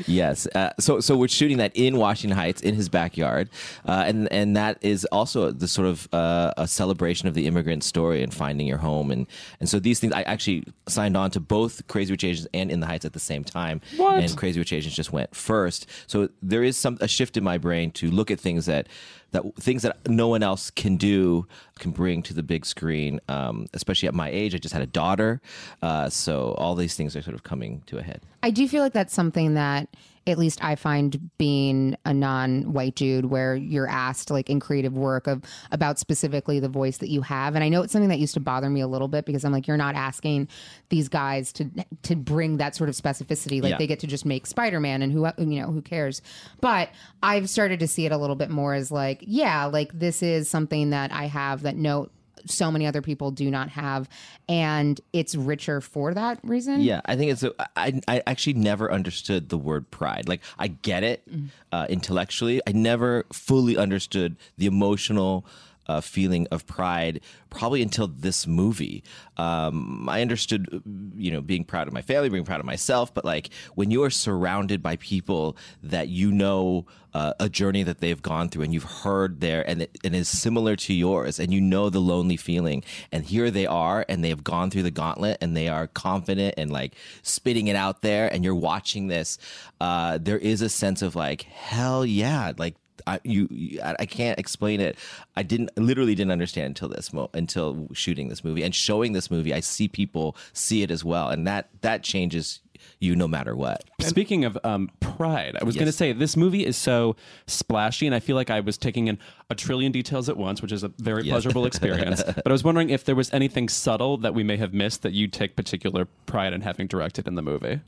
yes. 0.06 0.46
Uh, 0.54 0.70
so 0.78 1.00
so 1.00 1.16
we're 1.16 1.28
shooting 1.28 1.58
that 1.58 1.72
in 1.74 1.96
Washington 1.96 2.36
Heights 2.36 2.60
in 2.62 2.74
his 2.74 2.88
backyard, 2.88 3.48
uh, 3.86 4.04
and 4.06 4.30
and 4.32 4.56
that 4.56 4.78
is 4.80 5.04
also 5.06 5.50
the 5.50 5.68
sort 5.68 5.88
of 5.88 6.08
uh, 6.12 6.52
a 6.56 6.66
celebration 6.68 7.28
of 7.28 7.34
the 7.34 7.46
immigrant 7.46 7.84
story 7.84 8.22
and 8.22 8.32
finding 8.32 8.66
your 8.66 8.78
home, 8.78 9.10
and 9.10 9.17
and 9.60 9.68
so 9.68 9.78
these 9.78 9.98
things 10.00 10.12
I 10.12 10.22
actually 10.22 10.64
signed 10.86 11.16
on 11.16 11.30
to 11.32 11.40
both 11.40 11.86
Crazy 11.88 12.12
Rich 12.12 12.24
Asians 12.24 12.48
and 12.54 12.70
In 12.70 12.80
the 12.80 12.86
Heights 12.86 13.04
at 13.04 13.12
the 13.12 13.20
same 13.20 13.44
time, 13.44 13.80
What? 13.96 14.18
and 14.22 14.36
Crazy 14.36 14.60
Rich 14.60 14.72
Asians 14.72 14.94
just 14.94 15.12
went 15.12 15.34
first. 15.34 15.86
So 16.06 16.28
there 16.42 16.62
is 16.62 16.76
some 16.76 16.98
a 17.00 17.08
shift 17.08 17.36
in 17.36 17.44
my 17.44 17.58
brain 17.58 17.90
to 17.92 18.10
look 18.10 18.30
at 18.30 18.38
things 18.40 18.66
that. 18.66 18.86
That 19.32 19.42
things 19.56 19.82
that 19.82 20.08
no 20.08 20.26
one 20.28 20.42
else 20.42 20.70
can 20.70 20.96
do 20.96 21.46
can 21.78 21.90
bring 21.90 22.22
to 22.22 22.32
the 22.32 22.42
big 22.42 22.64
screen, 22.64 23.20
um, 23.28 23.66
especially 23.74 24.08
at 24.08 24.14
my 24.14 24.30
age. 24.30 24.54
I 24.54 24.58
just 24.58 24.72
had 24.72 24.80
a 24.80 24.86
daughter, 24.86 25.42
uh, 25.82 26.08
so 26.08 26.54
all 26.56 26.74
these 26.74 26.94
things 26.94 27.14
are 27.14 27.20
sort 27.20 27.34
of 27.34 27.42
coming 27.42 27.82
to 27.88 27.98
a 27.98 28.02
head. 28.02 28.22
I 28.42 28.48
do 28.48 28.66
feel 28.66 28.82
like 28.82 28.94
that's 28.94 29.12
something 29.12 29.52
that 29.52 29.90
at 30.28 30.38
least 30.38 30.62
I 30.62 30.76
find 30.76 31.30
being 31.38 31.96
a 32.04 32.12
non-white 32.12 32.94
dude 32.94 33.24
where 33.26 33.56
you're 33.56 33.88
asked 33.88 34.30
like 34.30 34.50
in 34.50 34.60
creative 34.60 34.96
work 34.96 35.26
of 35.26 35.42
about 35.72 35.98
specifically 35.98 36.60
the 36.60 36.68
voice 36.68 36.98
that 36.98 37.08
you 37.08 37.22
have. 37.22 37.54
And 37.54 37.64
I 37.64 37.68
know 37.68 37.82
it's 37.82 37.92
something 37.92 38.10
that 38.10 38.18
used 38.18 38.34
to 38.34 38.40
bother 38.40 38.68
me 38.68 38.80
a 38.80 38.86
little 38.86 39.08
bit 39.08 39.24
because 39.24 39.44
I'm 39.44 39.52
like 39.52 39.66
you're 39.66 39.76
not 39.78 39.94
asking 39.94 40.48
these 40.90 41.08
guys 41.08 41.52
to 41.54 41.68
to 42.02 42.14
bring 42.14 42.58
that 42.58 42.76
sort 42.76 42.90
of 42.90 42.94
specificity. 42.96 43.62
Like 43.62 43.72
Yeah. 43.72 43.78
they 43.78 43.86
get 43.86 44.00
to 44.00 44.06
just 44.06 44.26
make 44.26 44.46
Spider-Man 44.46 45.02
and 45.02 45.10
who 45.12 45.26
you 45.38 45.60
know 45.60 45.72
who 45.72 45.82
cares? 45.82 46.20
But 46.60 46.90
I've 47.22 47.48
started 47.48 47.80
to 47.80 47.88
see 47.88 48.04
it 48.06 48.12
a 48.12 48.18
little 48.18 48.36
bit 48.36 48.50
more 48.50 48.74
as 48.74 48.90
like 48.92 49.24
yeah 49.26 49.64
like 49.64 49.98
this 49.98 50.22
is 50.22 50.48
something 50.50 50.90
that 50.90 51.12
I 51.12 51.24
have 51.24 51.62
that 51.62 51.76
no 51.76 52.10
so 52.46 52.70
many 52.70 52.86
other 52.86 53.02
people 53.02 53.30
do 53.30 53.50
not 53.50 53.68
have 53.68 54.08
and 54.48 55.00
it's 55.12 55.34
richer 55.34 55.80
for 55.80 56.14
that 56.14 56.38
reason 56.42 56.68
Yeah, 56.76 57.00
I 57.04 57.16
think 57.16 57.32
it's. 57.32 57.42
A, 57.42 57.52
I 57.76 58.00
I 58.08 58.22
actually 58.26 58.54
never 58.54 58.90
understood 58.90 59.48
the 59.48 59.58
word 59.58 59.90
pride. 59.90 60.28
Like 60.28 60.40
I 60.58 60.68
get 60.68 61.02
it 61.02 61.26
uh, 61.72 61.86
intellectually. 61.88 62.60
I 62.66 62.72
never 62.72 63.24
fully 63.32 63.76
understood 63.76 64.36
the 64.56 64.66
emotional. 64.66 65.44
Uh, 65.88 66.00
feeling 66.02 66.46
of 66.50 66.66
pride, 66.66 67.20
probably 67.48 67.80
until 67.80 68.08
this 68.08 68.46
movie. 68.46 69.02
Um, 69.38 70.06
I 70.08 70.20
understood, 70.20 70.82
you 71.16 71.30
know, 71.30 71.40
being 71.40 71.64
proud 71.64 71.88
of 71.88 71.94
my 71.94 72.02
family, 72.02 72.28
being 72.28 72.44
proud 72.44 72.60
of 72.60 72.66
myself, 72.66 73.14
but 73.14 73.24
like 73.24 73.50
when 73.74 73.90
you 73.90 74.02
are 74.04 74.10
surrounded 74.10 74.82
by 74.82 74.96
people 74.96 75.56
that 75.82 76.08
you 76.08 76.30
know 76.30 76.86
uh, 77.14 77.32
a 77.40 77.48
journey 77.48 77.82
that 77.82 78.00
they've 78.00 78.20
gone 78.20 78.48
through 78.48 78.62
and 78.64 78.74
you've 78.74 78.84
heard 78.84 79.40
there 79.40 79.68
and 79.68 79.82
it, 79.82 79.98
and 80.04 80.14
is 80.14 80.28
similar 80.28 80.76
to 80.76 80.92
yours 80.92 81.38
and 81.38 81.52
you 81.52 81.60
know 81.60 81.88
the 81.90 82.00
lonely 82.00 82.36
feeling 82.36 82.84
and 83.10 83.24
here 83.24 83.50
they 83.50 83.66
are 83.66 84.04
and 84.08 84.22
they 84.22 84.28
have 84.28 84.44
gone 84.44 84.70
through 84.70 84.82
the 84.82 84.90
gauntlet 84.90 85.38
and 85.40 85.56
they 85.56 85.68
are 85.68 85.86
confident 85.86 86.54
and 86.56 86.70
like 86.70 86.94
spitting 87.22 87.66
it 87.66 87.76
out 87.76 88.02
there 88.02 88.32
and 88.32 88.44
you're 88.44 88.54
watching 88.54 89.08
this 89.08 89.38
uh, 89.80 90.18
there 90.18 90.38
is 90.38 90.60
a 90.60 90.68
sense 90.68 91.02
of 91.02 91.16
like 91.16 91.42
hell 91.42 92.04
yeah 92.04 92.52
like 92.58 92.76
I, 93.14 93.20
you, 93.24 93.48
you- 93.50 93.80
I 93.82 93.96
I 94.00 94.06
can't 94.06 94.38
explain 94.38 94.80
it. 94.80 94.96
I 95.36 95.42
didn't 95.42 95.70
literally 95.76 96.14
didn't 96.14 96.32
understand 96.32 96.66
until 96.68 96.88
this 96.88 97.12
mo- 97.12 97.30
until 97.34 97.88
shooting 97.92 98.28
this 98.28 98.42
movie 98.44 98.62
and 98.62 98.74
showing 98.74 99.12
this 99.12 99.30
movie. 99.30 99.52
I 99.54 99.60
see 99.60 99.88
people 99.88 100.36
see 100.52 100.82
it 100.82 100.90
as 100.90 101.04
well, 101.04 101.28
and 101.28 101.46
that 101.46 101.68
that 101.80 102.02
changes 102.02 102.60
you 103.00 103.16
no 103.16 103.26
matter 103.26 103.56
what. 103.56 103.84
Speaking 104.00 104.44
of 104.44 104.56
um, 104.64 104.88
pride, 105.00 105.56
I 105.60 105.64
was 105.64 105.74
going 105.74 105.86
to 105.86 105.92
say 105.92 106.12
this 106.12 106.36
movie 106.36 106.64
is 106.64 106.76
so 106.76 107.16
splashy, 107.46 108.06
and 108.06 108.14
I 108.14 108.20
feel 108.20 108.36
like 108.36 108.50
I 108.50 108.60
was 108.60 108.78
taking 108.78 109.08
in 109.08 109.18
a 109.50 109.54
trillion 109.56 109.90
details 109.92 110.28
at 110.28 110.36
once, 110.36 110.62
which 110.62 110.70
is 110.72 110.84
a 110.84 110.88
very 110.98 111.24
pleasurable 111.24 111.66
experience. 111.66 112.22
but 112.26 112.46
I 112.46 112.52
was 112.52 112.62
wondering 112.64 112.90
if 112.90 113.04
there 113.04 113.16
was 113.16 113.32
anything 113.32 113.68
subtle 113.68 114.16
that 114.18 114.32
we 114.34 114.42
may 114.44 114.56
have 114.58 114.72
missed 114.72 115.02
that 115.02 115.12
you 115.12 115.26
take 115.28 115.56
particular 115.56 116.06
pride 116.26 116.52
in 116.52 116.60
having 116.60 116.86
directed 116.86 117.26
in 117.26 117.34
the 117.34 117.42
movie. 117.42 117.80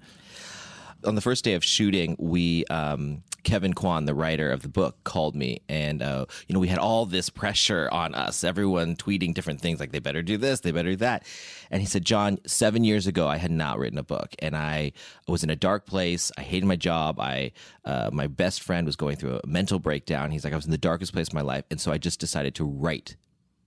on 1.05 1.14
the 1.14 1.21
first 1.21 1.45
day 1.45 1.55
of 1.55 1.64
shooting, 1.64 2.16
we 2.18 2.64
um, 2.66 3.23
Kevin 3.43 3.74
Kwan, 3.74 4.05
the 4.05 4.14
writer 4.14 4.51
of 4.51 4.62
the 4.62 4.68
book, 4.68 5.03
called 5.05 5.34
me, 5.34 5.61
and 5.68 6.03
uh, 6.03 6.26
you 6.47 6.55
know 6.55 6.61
we 6.61 6.68
had 6.68 6.78
all 6.78 7.07
this 7.07 7.30
pressure 7.30 7.88
on 7.93 8.14
us. 8.14 8.45
Everyone 8.45 8.97
tweeting 8.97 9.34
different 9.34 9.61
things 9.61 9.80
like 9.80 9.93
they 9.93 9.99
better 9.99 10.22
do 10.22 10.36
this, 10.36 10.61
they 10.61 10.72
better 10.72 10.91
do 10.91 10.97
that. 10.97 11.24
And 11.70 11.80
he 11.80 11.86
said, 11.86 12.05
John, 12.05 12.38
seven 12.47 12.84
years 12.84 13.07
ago, 13.07 13.28
I 13.28 13.36
had 13.36 13.51
not 13.51 13.78
written 13.78 13.99
a 13.99 14.03
book, 14.03 14.34
and 14.41 14.57
I 14.57 14.93
was 15.26 15.43
in 15.45 15.51
a 15.51 15.57
dark 15.57 15.86
place. 15.86 16.32
I 16.36 16.43
hated 16.43 16.66
my 16.66 16.76
job. 16.76 17.20
I 17.20 17.53
uh, 17.84 18.11
my 18.12 18.26
best 18.26 18.62
friend 18.62 18.86
was 18.86 18.97
going 18.97 19.16
through 19.16 19.41
a 19.43 19.47
mental 19.47 19.78
breakdown. 19.78 20.30
He's 20.30 20.45
like, 20.45 20.53
I 20.53 20.57
was 20.57 20.66
in 20.66 20.70
the 20.70 20.78
darkest 20.78 21.12
place 21.12 21.28
of 21.28 21.34
my 21.34 21.43
life, 21.43 21.64
and 21.70 21.80
so 21.80 21.93
I 21.93 21.99
just 21.99 22.20
decided 22.20 22.55
to 22.57 22.64
write 22.64 23.16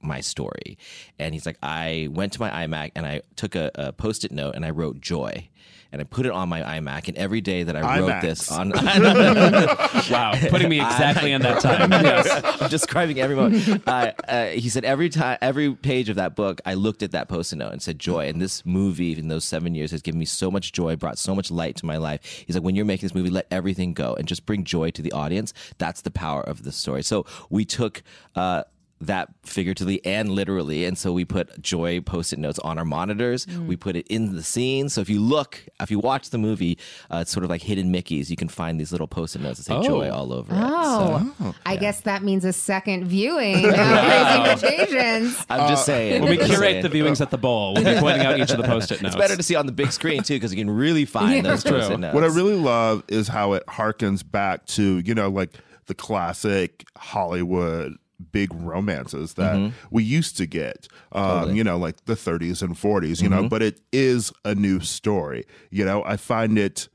my 0.03 0.21
story. 0.21 0.78
And 1.17 1.34
he's 1.34 1.45
like, 1.45 1.57
I 1.63 2.09
went 2.11 2.34
to 2.34 2.41
my 2.41 2.49
iMac 2.49 2.91
and 2.95 3.05
I 3.05 3.21
took 3.36 3.55
a, 3.55 3.71
a 3.76 3.93
post 3.93 4.26
it 4.26 4.32
note 4.32 4.55
and 4.55 4.65
I 4.65 4.69
wrote 4.69 4.99
joy. 5.01 5.49
And 5.93 6.01
I 6.01 6.05
put 6.05 6.25
it 6.25 6.31
on 6.31 6.49
my 6.49 6.61
iMac. 6.61 7.07
And 7.07 7.15
every 7.17 7.39
day 7.39 7.61
that 7.63 7.75
I 7.75 7.99
wrote 7.99 8.09
iMacs. 8.09 8.21
this 8.21 8.51
on. 8.51 8.73
Wow, 10.11 10.33
putting 10.49 10.67
me 10.69 10.81
exactly 10.81 11.31
in 11.31 11.41
that 11.43 11.61
time. 11.61 11.91
Yes. 11.91 12.61
I'm 12.61 12.69
describing 12.69 13.19
every 13.19 13.35
moment. 13.35 13.87
Uh, 13.87 14.11
uh, 14.27 14.47
he 14.47 14.69
said 14.69 14.83
every 14.83 15.09
time, 15.09 15.37
every 15.41 15.73
page 15.73 16.09
of 16.09 16.15
that 16.17 16.35
book, 16.35 16.59
I 16.65 16.73
looked 16.73 17.03
at 17.03 17.11
that 17.11 17.29
post-it 17.29 17.57
note 17.57 17.71
and 17.71 17.81
said 17.81 17.99
joy. 17.99 18.27
And 18.27 18.41
this 18.41 18.65
movie 18.65 19.17
in 19.17 19.27
those 19.27 19.45
seven 19.45 19.75
years 19.75 19.91
has 19.91 20.01
given 20.01 20.19
me 20.19 20.25
so 20.25 20.49
much 20.51 20.71
joy, 20.73 20.95
brought 20.95 21.17
so 21.17 21.35
much 21.35 21.51
light 21.51 21.75
to 21.77 21.85
my 21.85 21.97
life. 21.97 22.43
He's 22.45 22.55
like, 22.55 22.63
when 22.63 22.75
you're 22.75 22.85
making 22.85 23.07
this 23.07 23.15
movie, 23.15 23.29
let 23.29 23.47
everything 23.51 23.93
go 23.93 24.15
and 24.15 24.27
just 24.27 24.45
bring 24.45 24.63
joy 24.63 24.89
to 24.91 25.01
the 25.01 25.11
audience. 25.11 25.53
That's 25.77 26.01
the 26.01 26.11
power 26.11 26.41
of 26.41 26.63
the 26.63 26.71
story. 26.71 27.03
So 27.03 27.25
we 27.49 27.65
took. 27.65 28.01
Uh, 28.35 28.63
that 29.08 29.30
figuratively 29.43 30.04
and 30.06 30.30
literally. 30.30 30.86
And 30.86 30.97
so 30.97 31.12
we 31.14 31.26
put 31.26 31.62
joy 31.62 32.01
post-it 32.01 32.39
notes 32.39 32.60
on 32.60 32.78
our 32.78 32.86
monitors. 32.86 33.45
We 33.47 33.76
put 33.76 33.95
it 33.95 34.08
in 34.08 34.36
the 34.36 34.43
scene. 34.43 34.89
So 34.89 35.01
if 35.01 35.10
you 35.10 35.20
look, 35.20 35.60
if 35.82 35.91
you 35.91 35.99
watch 35.99 36.30
the 36.30 36.38
movie, 36.38 36.78
uh, 37.12 37.18
it's 37.18 37.32
sort 37.32 37.43
of 37.43 37.49
like 37.49 37.62
hidden 37.62 37.91
Mickeys. 37.93 38.30
You 38.30 38.36
can 38.36 38.47
find 38.49 38.80
these 38.80 38.91
little 38.91 39.08
post-it 39.08 39.41
notes 39.41 39.58
that 39.60 39.64
say 39.66 39.76
Oh. 39.76 39.84
joy 39.84 40.10
all 40.10 40.32
over 40.34 40.54
it. 40.54 40.58
Oh, 40.62 41.34
So 41.39 41.56
I 41.66 41.76
guess 41.76 42.01
that 42.01 42.24
means 42.24 42.45
a 42.45 42.54
second 42.54 43.06
viewing 43.08 43.66
of 43.70 44.60
Crazy 44.62 45.34
I'm 45.49 45.70
just 45.70 45.86
saying. 45.86 46.22
When 46.22 46.30
we 46.32 46.38
curate 46.38 46.60
saying. 46.60 46.84
the 46.84 46.89
viewings 46.89 47.22
at 47.22 47.30
the 47.32 47.38
bowl, 47.38 47.74
we'll 47.76 47.84
be 47.84 47.99
pointing 47.99 48.26
out 48.26 48.39
each 48.39 48.51
of 48.51 48.58
the 48.58 48.64
post-it 48.64 49.01
notes. 49.01 49.16
It's 49.16 49.22
better 49.22 49.36
to 49.36 49.43
see 49.43 49.56
on 49.56 49.66
the 49.66 49.72
big 49.72 49.91
screen 49.91 50.24
too, 50.24 50.36
because 50.36 50.54
you 50.54 50.58
can 50.64 50.70
really 50.74 51.06
find 51.06 51.36
Yeah. 51.36 51.41
those 51.41 51.64
True. 51.64 51.80
post-it 51.80 51.99
notes. 51.99 52.14
What 52.16 52.24
I 52.24 52.28
really 52.28 52.56
love 52.56 53.04
is 53.08 53.28
how 53.28 53.54
it 53.54 53.66
harkens 53.68 54.24
back 54.30 54.66
to, 54.68 54.99
you 54.99 55.14
know, 55.16 55.30
like 55.30 55.49
the 55.88 55.93
classic 55.95 56.86
Hollywood 56.97 57.97
big 58.32 58.53
romances 58.53 59.34
that 59.36 59.55
Mm-hmm. 59.55 59.76
we 59.91 60.03
used 60.03 60.38
to 60.38 60.45
get, 60.45 60.88
um, 61.11 61.55
you 61.55 61.64
know, 61.64 61.78
like 61.78 62.05
the 62.05 62.14
30s 62.16 62.61
and 62.61 62.76
40s, 62.76 63.22
you 63.22 63.30
know, 63.30 63.47
but 63.49 63.61
it 63.61 63.82
is 63.91 64.32
a 64.45 64.55
new 64.55 64.80
story. 64.80 65.45
You 65.70 65.84
know, 65.86 66.03
I 66.05 66.18
find 66.18 66.57
it 66.57 66.88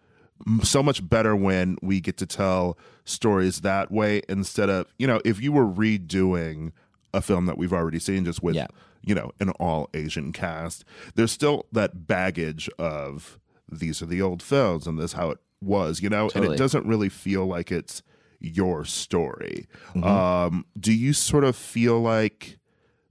so 0.62 0.82
much 0.82 1.06
better 1.06 1.34
when 1.36 1.76
we 1.82 2.00
get 2.00 2.16
to 2.18 2.26
tell 2.26 2.78
stories 3.04 3.60
that 3.62 3.90
way 3.90 4.22
instead 4.28 4.70
of, 4.70 4.86
you 4.98 5.06
know, 5.06 5.20
if 5.24 5.40
you 5.42 5.52
were 5.52 5.66
redoing 5.66 6.72
a 7.12 7.20
film 7.20 7.46
that 7.46 7.58
we've 7.58 7.72
already 7.72 7.98
seen 7.98 8.24
just 8.24 8.42
with, 8.42 8.54
Yeah. 8.54 8.66
you 9.02 9.14
know, 9.14 9.32
an 9.40 9.50
all 9.58 9.90
Asian 9.94 10.32
cast, 10.32 10.84
there's 11.14 11.32
still 11.32 11.66
that 11.72 12.06
baggage 12.06 12.68
of 12.78 13.38
these 13.70 14.00
are 14.00 14.06
the 14.06 14.22
old 14.22 14.42
films 14.42 14.86
and 14.86 14.98
this 14.98 15.06
is 15.06 15.12
how 15.14 15.30
it 15.30 15.38
was, 15.60 16.00
you 16.00 16.08
know, 16.08 16.30
and 16.34 16.44
it 16.44 16.56
doesn't 16.56 16.86
really 16.86 17.08
feel 17.08 17.44
like 17.46 17.72
it's 17.72 18.02
your 18.40 18.84
story. 18.84 19.66
Mm-hmm. 19.94 20.04
Um, 20.04 20.66
do 20.78 20.92
you 20.92 21.12
sort 21.12 21.44
of 21.44 21.56
feel 21.56 22.00
like 22.00 22.58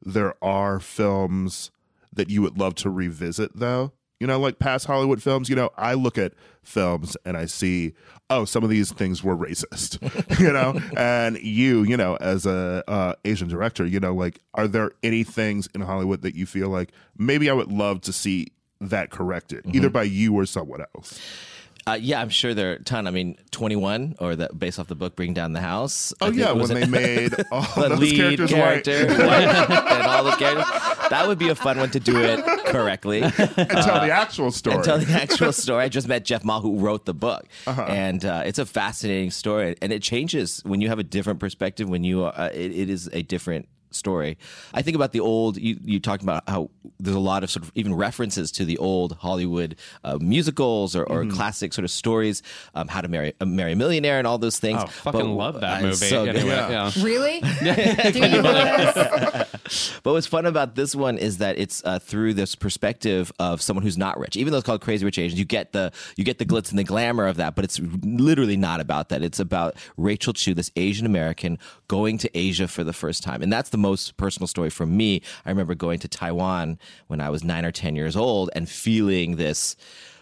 there 0.01 0.36
are 0.43 0.80
films 0.80 1.71
that 2.13 2.30
you 2.30 2.41
would 2.41 2.57
love 2.57 2.75
to 2.75 2.89
revisit 2.89 3.51
though? 3.55 3.91
You 4.19 4.25
know, 4.25 4.39
like 4.39 4.57
past 4.57 4.88
Hollywood 4.88 5.21
films, 5.21 5.47
you 5.47 5.55
know, 5.55 5.69
I 5.78 5.93
look 5.93 6.17
at 6.17 6.34
films 6.63 7.15
and 7.23 7.38
I 7.38 7.45
see, 7.45 7.93
oh, 8.32 8.45
some 8.45 8.63
of 8.63 8.69
these 8.71 8.91
things 8.91 9.23
were 9.23 9.38
racist, 9.38 9.99
you 10.39 10.51
know, 10.51 10.80
and 10.97 11.38
you, 11.38 11.84
you 11.84 11.95
know, 11.95 12.15
as 12.19 12.47
a 12.47 12.84
uh, 12.88 13.13
Asian 13.25 13.47
director, 13.47 13.86
you 13.86 13.99
know, 13.99 14.15
like, 14.15 14.39
are 14.55 14.67
there 14.67 14.89
any 15.03 15.23
things 15.23 15.69
in 15.75 15.82
Hollywood 15.82 16.23
that 16.23 16.34
you 16.34 16.47
feel 16.47 16.69
like 16.69 16.93
maybe 17.15 17.47
I 17.47 17.53
would 17.53 17.71
love 17.71 18.01
to 18.01 18.13
see 18.13 18.47
that 18.82 19.11
corrected, 19.11 19.65
Mm-hmm. 19.65 19.75
either 19.78 19.89
by 19.91 20.03
you 20.03 20.34
or 20.34 20.47
someone 20.47 20.82
else? 20.95 21.19
Uh, 21.88 21.93
yeah, 21.99 22.21
I'm 22.21 22.29
sure 22.29 22.53
there 22.53 22.71
are 22.71 22.75
a 22.75 22.83
ton. 22.83 23.07
I 23.07 23.11
mean, 23.11 23.38
21 23.51 24.15
or 24.19 24.35
the 24.35 24.49
based 24.57 24.77
off 24.77 24.88
the 24.88 24.95
book 24.95 25.15
Bring 25.15 25.33
Down 25.33 25.53
the 25.53 25.61
House. 25.61 26.13
Oh 26.21 26.29
yeah, 26.31 26.51
when 26.51 26.67
they 26.67 26.85
made 26.85 27.33
all 27.51 27.61
the 27.75 27.89
those 27.89 27.99
lead 27.99 28.15
characters 28.17 28.51
character 28.51 28.91
and 29.09 30.03
all 30.03 30.23
those 30.25 30.35
characters. 30.35 30.65
That 31.09 31.25
would 31.27 31.39
be 31.39 31.47
a 31.47 31.55
fun 31.55 31.77
one 31.79 31.89
to 31.91 31.99
do 32.01 32.19
it 32.19 32.43
correctly. 32.65 33.21
and 33.21 33.31
tell 33.33 34.01
the 34.01 34.11
actual 34.11 34.51
story. 34.51 34.75
and 34.75 34.83
tell 34.83 34.97
the 34.99 35.11
actual 35.13 35.53
story. 35.53 35.85
I 35.85 35.88
just 35.89 36.07
met 36.09 36.25
Jeff 36.25 36.43
Ma, 36.43 36.59
who 36.59 36.77
wrote 36.79 37.05
the 37.05 37.13
book, 37.13 37.45
Uh-huh. 37.65 37.81
and 37.83 38.25
uh, 38.25 38.43
it's 38.45 38.59
a 38.59 38.65
fascinating 38.65 39.31
story. 39.31 39.75
And 39.81 39.93
it 39.93 40.01
changes 40.03 40.61
when 40.65 40.81
you 40.81 40.89
have 40.89 40.99
a 40.99 41.03
different 41.03 41.39
perspective. 41.39 41.88
When 41.88 42.03
you, 42.03 42.25
uh, 42.25 42.49
it, 42.53 42.71
it 42.75 42.89
is 42.89 43.09
a 43.13 43.21
different 43.21 43.69
story. 43.98 44.38
I 44.74 44.82
think 44.82 44.95
about 44.95 45.12
the 45.12 45.20
old. 45.20 45.58
You, 45.58 45.78
you 45.84 46.00
talked 46.00 46.24
about 46.24 46.43
how 46.48 46.70
there's 47.00 47.16
a 47.16 47.20
lot 47.20 47.43
of 47.43 47.50
sort 47.52 47.64
of 47.66 47.72
even 47.76 47.93
references 47.93 48.52
to 48.54 48.66
the 48.66 48.78
old 48.78 49.14
Hollywood 49.18 49.76
uh, 50.04 50.18
musicals 50.22 50.95
or, 50.95 51.06
Mm-hmm. 51.08 51.32
classic 51.32 51.74
sort 51.74 51.84
of 51.84 51.89
stories. 51.91 52.43
Um, 52.76 52.88
how 52.88 53.02
to 53.02 53.08
marry 53.08 53.34
uh, 53.41 53.45
marry 53.45 53.72
a 53.74 53.76
millionaire 53.76 54.20
and 54.20 54.28
all 54.28 54.38
those 54.38 54.60
things. 54.60 54.82
Oh, 54.84 54.88
fucking 54.88 55.36
love 55.36 55.62
that 55.62 55.80
uh, 55.80 55.88
movie. 55.88 55.95
so 55.95 56.26
anyway, 56.26 56.48
Yeah. 56.48 56.91
yeah. 56.95 57.04
Really? 57.04 57.39
Do 58.12 58.20
you? 58.20 58.41
But 60.04 60.14
what's 60.14 60.28
fun 60.28 60.45
about 60.45 60.76
this 60.76 60.95
one 60.95 61.18
is 61.18 61.39
that 61.39 61.58
it's 61.60 61.84
uh, 61.84 62.00
through 62.00 62.36
this 62.36 62.56
perspective 62.56 63.34
of 63.39 63.62
someone 63.62 63.84
who's 63.84 63.98
not 63.98 64.18
rich. 64.18 64.38
Even 64.38 64.52
though 64.52 64.60
it's 64.60 64.66
called 64.66 64.80
Crazy 64.82 65.04
Rich 65.04 65.18
Asians, 65.18 65.38
you 65.38 65.43
get 65.45 65.74
the 65.74 65.91
you 66.16 66.24
get 66.24 66.38
the 66.38 66.45
glitz 66.45 66.70
and 66.70 66.80
the 66.80 66.84
glamour 66.86 67.28
of 67.28 67.36
that, 67.38 67.56
but 67.56 67.66
it's 67.66 67.80
literally 68.04 68.56
not 68.56 68.80
about 68.80 69.10
that. 69.10 69.22
It's 69.24 69.39
about 69.39 69.76
Rachel 69.98 70.32
Chu, 70.34 70.54
this 70.54 70.72
Asian 70.78 71.06
American, 71.06 71.58
going 71.89 72.18
to 72.20 72.38
Asia 72.38 72.68
for 72.70 72.84
the 72.86 72.93
first 72.93 73.24
time, 73.24 73.41
and 73.41 73.52
that's 73.52 73.70
the 73.72 73.78
most 73.88 74.17
personal 74.17 74.47
story 74.47 74.69
for 74.69 74.85
me. 74.85 75.21
I 75.45 75.49
remember 75.49 75.75
going 75.75 75.99
to 75.99 76.07
Taiwan 76.07 76.77
when 77.07 77.21
I 77.21 77.29
was 77.29 77.43
nine 77.43 77.65
or 77.65 77.71
ten 77.71 77.95
years 77.95 78.15
old 78.15 78.49
and 78.55 78.67
feeling 78.67 79.38
this 79.38 79.75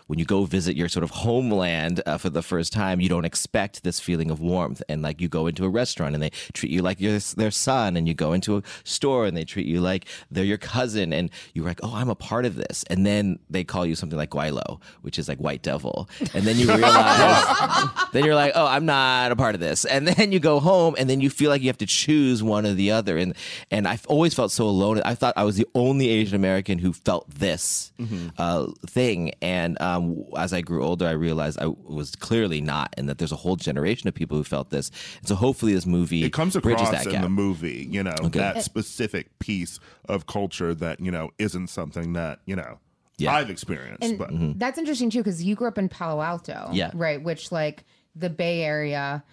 when 0.08 0.20
you 0.20 0.26
go 0.26 0.46
visit 0.46 0.76
your 0.76 0.88
sort 0.90 1.04
of 1.04 1.12
homeland 1.12 2.02
uh, 2.06 2.18
for 2.18 2.30
the 2.30 2.42
first 2.42 2.72
time, 2.74 3.00
you 3.00 3.10
don't 3.10 3.26
expect 3.26 3.84
this 3.84 4.00
feeling 4.00 4.30
of 4.30 4.40
warmth. 4.40 4.82
And 4.88 5.02
like 5.02 5.20
you 5.22 5.28
go 5.28 5.48
into 5.48 5.66
a 5.66 5.70
restaurant 5.70 6.14
and 6.14 6.24
they 6.24 6.32
treat 6.54 6.72
you 6.72 6.82
like 6.82 7.00
you're 7.00 7.20
their 7.38 7.52
son, 7.52 7.98
and 7.98 8.08
you 8.08 8.14
go 8.14 8.34
into 8.34 8.58
a 8.58 8.64
store 8.84 9.26
and 9.26 9.36
they 9.36 9.44
treat 9.44 9.66
you 9.66 9.82
like 9.82 10.06
they're 10.30 10.44
your 10.44 10.58
cousin, 10.58 11.14
and 11.14 11.30
you're 11.54 11.66
like, 11.66 11.80
oh, 11.84 11.94
I'm 11.94 12.10
a 12.10 12.16
part 12.16 12.46
of 12.46 12.56
this. 12.56 12.84
And 12.90 13.06
then 13.06 13.40
they 13.50 13.64
call 13.64 13.86
you 13.86 13.96
something 13.96 14.18
like 14.18 14.30
Guaylo, 14.32 14.82
which 15.02 15.18
is 15.18 15.28
like 15.28 15.40
white 15.40 15.62
devil. 15.62 16.10
And 16.34 16.46
then 16.46 16.58
you 16.58 16.68
realize, 16.68 17.90
then 18.14 18.26
you're 18.26 18.36
like, 18.36 18.54
oh, 18.56 18.66
I'm 18.66 18.86
not 18.86 19.32
a 19.32 19.36
part 19.36 19.56
of 19.56 19.62
this. 19.62 19.86
And 19.86 20.08
then 20.08 20.32
you 20.32 20.40
go 20.40 20.60
home 20.60 20.96
and 20.98 21.10
then 21.10 21.22
you 21.22 21.30
feel 21.30 21.50
like 21.50 21.62
you 21.62 21.68
have 21.68 21.78
to 21.80 21.86
choose 21.86 22.44
one 22.44 22.66
or 22.66 22.74
the 22.74 22.92
other. 22.92 23.18
And 23.18 23.34
and 23.72 23.88
I've 23.88 24.06
always 24.08 24.34
felt 24.34 24.52
so 24.52 24.66
alone. 24.66 25.02
I 25.04 25.16
thought 25.16 25.34
I 25.38 25.44
was 25.44 25.56
the 25.56 25.68
only 25.74 26.10
Asian 26.10 26.36
American 26.36 26.80
who 26.80 26.94
felt 26.94 27.30
this 27.30 27.92
uh, 28.38 28.68
thing. 28.88 29.34
And 29.42 29.82
um, 29.82 29.95
as 30.38 30.54
I 30.54 30.62
grew 30.62 30.84
older, 30.84 31.06
I 31.08 31.12
realized 31.12 31.60
I 31.60 31.68
was 31.68 32.16
clearly 32.16 32.62
not, 32.62 32.94
and 32.98 33.08
that 33.10 33.18
there's 33.18 33.32
a 33.32 33.36
whole 33.38 33.56
generation 33.56 34.08
of 34.08 34.14
people 34.14 34.38
who 34.38 34.44
felt 34.44 34.70
this. 34.70 34.92
And 35.20 35.28
so 35.28 35.36
hopefully 35.36 35.74
this 35.74 35.86
movie 35.86 36.24
it 36.24 36.34
comes 36.34 36.56
bridges 36.58 36.88
across 36.88 36.92
that 37.04 37.06
in 37.08 37.12
gap. 37.14 37.22
the 37.24 37.30
movie, 37.30 37.88
you 37.90 38.04
know, 38.04 38.16
that 38.32 38.64
specific 38.64 39.38
piece 39.40 39.80
of 40.10 40.26
culture 40.28 40.74
that, 40.76 41.00
you 41.00 41.12
know, 41.12 41.30
isn't 41.40 41.68
something 41.68 42.14
that, 42.14 42.40
you 42.46 42.56
know, 42.56 42.80
Yeah. 43.18 43.34
I've 43.36 43.50
experienced. 43.50 44.04
And 44.04 44.18
but 44.18 44.30
that's 44.60 44.78
interesting 44.78 45.10
too, 45.10 45.20
because 45.20 45.44
you 45.44 45.56
grew 45.56 45.68
up 45.68 45.78
in 45.78 45.90
Palo 45.90 46.22
Alto, 46.22 46.70
Yeah. 46.74 46.92
right? 46.94 47.22
Which 47.22 47.52
like 47.52 47.86
the 48.16 48.30
Bay 48.30 48.62
Area. 48.64 49.24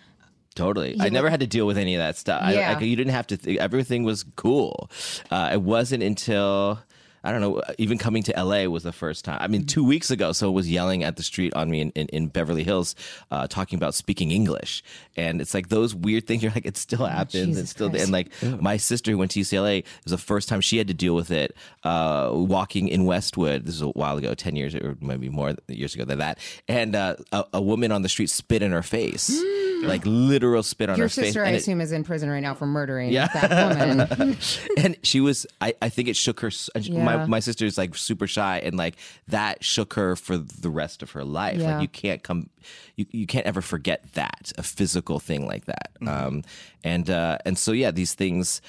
Totally. 0.55 0.97
I 1.01 1.09
never 1.09 1.31
had 1.31 1.41
to 1.41 1.47
deal 1.47 1.67
with 1.67 1.79
any 1.79 1.95
of 1.95 1.99
that 2.01 2.17
stuff. 2.17 2.43
I, 2.45 2.53
Yeah. 2.55 2.77
I, 2.79 2.81
you 2.83 2.95
didn't 2.95 3.15
have 3.15 3.27
to, 3.29 3.37
th- 3.39 3.59
everything 3.59 4.05
was 4.05 4.25
cool. 4.37 4.91
Uh, 5.31 5.51
it 5.53 5.63
wasn't 5.63 6.03
until, 6.03 6.79
I 7.25 7.31
don't 7.33 7.41
know, 7.41 7.63
even 7.79 7.99
coming 7.99 8.23
to 8.25 8.33
LA 8.37 8.65
was 8.65 8.83
the 8.83 8.93
first 8.93 9.25
time. 9.25 9.39
I 9.41 9.47
mean, 9.47 9.65
two 9.65 9.85
weeks 9.85 10.11
ago, 10.11 10.33
so 10.33 10.51
was 10.51 10.71
yelling 10.71 11.05
at 11.05 11.17
the 11.17 11.23
street 11.23 11.55
on 11.55 11.71
me 11.71 11.81
in, 11.81 11.91
in, 11.93 12.07
in 12.09 12.27
Beverly 12.29 12.65
Hills, 12.65 12.95
uh, 13.31 13.47
talking 13.47 13.77
about 13.77 13.95
speaking 13.95 14.31
English. 14.31 14.83
And 15.17 15.41
it's 15.41 15.55
like 15.55 15.69
those 15.69 15.95
weird 15.95 16.27
things. 16.27 16.43
You're 16.43 16.53
like, 16.53 16.67
it 16.67 16.77
still 16.77 17.07
happens. 17.07 17.33
Jesus 17.33 17.63
It's 17.63 17.71
still, 17.71 17.91
Christ. 17.91 18.05
and 18.05 18.13
like 18.13 18.33
my 18.61 18.77
sister 18.77 19.11
who 19.11 19.19
went 19.19 19.31
to 19.33 19.41
UCLA, 19.41 19.79
it 19.79 19.87
was 20.05 20.11
the 20.11 20.19
first 20.19 20.49
time 20.49 20.61
she 20.61 20.79
had 20.79 20.89
to 20.89 20.95
deal 20.95 21.15
with 21.15 21.31
it, 21.31 21.55
uh, 21.85 22.31
walking 22.33 22.89
in 22.89 23.05
Westwood. 23.05 23.67
This 23.67 23.77
is 23.77 23.83
a 23.83 23.89
while 23.89 24.19
ago, 24.19 24.35
10 24.35 24.57
years 24.57 24.75
or 24.75 24.97
maybe 25.01 25.29
more 25.29 25.55
years 25.69 25.95
ago 25.95 26.05
than 26.05 26.19
that. 26.19 26.39
And 26.69 26.95
uh, 26.97 27.17
a, 27.33 27.45
a 27.55 27.63
woman 27.63 27.93
on 27.93 28.03
the 28.03 28.09
street 28.09 28.31
spit 28.31 28.63
in 28.63 28.73
her 28.73 28.83
face. 28.83 29.31
Like 29.83 30.03
literal 30.05 30.63
spit 30.63 30.89
on 30.91 30.97
Your 30.97 31.07
her 31.07 31.09
face. 31.09 31.27
sister, 31.27 31.43
I 31.45 31.49
And 31.49 31.57
it- 31.57 31.61
assume, 31.61 31.81
is 31.81 31.93
in 31.93 32.05
prison 32.05 32.31
right 32.31 32.41
now 32.41 32.55
for 32.55 32.67
murdering 32.67 33.11
Yeah. 33.11 33.27
that 33.29 34.09
woman. 34.09 34.37
and 34.79 34.97
she 35.03 35.21
was 35.21 35.47
I, 35.61 35.75
I 35.83 35.89
think 35.89 36.09
it 36.09 36.17
shook 36.17 36.41
her 36.41 36.49
s- 36.49 36.71
and 36.75 36.85
she- 36.85 36.93
Yeah. 36.93 37.05
my, 37.05 37.27
my 37.27 37.41
sister's 37.41 37.77
like 37.77 37.95
super 37.97 38.27
shy 38.27 38.59
and 38.59 38.77
like 38.77 38.97
that 39.29 39.63
shook 39.65 39.95
her 39.95 40.17
for 40.17 40.37
the 40.39 40.71
rest 40.71 41.03
of 41.03 41.11
her 41.13 41.25
life 41.25 41.59
Yeah. 41.61 41.75
like 41.75 41.83
you 41.83 41.89
can't 41.89 42.23
come 42.23 42.49
you, 42.97 43.07
you 43.11 43.27
can't 43.27 43.47
ever 43.47 43.61
forget 43.61 44.05
that 44.15 44.53
a 44.57 44.63
physical 44.63 45.19
thing 45.19 45.47
like 45.47 45.65
that 45.67 45.91
um 46.07 46.43
and 46.85 47.11
uh 47.11 47.39
and 47.45 47.59
so 47.59 47.73
yeah 47.73 47.91
these 47.91 48.15
things 48.15 48.61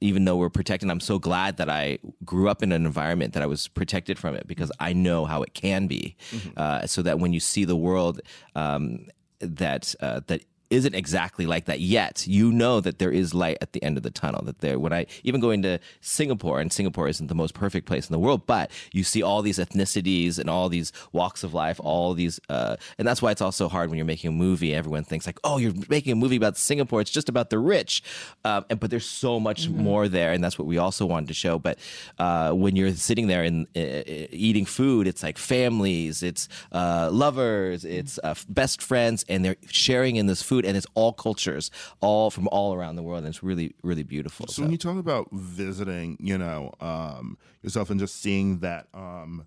even 0.00 0.24
though 0.24 0.36
we're 0.36 0.48
protected 0.50 0.90
i'm 0.90 1.00
so 1.00 1.18
glad 1.18 1.58
that 1.58 1.68
i 1.68 1.98
grew 2.24 2.48
up 2.48 2.62
in 2.62 2.72
an 2.72 2.86
environment 2.86 3.34
that 3.34 3.42
i 3.42 3.46
was 3.46 3.68
protected 3.68 4.18
from 4.18 4.34
it 4.34 4.46
because 4.46 4.72
i 4.80 4.92
know 4.92 5.24
how 5.26 5.42
it 5.42 5.52
can 5.54 5.86
be 5.86 6.16
uh, 6.56 6.86
so 6.86 7.02
that 7.02 7.18
when 7.18 7.32
you 7.32 7.40
see 7.40 7.64
the 7.64 7.76
world 7.76 8.20
um 8.54 9.06
that 9.40 9.94
uh, 10.00 10.20
that 10.28 10.42
isn't 10.72 10.94
exactly 10.94 11.46
like 11.46 11.66
that 11.66 11.80
yet. 11.80 12.26
You 12.26 12.50
know 12.50 12.80
that 12.80 12.98
there 12.98 13.10
is 13.12 13.34
light 13.34 13.58
at 13.60 13.72
the 13.72 13.82
end 13.82 13.96
of 13.96 14.02
the 14.02 14.10
tunnel. 14.10 14.42
That 14.44 14.60
there, 14.60 14.78
when 14.78 14.92
I 14.92 15.06
even 15.22 15.40
going 15.40 15.62
to 15.62 15.78
Singapore, 16.00 16.60
and 16.60 16.72
Singapore 16.72 17.08
isn't 17.08 17.26
the 17.26 17.34
most 17.34 17.54
perfect 17.54 17.86
place 17.86 18.08
in 18.08 18.12
the 18.12 18.18
world, 18.18 18.46
but 18.46 18.70
you 18.92 19.04
see 19.04 19.22
all 19.22 19.42
these 19.42 19.58
ethnicities 19.58 20.38
and 20.38 20.48
all 20.48 20.68
these 20.68 20.92
walks 21.12 21.44
of 21.44 21.52
life, 21.52 21.78
all 21.84 22.14
these, 22.14 22.40
uh, 22.48 22.76
and 22.98 23.06
that's 23.06 23.20
why 23.20 23.30
it's 23.30 23.42
also 23.42 23.68
hard 23.68 23.90
when 23.90 23.98
you're 23.98 24.06
making 24.06 24.28
a 24.28 24.32
movie. 24.32 24.74
Everyone 24.74 25.04
thinks 25.04 25.26
like, 25.26 25.38
oh, 25.44 25.58
you're 25.58 25.74
making 25.88 26.12
a 26.12 26.16
movie 26.16 26.36
about 26.36 26.56
Singapore. 26.56 27.00
It's 27.00 27.10
just 27.10 27.28
about 27.28 27.50
the 27.50 27.58
rich, 27.58 28.02
um, 28.44 28.64
and 28.70 28.80
but 28.80 28.90
there's 28.90 29.06
so 29.06 29.38
much 29.38 29.68
more 29.68 30.08
there, 30.08 30.32
and 30.32 30.42
that's 30.42 30.58
what 30.58 30.66
we 30.66 30.78
also 30.78 31.04
wanted 31.04 31.28
to 31.28 31.34
show. 31.34 31.58
But 31.58 31.78
uh, 32.18 32.52
when 32.52 32.76
you're 32.76 32.94
sitting 32.94 33.26
there 33.26 33.42
and 33.42 33.66
uh, 33.76 34.30
eating 34.30 34.64
food, 34.64 35.06
it's 35.06 35.22
like 35.22 35.38
families, 35.38 36.22
it's 36.22 36.48
uh, 36.72 37.10
lovers, 37.12 37.84
it's 37.84 38.18
uh, 38.24 38.34
best 38.48 38.80
friends, 38.80 39.24
and 39.28 39.44
they're 39.44 39.56
sharing 39.68 40.16
in 40.16 40.26
this 40.26 40.42
food, 40.42 40.61
and 40.64 40.76
it's 40.76 40.86
all 40.94 41.12
cultures, 41.12 41.70
all 42.00 42.30
from 42.30 42.48
all 42.48 42.74
around 42.74 42.96
the 42.96 43.02
world, 43.02 43.18
and 43.18 43.28
it's 43.28 43.42
really, 43.42 43.74
really 43.82 44.02
beautiful. 44.02 44.46
So, 44.46 44.62
when 44.62 44.70
you 44.70 44.78
talk 44.78 44.98
about 44.98 45.28
visiting, 45.32 46.16
you 46.20 46.38
know, 46.38 46.72
um, 46.80 47.38
yourself 47.62 47.90
and 47.90 47.98
just 47.98 48.20
seeing 48.20 48.58
that 48.60 48.88
um, 48.94 49.46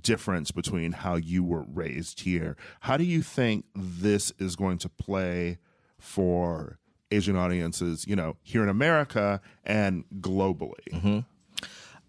difference 0.00 0.50
between 0.50 0.92
how 0.92 1.16
you 1.16 1.44
were 1.44 1.62
raised 1.62 2.20
here, 2.20 2.56
how 2.80 2.96
do 2.96 3.04
you 3.04 3.22
think 3.22 3.64
this 3.74 4.32
is 4.38 4.56
going 4.56 4.78
to 4.78 4.88
play 4.88 5.58
for 5.98 6.78
Asian 7.10 7.36
audiences, 7.36 8.06
you 8.06 8.16
know, 8.16 8.36
here 8.42 8.62
in 8.62 8.68
America 8.68 9.40
and 9.64 10.04
globally? 10.20 11.24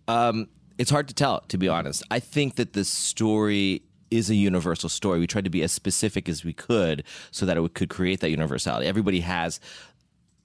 Um, 0.08 0.50
it's 0.78 0.92
hard 0.92 1.08
to 1.08 1.14
tell, 1.14 1.42
to 1.42 1.58
be 1.58 1.68
honest. 1.68 2.04
I 2.12 2.20
think 2.20 2.56
that 2.56 2.74
the 2.74 2.86
story 2.86 3.84
is 4.12 4.30
a 4.30 4.36
universal 4.36 4.90
story. 4.90 5.20
We 5.20 5.28
tried 5.28 5.46
to 5.46 5.50
be 5.50 5.64
as 5.64 5.72
specific 5.72 6.30
as 6.30 6.44
we 6.44 6.54
could 6.54 7.04
so 7.32 7.46
that 7.46 7.58
it 7.58 7.74
could 7.74 7.90
create 7.90 8.20
that 8.22 8.30
universality. 8.30 8.88
Everybody 8.88 9.22
has 9.22 9.60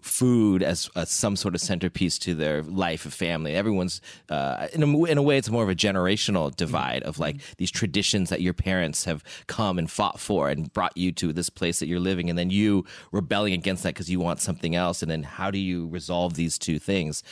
food 0.03 0.63
as, 0.63 0.89
as 0.97 1.11
some 1.11 1.37
sort 1.37 1.55
of 1.55 1.61
centerpiece 1.61 2.19
to 2.19 2.35
their 2.35 2.63
life 2.63 3.05
of 3.05 3.13
family. 3.13 3.55
Everyone's 3.55 4.01
uh, 4.29 4.69
in 4.73 4.83
a, 4.83 5.05
in 5.05 5.19
a 5.19 5.23
way, 5.23 5.37
it's 5.37 5.51
more 5.51 5.63
of 5.63 5.69
a 5.69 5.75
generational 5.75 6.55
divide 6.55 7.03
of 7.03 7.19
like 7.19 7.37
these 7.59 7.71
traditions 7.71 8.31
that 8.31 8.41
your 8.41 8.55
parents 8.55 9.05
have 9.05 9.23
come 9.47 9.79
and 9.79 9.91
fought 9.91 10.19
for 10.19 10.49
and 10.49 10.73
brought 10.73 10.97
you 10.97 11.13
to 11.13 11.33
this 11.33 11.51
place 11.51 11.81
that 11.81 11.87
you're 11.87 12.01
living, 12.01 12.31
and 12.31 12.39
then 12.39 12.51
you 12.51 12.85
rebelling 13.13 13.53
against 13.53 13.83
that 13.83 13.95
because 13.95 14.11
you 14.11 14.21
want 14.21 14.41
something 14.41 14.75
else. 14.75 15.03
And 15.03 15.11
then 15.11 15.23
how 15.23 15.51
do 15.51 15.59
you 15.59 15.87
resolve 15.89 16.35
these 16.35 16.59
two 16.59 16.79
things? 16.79 17.23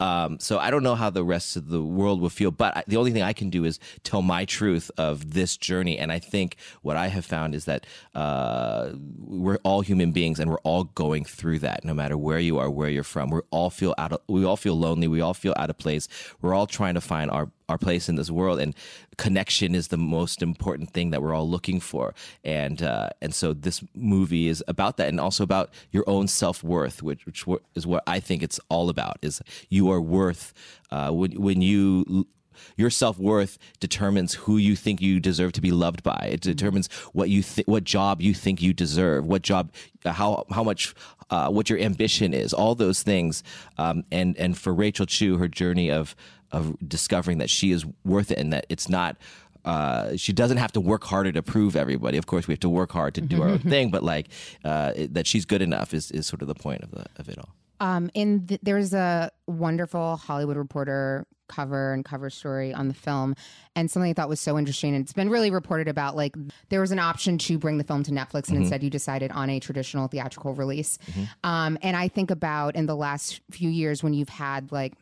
Um, 0.00 0.38
so 0.38 0.58
I 0.58 0.70
don't 0.70 0.82
know 0.82 0.94
how 0.94 1.10
the 1.10 1.24
rest 1.24 1.56
of 1.56 1.68
the 1.68 1.82
world 1.82 2.20
will 2.20 2.28
feel, 2.28 2.50
but 2.50 2.76
I, 2.76 2.84
the 2.86 2.96
only 2.96 3.10
thing 3.10 3.22
I 3.22 3.32
can 3.32 3.50
do 3.50 3.64
is 3.64 3.80
tell 4.04 4.22
my 4.22 4.44
truth 4.44 4.90
of 4.96 5.34
this 5.34 5.56
journey. 5.56 5.98
And 5.98 6.12
I 6.12 6.18
think 6.18 6.56
what 6.82 6.96
I 6.96 7.08
have 7.08 7.24
found 7.24 7.54
is 7.54 7.64
that 7.64 7.84
uh, 8.14 8.90
we're 9.18 9.58
all 9.64 9.80
human 9.80 10.12
beings, 10.12 10.38
and 10.38 10.50
we're 10.50 10.58
all 10.58 10.84
going 10.84 11.24
through 11.24 11.58
that, 11.60 11.84
no 11.84 11.94
matter 11.94 12.16
where 12.16 12.38
you 12.38 12.58
are, 12.58 12.70
where 12.70 12.88
you're 12.88 13.02
from. 13.02 13.30
We 13.30 13.40
all 13.50 13.70
feel 13.70 13.94
out 13.98 14.12
of, 14.12 14.20
we 14.28 14.44
all 14.44 14.56
feel 14.56 14.78
lonely, 14.78 15.08
we 15.08 15.20
all 15.20 15.34
feel 15.34 15.54
out 15.56 15.70
of 15.70 15.78
place. 15.78 16.08
We're 16.40 16.54
all 16.54 16.66
trying 16.66 16.94
to 16.94 17.00
find 17.00 17.30
our 17.30 17.50
our 17.68 17.78
place 17.78 18.08
in 18.08 18.16
this 18.16 18.30
world, 18.30 18.60
and 18.60 18.74
connection 19.16 19.74
is 19.74 19.88
the 19.88 19.96
most 19.96 20.42
important 20.42 20.90
thing 20.90 21.10
that 21.10 21.22
we're 21.22 21.34
all 21.34 21.48
looking 21.48 21.80
for. 21.80 22.14
And 22.44 22.82
uh, 22.82 23.10
and 23.20 23.34
so 23.34 23.52
this 23.52 23.82
movie 23.94 24.48
is 24.48 24.62
about 24.68 24.96
that, 24.96 25.08
and 25.08 25.20
also 25.20 25.44
about 25.44 25.70
your 25.90 26.04
own 26.06 26.28
self 26.28 26.62
worth, 26.62 27.02
which 27.02 27.26
which 27.26 27.44
is 27.74 27.86
what 27.86 28.02
I 28.06 28.20
think 28.20 28.42
it's 28.42 28.60
all 28.68 28.88
about. 28.88 29.18
Is 29.22 29.40
you 29.68 29.90
are 29.90 30.00
worth 30.00 30.52
uh, 30.90 31.10
when 31.10 31.40
when 31.40 31.62
you 31.62 32.26
your 32.76 32.90
self 32.90 33.18
worth 33.18 33.58
determines 33.80 34.34
who 34.34 34.56
you 34.56 34.76
think 34.76 35.00
you 35.00 35.20
deserve 35.20 35.52
to 35.52 35.60
be 35.60 35.70
loved 35.70 36.02
by. 36.02 36.30
It 36.32 36.40
determines 36.40 36.88
what 37.12 37.28
you 37.28 37.42
th- 37.42 37.66
what 37.66 37.84
job 37.84 38.20
you 38.20 38.34
think 38.34 38.60
you 38.62 38.72
deserve, 38.72 39.26
what 39.26 39.42
job, 39.42 39.72
how 40.04 40.44
how 40.50 40.64
much, 40.64 40.94
uh, 41.30 41.48
what 41.50 41.70
your 41.70 41.78
ambition 41.78 42.34
is. 42.34 42.52
All 42.52 42.74
those 42.74 43.02
things. 43.02 43.42
Um, 43.76 44.04
and 44.10 44.36
and 44.36 44.56
for 44.56 44.72
Rachel 44.74 45.06
Chu, 45.06 45.38
her 45.38 45.48
journey 45.48 45.90
of 45.90 46.14
of 46.52 46.76
discovering 46.86 47.38
that 47.38 47.50
she 47.50 47.70
is 47.72 47.84
worth 48.04 48.30
it 48.30 48.38
and 48.38 48.52
that 48.52 48.66
it's 48.68 48.88
not. 48.88 49.16
Uh, 49.64 50.16
she 50.16 50.32
doesn't 50.32 50.56
have 50.56 50.72
to 50.72 50.80
work 50.80 51.04
harder 51.04 51.30
to 51.32 51.42
prove 51.42 51.76
everybody. 51.76 52.16
Of 52.16 52.26
course, 52.26 52.48
we 52.48 52.52
have 52.52 52.60
to 52.60 52.68
work 52.70 52.90
hard 52.92 53.14
to 53.16 53.20
do 53.20 53.42
our 53.42 53.48
own 53.48 53.58
thing, 53.74 53.90
but 53.90 54.02
like 54.02 54.28
uh, 54.64 54.92
it- 54.96 55.14
that 55.14 55.26
she's 55.26 55.44
good 55.44 55.60
enough 55.62 55.92
is, 55.92 56.10
is 56.10 56.26
sort 56.26 56.40
of 56.42 56.48
the 56.48 56.54
point 56.54 56.82
of 56.82 56.90
the 56.92 57.04
of 57.16 57.28
it 57.28 57.36
all. 57.38 57.50
Um, 57.80 58.10
in 58.14 58.46
th- 58.46 58.60
there's 58.62 58.92
a 58.94 59.30
wonderful 59.46 60.16
Hollywood 60.16 60.56
Reporter 60.56 61.26
cover 61.48 61.92
and 61.94 62.04
cover 62.04 62.28
story 62.30 62.72
on 62.74 62.88
the 62.88 62.94
film, 62.94 63.34
and 63.76 63.90
something 63.90 64.10
I 64.10 64.14
thought 64.14 64.28
was 64.28 64.40
so 64.40 64.58
interesting. 64.58 64.94
And 64.94 65.02
it's 65.04 65.12
been 65.12 65.28
really 65.30 65.50
reported 65.50 65.86
about. 65.88 66.16
Like 66.16 66.34
there 66.70 66.80
was 66.80 66.90
an 66.92 66.98
option 66.98 67.36
to 67.38 67.58
bring 67.58 67.78
the 67.78 67.84
film 67.84 68.02
to 68.04 68.10
Netflix, 68.10 68.48
and 68.48 68.56
instead 68.58 68.82
you 68.82 68.90
decided 68.90 69.30
on 69.32 69.48
a 69.50 69.60
traditional 69.60 70.08
theatrical 70.08 70.54
release. 70.54 70.98
Um, 71.44 71.78
and 71.82 71.96
I 71.96 72.08
think 72.08 72.30
about 72.30 72.74
in 72.74 72.86
the 72.86 72.96
last 72.96 73.40
few 73.50 73.68
years 73.70 74.02
when 74.02 74.12
you've 74.14 74.28
had 74.28 74.72
like 74.72 74.94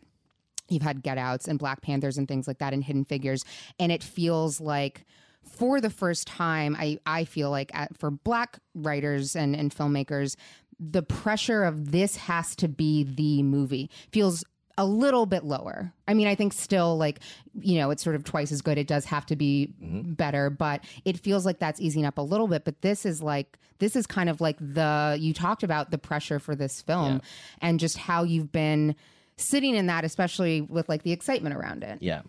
you've 0.68 0.82
had 0.82 1.02
Get 1.02 1.18
Outs 1.18 1.48
and 1.48 1.58
Black 1.58 1.82
Panthers 1.82 2.18
and 2.18 2.26
things 2.26 2.46
like 2.46 2.58
that 2.58 2.72
and 2.72 2.82
Hidden 2.82 3.04
Figures, 3.04 3.44
and 3.78 3.92
it 3.92 4.02
feels 4.02 4.60
like 4.60 5.04
for 5.42 5.80
the 5.80 5.90
first 5.90 6.26
time, 6.26 6.76
I 6.78 6.98
I 7.06 7.24
feel 7.24 7.50
like 7.50 7.70
at, 7.74 7.96
for 7.98 8.10
Black 8.10 8.58
writers 8.74 9.36
and 9.36 9.54
and 9.54 9.74
filmmakers, 9.74 10.36
the 10.78 11.02
pressure 11.02 11.64
of 11.64 11.92
this 11.92 12.16
has 12.16 12.54
to 12.56 12.68
be 12.68 13.04
the 13.04 13.42
movie 13.42 13.90
feels 14.12 14.44
a 14.78 14.84
little 14.84 15.24
bit 15.24 15.42
lower. 15.44 15.92
I 16.06 16.14
mean, 16.14 16.28
I 16.28 16.34
think 16.34 16.52
still 16.52 16.98
like, 16.98 17.20
you 17.58 17.78
know, 17.78 17.90
it's 17.90 18.02
sort 18.04 18.14
of 18.14 18.24
twice 18.24 18.52
as 18.52 18.60
good. 18.60 18.76
It 18.76 18.86
does 18.86 19.06
have 19.06 19.24
to 19.26 19.36
be 19.36 19.72
mm-hmm. 19.82 20.12
better, 20.12 20.50
but 20.50 20.84
it 21.04 21.18
feels 21.18 21.46
like 21.46 21.58
that's 21.58 21.80
easing 21.80 22.04
up 22.04 22.18
a 22.18 22.22
little 22.22 22.46
bit. 22.46 22.64
But 22.64 22.82
this 22.82 23.06
is 23.06 23.22
like, 23.22 23.58
this 23.78 23.96
is 23.96 24.06
kind 24.06 24.28
of 24.28 24.40
like 24.42 24.58
the, 24.58 25.16
you 25.18 25.32
talked 25.32 25.62
about 25.62 25.90
the 25.90 25.98
pressure 25.98 26.38
for 26.38 26.54
this 26.54 26.82
film 26.82 27.22
and 27.62 27.80
just 27.80 27.96
how 27.96 28.24
you've 28.24 28.52
been 28.52 28.96
sitting 29.36 29.74
in 29.74 29.86
that, 29.86 30.04
especially 30.04 30.60
with 30.60 30.88
like 30.88 31.02
the 31.02 31.12
excitement 31.12 31.54
around 31.54 31.82
it. 31.84 31.98
Yeah. 32.00 32.22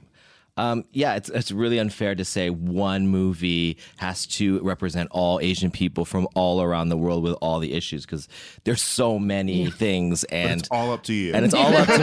Um, 0.60 0.86
yeah, 0.92 1.14
it's 1.18 1.30
it's 1.30 1.52
really 1.52 1.78
unfair 1.78 2.16
to 2.16 2.26
say 2.26 2.50
one 2.50 3.08
movie 3.08 3.78
has 3.98 4.26
to 4.26 4.60
represent 4.64 5.08
all 5.12 5.40
Asian 5.40 5.70
people 5.70 6.04
from 6.04 6.28
all 6.34 6.64
around 6.64 6.90
the 6.90 6.98
world 6.98 7.22
with 7.22 7.34
all 7.44 7.60
the 7.60 7.74
issues 7.74 8.08
because 8.08 8.28
there's 8.64 8.82
so 8.82 9.20
many 9.20 9.70
things 9.70 10.24
and 10.24 10.62
It's 10.62 10.70
all 10.72 10.92
up 10.92 11.04
to 11.04 11.14
you. 11.14 11.36
and 11.36 11.46
it's 11.46 11.54
all 11.54 11.72
up 11.78 11.88
to 11.88 12.00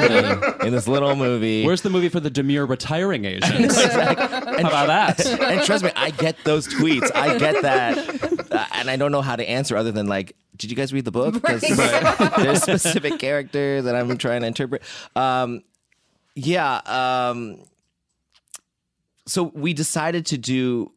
me 0.61 0.67
in 0.69 0.73
this 0.73 0.87
little 0.87 1.17
movie. 1.17 1.67
Where's 1.67 1.83
the 1.83 1.91
movie 1.91 2.09
for 2.09 2.21
the 2.21 2.31
demure 2.31 2.65
retiring 2.65 3.25
Asians? 3.25 3.75
How 3.85 4.13
about 4.13 4.87
that? 4.87 5.27
and 5.27 5.61
trust 5.65 5.83
me, 5.83 5.91
I 5.97 6.11
get 6.11 6.37
those 6.45 6.69
tweets. 6.69 7.11
I 7.13 7.37
get 7.39 7.61
that, 7.63 8.53
uh, 8.53 8.67
and 8.75 8.89
I 8.89 8.95
don't 8.95 9.11
know 9.11 9.23
how 9.23 9.35
to 9.35 9.45
answer 9.49 9.77
other 9.77 9.91
than 9.91 10.07
like, 10.07 10.37
did 10.57 10.71
you 10.71 10.77
guys 10.77 10.93
read 10.93 11.05
the 11.05 11.11
book? 11.11 11.35
Because 11.43 11.63
there's 12.37 12.63
specific 12.63 13.19
characters 13.19 13.85
that 13.85 13.95
I'm 13.95 14.17
trying 14.19 14.43
to 14.43 14.47
interpret. 14.47 14.83
Um, 15.17 15.63
yeah. 16.35 16.81
Um, 16.87 17.63
so 19.27 19.45
we 19.55 19.73
decided 19.73 20.27
to 20.27 20.39
do 20.39 20.93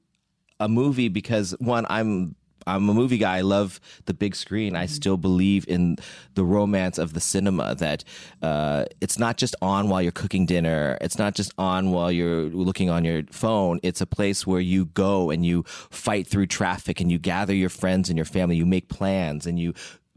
a 0.59 0.67
movie 0.67 1.09
because 1.09 1.55
one, 1.59 1.85
I'm 1.89 2.35
I'm 2.68 2.89
a 2.89 2.93
movie 2.93 3.18
guy. 3.18 3.38
I 3.38 3.41
love 3.41 3.80
the 4.05 4.13
big 4.13 4.36
screen. 4.36 4.76
I 4.76 4.86
still 4.86 5.18
believe 5.18 5.65
in 5.68 5.97
the 6.36 6.43
romance 6.43 6.97
of 6.97 7.13
the 7.13 7.20
cinema. 7.20 7.76
That 7.76 8.03
uh, 8.41 8.86
it's 9.01 9.18
not 9.18 9.38
just 9.38 9.55
on 9.61 9.89
while 9.89 10.01
you're 10.01 10.11
cooking 10.11 10.45
dinner. 10.45 10.97
It's 11.01 11.18
not 11.18 11.34
just 11.34 11.53
on 11.57 11.91
while 11.91 12.11
you're 12.11 12.49
looking 12.49 12.89
on 12.89 13.05
your 13.05 13.24
phone. 13.32 13.80
It's 13.84 14.01
a 14.01 14.05
place 14.05 14.45
where 14.45 14.59
you 14.59 14.86
go 14.86 15.30
and 15.30 15.45
you 15.45 15.63
fight 15.89 16.28
through 16.28 16.47
traffic 16.47 16.99
and 16.99 17.11
you 17.11 17.18
gather 17.18 17.53
your 17.53 17.70
friends 17.70 18.09
and 18.09 18.18
your 18.18 18.26
family. 18.26 18.57
You 18.57 18.65
make 18.65 18.89
plans 18.89 19.47
and 19.47 19.59
you 19.59 19.74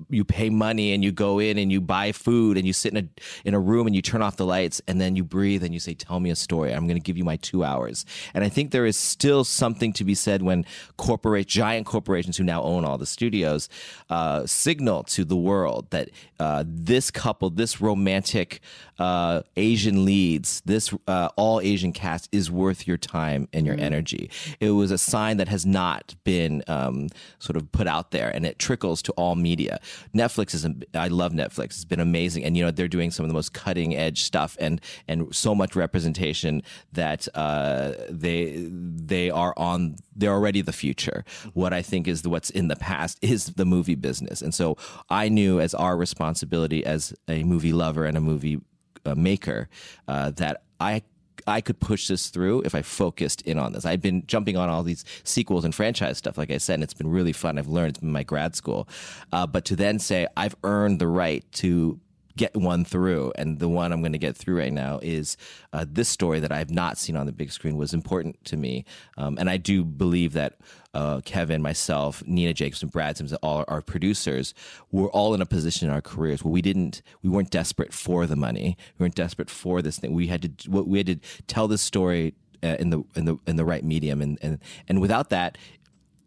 you 0.08 0.24
pay 0.24 0.50
money 0.50 0.92
and 0.92 1.04
you 1.04 1.12
go 1.12 1.38
in 1.38 1.58
and 1.58 1.70
you 1.70 1.80
buy 1.80 2.12
food 2.12 2.56
and 2.56 2.66
you 2.66 2.72
sit 2.72 2.92
in 2.92 3.04
a 3.04 3.22
in 3.44 3.54
a 3.54 3.60
room 3.60 3.86
and 3.86 3.94
you 3.94 4.02
turn 4.02 4.22
off 4.22 4.36
the 4.36 4.46
lights 4.46 4.80
and 4.88 5.00
then 5.00 5.16
you 5.16 5.24
breathe 5.24 5.62
and 5.62 5.74
you 5.74 5.80
say 5.80 5.94
tell 5.94 6.20
me 6.20 6.30
a 6.30 6.36
story. 6.36 6.72
I'm 6.72 6.86
going 6.86 6.96
to 6.96 7.02
give 7.02 7.16
you 7.16 7.24
my 7.24 7.36
2 7.36 7.64
hours. 7.64 8.06
And 8.34 8.44
i 8.44 8.48
think 8.48 8.70
there 8.70 8.86
is 8.86 8.96
still 8.96 9.44
something 9.44 9.92
to 9.94 10.04
be 10.04 10.14
said 10.14 10.42
when 10.42 10.64
corporate 10.96 11.46
giant 11.46 11.86
corporations 11.86 12.36
who 12.36 12.44
now 12.44 12.62
own 12.62 12.84
all 12.84 12.98
the 12.98 13.06
studios 13.06 13.68
uh, 14.08 14.46
signal 14.46 15.02
to 15.04 15.24
the 15.24 15.36
world 15.36 15.90
that 15.90 16.10
uh, 16.38 16.64
this 16.66 17.10
couple 17.10 17.50
this 17.50 17.80
romantic 17.80 18.60
uh, 18.98 19.42
asian 19.56 20.04
leads 20.04 20.62
this 20.64 20.92
uh, 21.06 21.28
all 21.36 21.60
asian 21.60 21.92
cast 21.92 22.28
is 22.32 22.50
worth 22.50 22.86
your 22.86 22.96
time 22.96 23.48
and 23.52 23.66
your 23.66 23.76
energy. 23.78 24.30
It 24.60 24.70
was 24.70 24.90
a 24.90 24.98
sign 24.98 25.36
that 25.38 25.48
has 25.48 25.66
not 25.66 26.14
been 26.24 26.62
um, 26.68 27.08
sort 27.38 27.56
of 27.56 27.70
put 27.72 27.86
out 27.86 28.10
there 28.10 28.28
and 28.28 28.46
it 28.46 28.58
trickles 28.58 29.02
to 29.02 29.12
all 29.12 29.34
media 29.34 29.80
Netflix 30.14 30.54
is 30.54 30.66
I 30.94 31.08
love 31.08 31.32
Netflix. 31.32 31.64
It's 31.64 31.84
been 31.84 32.00
amazing, 32.00 32.44
and 32.44 32.56
you 32.56 32.64
know 32.64 32.70
they're 32.70 32.88
doing 32.88 33.10
some 33.10 33.24
of 33.24 33.28
the 33.28 33.34
most 33.34 33.52
cutting 33.52 33.96
edge 33.96 34.22
stuff 34.22 34.56
and 34.60 34.80
and 35.08 35.34
so 35.34 35.54
much 35.54 35.76
representation 35.76 36.62
that 36.92 37.28
uh, 37.34 37.92
they 38.08 38.68
they 38.70 39.30
are 39.30 39.54
on. 39.56 39.96
They're 40.14 40.32
already 40.32 40.60
the 40.60 40.72
future. 40.72 41.24
What 41.54 41.72
I 41.72 41.82
think 41.82 42.06
is 42.06 42.22
the, 42.22 42.30
what's 42.30 42.50
in 42.50 42.68
the 42.68 42.76
past 42.76 43.18
is 43.22 43.46
the 43.54 43.64
movie 43.64 43.94
business, 43.94 44.42
and 44.42 44.54
so 44.54 44.76
I 45.08 45.28
knew 45.28 45.60
as 45.60 45.74
our 45.74 45.96
responsibility 45.96 46.84
as 46.84 47.14
a 47.28 47.42
movie 47.44 47.72
lover 47.72 48.04
and 48.04 48.16
a 48.16 48.20
movie 48.20 48.60
uh, 49.04 49.14
maker 49.14 49.68
uh, 50.08 50.30
that 50.32 50.62
I 50.78 51.02
I 51.46 51.60
could 51.60 51.80
push 51.80 52.08
this 52.08 52.28
through 52.28 52.62
if 52.62 52.74
I 52.74 52.82
focused 52.82 53.42
in 53.42 53.58
on 53.58 53.72
this. 53.72 53.84
I've 53.84 54.02
been 54.02 54.26
jumping 54.26 54.56
on 54.56 54.68
all 54.68 54.82
these 54.82 55.04
sequels 55.24 55.64
and 55.64 55.74
franchise 55.74 56.18
stuff, 56.18 56.38
like 56.38 56.50
I 56.50 56.58
said, 56.58 56.74
and 56.74 56.82
it's 56.82 56.94
been 56.94 57.10
really 57.10 57.32
fun. 57.32 57.58
I've 57.58 57.68
learned 57.68 57.90
it's 57.90 58.00
been 58.00 58.12
my 58.12 58.22
grad 58.22 58.54
school, 58.56 58.88
uh, 59.32 59.46
but 59.46 59.64
to 59.66 59.76
then 59.76 59.98
say 59.98 60.26
I've 60.36 60.56
earned 60.64 60.98
the 60.98 61.08
right 61.08 61.44
to 61.52 62.00
get 62.36 62.56
one 62.56 62.84
through 62.84 63.32
and 63.36 63.58
the 63.58 63.68
one 63.68 63.92
i'm 63.92 64.00
going 64.00 64.12
to 64.12 64.18
get 64.18 64.36
through 64.36 64.56
right 64.56 64.72
now 64.72 64.98
is 65.02 65.36
uh, 65.72 65.84
this 65.86 66.08
story 66.08 66.40
that 66.40 66.52
i've 66.52 66.70
not 66.70 66.96
seen 66.96 67.16
on 67.16 67.26
the 67.26 67.32
big 67.32 67.50
screen 67.50 67.76
was 67.76 67.92
important 67.92 68.42
to 68.44 68.56
me 68.56 68.84
um, 69.18 69.36
and 69.38 69.50
i 69.50 69.56
do 69.56 69.84
believe 69.84 70.32
that 70.32 70.56
uh, 70.94 71.20
kevin 71.24 71.62
myself 71.62 72.22
nina 72.26 72.52
jacobs 72.52 72.82
and 72.82 72.90
brad 72.90 73.16
sims 73.16 73.32
all 73.34 73.64
our 73.68 73.80
producers 73.80 74.54
were 74.90 75.08
all 75.10 75.34
in 75.34 75.40
a 75.40 75.46
position 75.46 75.88
in 75.88 75.94
our 75.94 76.02
careers 76.02 76.42
where 76.42 76.52
we 76.52 76.62
didn't 76.62 77.02
we 77.22 77.30
weren't 77.30 77.50
desperate 77.50 77.92
for 77.92 78.26
the 78.26 78.36
money. 78.36 78.76
We 78.98 79.04
weren't 79.04 79.14
desperate 79.14 79.50
for 79.50 79.82
this 79.82 79.98
thing. 79.98 80.12
We 80.12 80.28
had 80.28 80.58
to 80.58 80.70
we 80.70 80.98
had 80.98 81.06
to 81.06 81.16
tell 81.46 81.68
this 81.68 81.82
story 81.82 82.34
uh, 82.62 82.76
in 82.78 82.90
the 82.90 83.02
in 83.14 83.24
the 83.24 83.36
in 83.46 83.56
the 83.56 83.64
right 83.64 83.84
medium. 83.84 84.22
And 84.22 84.38
and 84.42 84.58
and 84.88 85.00
without 85.00 85.30
that 85.30 85.58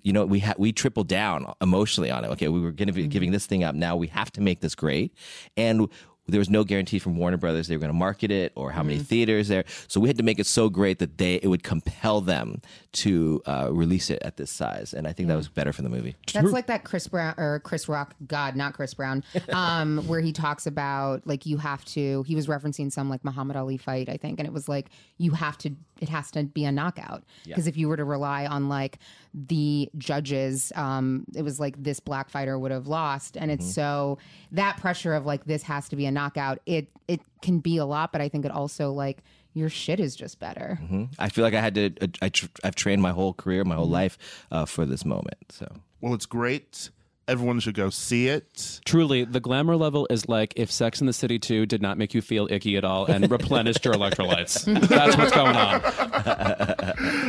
you 0.03 0.11
know, 0.11 0.25
we 0.25 0.39
ha- 0.39 0.55
we 0.57 0.73
tripled 0.73 1.07
down 1.07 1.53
emotionally 1.61 2.11
on 2.11 2.25
it. 2.25 2.27
Okay, 2.31 2.49
we 2.49 2.59
were 2.59 2.73
going 2.73 2.87
to 2.87 2.93
be 2.93 3.07
giving 3.07 3.31
this 3.31 3.45
thing 3.45 3.63
up. 3.63 3.73
Now 3.73 3.95
we 3.95 4.07
have 4.07 4.31
to 4.33 4.41
make 4.41 4.59
this 4.59 4.75
great, 4.75 5.13
and 5.55 5.87
there 6.27 6.39
was 6.39 6.49
no 6.49 6.63
guarantee 6.63 6.99
from 6.99 7.17
Warner 7.17 7.37
Brothers 7.37 7.67
they 7.67 7.75
were 7.75 7.81
going 7.81 7.91
to 7.91 7.97
market 7.97 8.31
it 8.31 8.53
or 8.55 8.71
how 8.71 8.81
many 8.81 8.97
theaters 8.99 9.49
there. 9.49 9.65
So 9.87 9.99
we 9.99 10.07
had 10.07 10.17
to 10.17 10.23
make 10.23 10.39
it 10.39 10.45
so 10.45 10.69
great 10.69 10.99
that 10.99 11.17
they 11.17 11.35
it 11.35 11.47
would 11.47 11.63
compel 11.63 12.21
them 12.21 12.61
to 12.93 13.41
uh, 13.45 13.69
release 13.71 14.09
it 14.09 14.21
at 14.23 14.37
this 14.37 14.51
size, 14.51 14.93
and 14.93 15.07
I 15.07 15.13
think 15.13 15.27
that 15.27 15.35
was 15.35 15.49
better 15.49 15.73
for 15.73 15.81
the 15.81 15.89
movie. 15.89 16.15
That's 16.31 16.51
like 16.51 16.67
that 16.67 16.83
Chris 16.85 17.07
Brown 17.07 17.33
or 17.37 17.59
Chris 17.59 17.89
Rock, 17.89 18.15
God, 18.27 18.55
not 18.55 18.73
Chris 18.73 18.93
Brown, 18.93 19.23
um, 19.49 19.97
where 20.07 20.21
he 20.21 20.31
talks 20.31 20.65
about 20.65 21.25
like 21.27 21.45
you 21.45 21.57
have 21.57 21.83
to. 21.85 22.23
He 22.23 22.35
was 22.35 22.47
referencing 22.47 22.91
some 22.91 23.09
like 23.09 23.23
Muhammad 23.25 23.57
Ali 23.57 23.77
fight, 23.77 24.07
I 24.09 24.17
think, 24.17 24.39
and 24.39 24.47
it 24.47 24.53
was 24.53 24.69
like 24.69 24.89
you 25.17 25.31
have 25.31 25.57
to. 25.59 25.71
It 26.01 26.09
has 26.09 26.31
to 26.31 26.43
be 26.43 26.65
a 26.65 26.71
knockout 26.71 27.23
because 27.45 27.65
if 27.67 27.77
you 27.77 27.87
were 27.87 27.95
to 27.95 28.03
rely 28.03 28.45
on 28.45 28.67
like 28.67 28.99
the 29.33 29.89
judges, 29.97 30.73
um, 30.75 31.25
it 31.33 31.43
was 31.43 31.59
like 31.61 31.81
this 31.81 31.99
black 32.01 32.29
fighter 32.29 32.59
would 32.59 32.71
have 32.71 32.87
lost, 32.87 33.37
and 33.37 33.49
it's 33.49 33.73
so 33.73 34.17
that 34.51 34.77
pressure 34.77 35.13
of 35.13 35.25
like 35.25 35.45
this 35.45 35.63
has 35.63 35.87
to 35.89 35.95
be 35.95 36.05
a 36.05 36.11
knockout. 36.13 36.59
It 36.65 36.87
it 37.07 37.19
can 37.41 37.59
be 37.59 37.77
a 37.77 37.85
lot, 37.85 38.11
but 38.11 38.21
I 38.21 38.29
think 38.29 38.45
it 38.45 38.51
also 38.51 38.91
like 38.91 39.23
your 39.53 39.69
shit 39.69 39.99
is 39.99 40.15
just 40.15 40.39
better. 40.39 40.79
I 41.19 41.29
feel 41.29 41.43
like 41.43 41.53
I 41.53 41.61
had 41.61 41.75
to. 41.75 41.91
uh, 42.01 42.07
I 42.21 42.29
tr- 42.29 42.47
I've 42.63 42.75
trained 42.75 43.01
my 43.01 43.11
whole 43.11 43.33
career, 43.33 43.63
my 43.63 43.75
whole 43.75 43.89
life 43.89 44.17
uh, 44.51 44.65
for 44.65 44.85
this 44.85 45.03
moment. 45.05 45.37
So 45.49 45.67
Well, 46.01 46.13
it's 46.13 46.25
great. 46.25 46.89
Everyone 47.25 47.61
should 47.61 47.75
go 47.75 47.89
see 47.89 48.27
it. 48.27 48.81
Truly, 48.83 49.23
the 49.23 49.39
glamour 49.39 49.77
level 49.77 50.05
is 50.09 50.27
like 50.27 50.53
if 50.57 50.69
Sex 50.69 50.99
in 50.99 51.07
the 51.07 51.13
City 51.13 51.39
2 51.39 51.65
did 51.67 51.81
not 51.81 51.97
make 51.97 52.13
you 52.13 52.21
feel 52.21 52.49
icky 52.51 52.75
at 52.75 52.83
all 52.83 53.05
and 53.05 53.31
replenished 53.31 53.85
your 53.85 53.93
electrolytes. 53.93 54.65
That's 54.89 55.15
what's 55.15 55.31
going 55.31 55.55
on. 55.55 55.81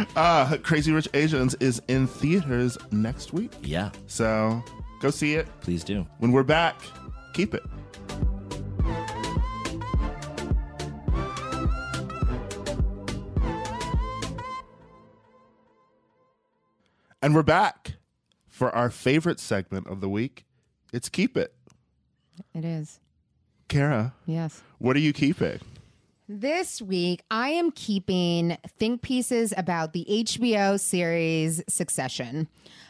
Uh, 0.16 0.56
Crazy 0.62 0.92
Rich 0.92 1.08
Asians 1.14 1.54
is 1.56 1.80
in 1.88 2.06
theaters 2.06 2.76
next 2.90 3.32
week. 3.32 3.52
yeah, 3.62 3.90
So 4.06 4.62
go 5.00 5.10
see 5.10 5.34
it. 5.34 5.46
please 5.60 5.82
do. 5.84 6.06
When 6.18 6.32
we're 6.32 6.42
back, 6.42 6.80
keep 7.32 7.54
it. 7.54 7.62
And 17.24 17.34
we're 17.34 17.42
back 17.42 17.94
for 18.50 18.70
our 18.76 18.90
favorite 18.90 19.40
segment 19.40 19.86
of 19.86 20.02
the 20.02 20.10
week. 20.10 20.44
It's 20.92 21.08
Keep 21.08 21.38
It. 21.38 21.54
It 22.54 22.66
is. 22.66 23.00
Kara, 23.66 24.12
Yes. 24.26 24.60
what 24.76 24.94
are 24.94 24.98
you 25.00 25.14
keeping? 25.14 25.58
This 26.28 26.82
week, 26.82 27.22
I 27.30 27.48
am 27.48 27.70
keeping 27.70 28.58
think 28.78 29.00
pieces 29.00 29.54
about 29.56 29.94
the 29.94 30.04
HBO 30.06 30.78
series 30.78 31.62
Succession. 31.66 32.46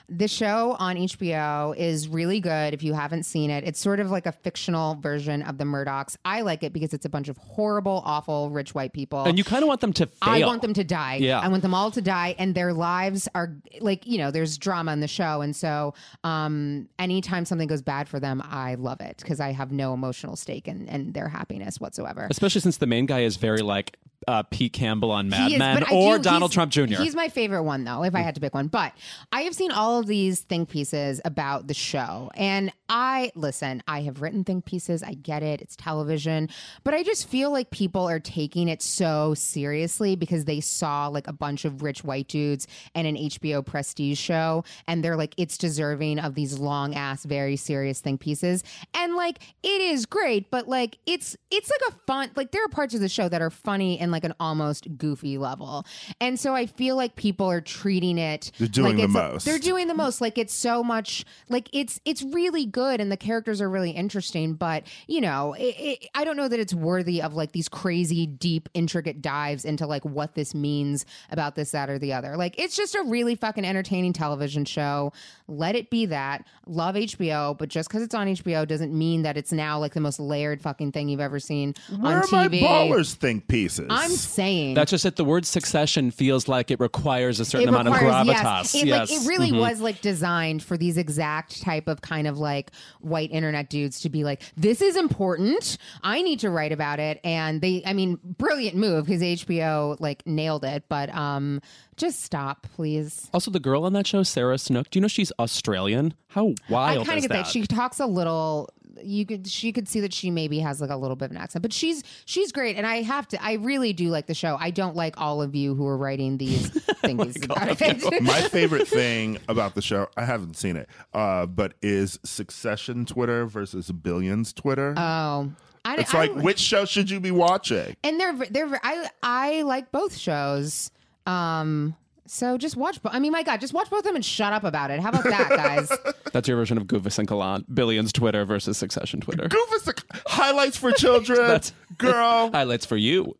The 0.08 0.28
show 0.28 0.76
on 0.78 0.96
HBO 0.96 1.74
is 1.76 2.08
really 2.08 2.38
good 2.38 2.74
if 2.74 2.82
you 2.82 2.92
haven't 2.92 3.22
seen 3.22 3.48
it. 3.50 3.64
It's 3.64 3.80
sort 3.80 4.00
of 4.00 4.10
like 4.10 4.26
a 4.26 4.32
fictional 4.32 4.96
version 4.96 5.40
of 5.42 5.56
the 5.56 5.64
Murdochs. 5.64 6.16
I 6.26 6.42
like 6.42 6.62
it 6.62 6.74
because 6.74 6.92
it's 6.92 7.06
a 7.06 7.08
bunch 7.08 7.28
of 7.28 7.38
horrible, 7.38 8.02
awful, 8.04 8.50
rich 8.50 8.74
white 8.74 8.92
people. 8.92 9.24
And 9.24 9.38
you 9.38 9.44
kind 9.44 9.62
of 9.62 9.68
want 9.68 9.80
them 9.80 9.94
to 9.94 10.06
fail. 10.06 10.16
I 10.20 10.44
want 10.44 10.60
them 10.60 10.74
to 10.74 10.84
die. 10.84 11.16
Yeah. 11.16 11.40
I 11.40 11.48
want 11.48 11.62
them 11.62 11.72
all 11.72 11.90
to 11.90 12.02
die, 12.02 12.34
and 12.38 12.54
their 12.54 12.74
lives 12.74 13.28
are 13.34 13.54
like 13.80 14.06
you 14.06 14.18
know. 14.18 14.30
There's 14.30 14.58
drama 14.58 14.92
in 14.92 15.00
the 15.00 15.08
show, 15.08 15.40
and 15.40 15.56
so 15.56 15.94
um, 16.22 16.88
anytime 16.98 17.44
something 17.46 17.68
goes 17.68 17.82
bad 17.82 18.08
for 18.08 18.20
them, 18.20 18.42
I 18.44 18.74
love 18.74 19.00
it 19.00 19.18
because 19.18 19.40
I 19.40 19.52
have 19.52 19.72
no 19.72 19.94
emotional 19.94 20.36
stake 20.36 20.68
in, 20.68 20.86
in 20.88 21.12
their 21.12 21.28
happiness 21.28 21.80
whatsoever. 21.80 22.26
Especially 22.30 22.60
since 22.60 22.76
the 22.76 22.86
main 22.86 23.06
guy 23.06 23.20
is 23.20 23.36
very 23.36 23.62
like 23.62 23.96
uh, 24.28 24.42
Pete 24.44 24.72
Campbell 24.72 25.10
on 25.10 25.28
Mad 25.28 25.50
He 25.50 25.58
Men 25.58 25.84
or 25.92 26.16
do- 26.18 26.24
Donald 26.24 26.52
Trump 26.52 26.72
Jr. 26.72 26.84
He's 27.02 27.14
my 27.14 27.28
favorite 27.28 27.62
one, 27.62 27.84
though, 27.84 28.04
if 28.04 28.14
I 28.14 28.20
had 28.20 28.34
to 28.36 28.40
pick 28.40 28.54
one. 28.54 28.68
But 28.68 28.92
I 29.32 29.42
have 29.42 29.54
seen 29.54 29.70
all 29.70 29.93
of 29.98 30.06
these 30.06 30.40
think 30.40 30.68
pieces 30.68 31.20
about 31.24 31.66
the 31.66 31.74
show. 31.74 32.30
And 32.34 32.72
I, 32.88 33.32
listen, 33.34 33.82
I 33.88 34.02
have 34.02 34.20
written 34.20 34.44
think 34.44 34.64
pieces. 34.64 35.02
I 35.02 35.14
get 35.14 35.42
it. 35.42 35.60
It's 35.60 35.76
television. 35.76 36.48
But 36.82 36.94
I 36.94 37.02
just 37.02 37.28
feel 37.28 37.50
like 37.50 37.70
people 37.70 38.08
are 38.08 38.20
taking 38.20 38.68
it 38.68 38.82
so 38.82 39.34
seriously 39.34 40.16
because 40.16 40.44
they 40.44 40.60
saw 40.60 41.08
like 41.08 41.26
a 41.26 41.32
bunch 41.32 41.64
of 41.64 41.82
rich 41.82 42.04
white 42.04 42.28
dudes 42.28 42.66
and 42.94 43.06
an 43.06 43.16
HBO 43.16 43.64
prestige 43.64 44.18
show. 44.18 44.64
And 44.86 45.02
they're 45.02 45.16
like, 45.16 45.34
it's 45.36 45.56
deserving 45.56 46.18
of 46.18 46.34
these 46.34 46.58
long 46.58 46.94
ass, 46.94 47.24
very 47.24 47.56
serious 47.56 48.00
think 48.00 48.20
pieces. 48.20 48.62
And 48.94 49.16
like, 49.16 49.42
it 49.62 49.80
is 49.80 50.06
great, 50.06 50.50
but 50.50 50.68
like, 50.68 50.98
it's, 51.06 51.36
it's 51.50 51.70
like 51.70 51.94
a 51.94 51.98
fun, 52.06 52.30
like, 52.36 52.52
there 52.52 52.64
are 52.64 52.68
parts 52.68 52.94
of 52.94 53.00
the 53.00 53.08
show 53.08 53.28
that 53.28 53.40
are 53.40 53.50
funny 53.50 53.98
and 53.98 54.12
like 54.12 54.24
an 54.24 54.34
almost 54.38 54.98
goofy 54.98 55.38
level. 55.38 55.86
And 56.20 56.38
so 56.38 56.54
I 56.54 56.66
feel 56.66 56.96
like 56.96 57.16
people 57.16 57.50
are 57.50 57.60
treating 57.60 58.18
it 58.18 58.52
They're 58.58 58.68
doing 58.68 58.98
like 58.98 59.06
the 59.06 59.08
most. 59.08 59.44
They're 59.44 59.58
doing 59.58 59.83
the 59.88 59.94
most. 59.94 60.20
Like 60.20 60.38
it's 60.38 60.54
so 60.54 60.82
much 60.82 61.24
like 61.48 61.68
it's 61.72 62.00
it's 62.04 62.22
really 62.22 62.66
good 62.66 63.00
and 63.00 63.10
the 63.10 63.16
characters 63.16 63.60
are 63.60 63.68
really 63.70 63.90
interesting, 63.90 64.54
but 64.54 64.84
you 65.06 65.20
know, 65.20 65.52
it, 65.54 65.74
it, 65.78 66.08
I 66.14 66.24
don't 66.24 66.36
know 66.36 66.48
that 66.48 66.60
it's 66.60 66.74
worthy 66.74 67.20
of 67.22 67.34
like 67.34 67.52
these 67.52 67.68
crazy 67.68 68.26
deep 68.26 68.68
intricate 68.74 69.22
dives 69.22 69.64
into 69.64 69.86
like 69.86 70.04
what 70.04 70.34
this 70.34 70.54
means 70.54 71.04
about 71.30 71.54
this 71.56 71.70
that 71.72 71.88
or 71.90 71.98
the 71.98 72.12
other. 72.12 72.36
Like 72.36 72.58
it's 72.58 72.76
just 72.76 72.94
a 72.94 73.02
really 73.02 73.34
fucking 73.34 73.64
entertaining 73.64 74.12
television 74.12 74.64
show. 74.64 75.12
Let 75.48 75.74
it 75.76 75.90
be 75.90 76.06
that. 76.06 76.46
Love 76.66 76.94
HBO, 76.94 77.56
but 77.56 77.68
just 77.68 77.90
cuz 77.90 78.02
it's 78.02 78.14
on 78.14 78.26
HBO 78.28 78.66
doesn't 78.66 78.96
mean 78.96 79.22
that 79.22 79.36
it's 79.36 79.52
now 79.52 79.78
like 79.78 79.94
the 79.94 80.00
most 80.00 80.18
layered 80.20 80.62
fucking 80.62 80.92
thing 80.92 81.08
you've 81.08 81.20
ever 81.20 81.38
seen 81.40 81.74
Where 82.00 82.16
on 82.16 82.22
are 82.22 82.26
my 82.32 82.48
TV. 82.48 82.60
ballers 82.62 83.14
think 83.14 83.46
pieces? 83.48 83.86
I'm 83.90 84.10
saying 84.10 84.74
That's 84.74 84.90
just 84.90 85.04
it. 85.06 85.16
The 85.16 85.24
word 85.24 85.44
succession 85.46 86.10
feels 86.10 86.48
like 86.48 86.70
it 86.70 86.80
requires 86.80 87.40
a 87.40 87.44
certain 87.44 87.68
it 87.68 87.70
amount 87.70 87.88
requires, 87.88 88.14
of 88.14 88.26
gravitas. 88.26 88.44
Yes. 88.44 88.74
It, 88.74 88.86
yes. 88.86 89.10
Like, 89.10 89.20
it 89.20 89.28
really 89.28 89.50
Mhm. 89.52 89.60
Was 89.74 89.82
like 89.82 90.00
designed 90.00 90.62
for 90.62 90.76
these 90.76 90.96
exact 90.96 91.60
type 91.60 91.88
of 91.88 92.00
kind 92.00 92.28
of 92.28 92.38
like 92.38 92.70
white 93.00 93.32
internet 93.32 93.68
dudes 93.68 94.00
to 94.00 94.08
be 94.08 94.22
like, 94.22 94.42
this 94.56 94.80
is 94.80 94.96
important. 94.96 95.78
I 96.02 96.22
need 96.22 96.40
to 96.40 96.50
write 96.50 96.70
about 96.70 97.00
it. 97.00 97.20
And 97.24 97.60
they, 97.60 97.82
I 97.84 97.92
mean, 97.92 98.20
brilliant 98.22 98.76
move 98.76 99.06
because 99.06 99.20
HBO 99.20 99.96
like 99.98 100.24
nailed 100.26 100.64
it. 100.64 100.84
But 100.88 101.12
um, 101.12 101.60
just 101.96 102.22
stop, 102.22 102.68
please. 102.74 103.28
Also, 103.34 103.50
the 103.50 103.60
girl 103.60 103.84
on 103.84 103.92
that 103.94 104.06
show, 104.06 104.22
Sarah 104.22 104.58
Snook, 104.58 104.90
do 104.90 104.98
you 104.98 105.00
know 105.00 105.08
she's 105.08 105.32
Australian? 105.40 106.14
How 106.28 106.54
wild 106.68 107.02
I 107.02 107.04
kind 107.04 107.18
of 107.18 107.22
get 107.22 107.28
that. 107.30 107.44
that? 107.44 107.46
She 107.46 107.66
talks 107.66 107.98
a 107.98 108.06
little. 108.06 108.70
You 109.02 109.26
could, 109.26 109.46
she 109.46 109.72
could 109.72 109.88
see 109.88 110.00
that 110.00 110.12
she 110.12 110.30
maybe 110.30 110.58
has 110.60 110.80
like 110.80 110.90
a 110.90 110.96
little 110.96 111.16
bit 111.16 111.26
of 111.26 111.30
an 111.32 111.36
accent, 111.38 111.62
but 111.62 111.72
she's 111.72 112.02
she's 112.24 112.52
great, 112.52 112.76
and 112.76 112.86
I 112.86 113.02
have 113.02 113.28
to, 113.28 113.42
I 113.42 113.54
really 113.54 113.92
do 113.92 114.08
like 114.08 114.26
the 114.26 114.34
show. 114.34 114.56
I 114.60 114.70
don't 114.70 114.96
like 114.96 115.20
all 115.20 115.42
of 115.42 115.54
you 115.54 115.74
who 115.74 115.86
are 115.86 115.96
writing 115.96 116.38
these 116.38 116.68
things 117.00 117.42
about 117.44 117.80
my 118.20 118.42
favorite 118.42 118.88
thing 118.88 119.38
about 119.48 119.74
the 119.74 119.82
show, 119.82 120.08
I 120.16 120.24
haven't 120.24 120.56
seen 120.56 120.76
it, 120.76 120.88
uh, 121.12 121.46
but 121.46 121.74
is 121.82 122.18
Succession 122.24 123.04
Twitter 123.06 123.46
versus 123.46 123.90
Billions 123.90 124.52
Twitter. 124.52 124.94
oh, 124.96 125.52
I, 125.84 125.96
it's 125.96 126.14
I, 126.14 126.26
like, 126.26 126.34
which 126.36 126.58
show 126.60 126.84
should 126.84 127.10
you 127.10 127.20
be 127.20 127.30
watching? 127.30 127.96
and 128.02 128.18
they're 128.18 128.34
they're 128.50 128.80
I 128.82 129.08
I 129.22 129.62
like 129.62 129.92
both 129.92 130.16
shows. 130.16 130.90
Um, 131.26 131.96
so 132.26 132.56
just 132.58 132.76
watch. 132.76 133.02
bo- 133.02 133.10
I 133.12 133.18
mean, 133.18 133.32
my 133.32 133.42
God, 133.42 133.60
just 133.60 133.72
watch 133.74 133.90
both 133.90 134.00
of 134.00 134.04
them 134.04 134.14
and 134.16 134.24
shut 134.24 134.52
up 134.52 134.64
about 134.64 134.90
it. 134.90 135.00
How 135.00 135.10
about 135.10 135.24
that, 135.24 135.48
guys? 135.50 135.92
That's 136.32 136.48
your 136.48 136.56
version 136.56 136.78
of 136.78 136.84
Goofus 136.84 137.18
and 137.18 137.28
Gallant. 137.28 137.72
Billions 137.74 138.12
Twitter 138.12 138.44
versus 138.44 138.78
Succession 138.78 139.20
Twitter. 139.20 139.48
Goofus 139.48 140.02
highlights 140.26 140.76
for 140.76 140.92
children. 140.92 141.38
That's- 141.46 141.72
Girl, 141.98 142.50
Highlights 142.52 142.86
for 142.86 142.96
you. 142.96 143.36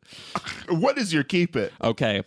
what 0.68 0.96
is 0.96 1.12
your 1.12 1.24
keep 1.24 1.56
it? 1.56 1.72
Okay. 1.82 2.22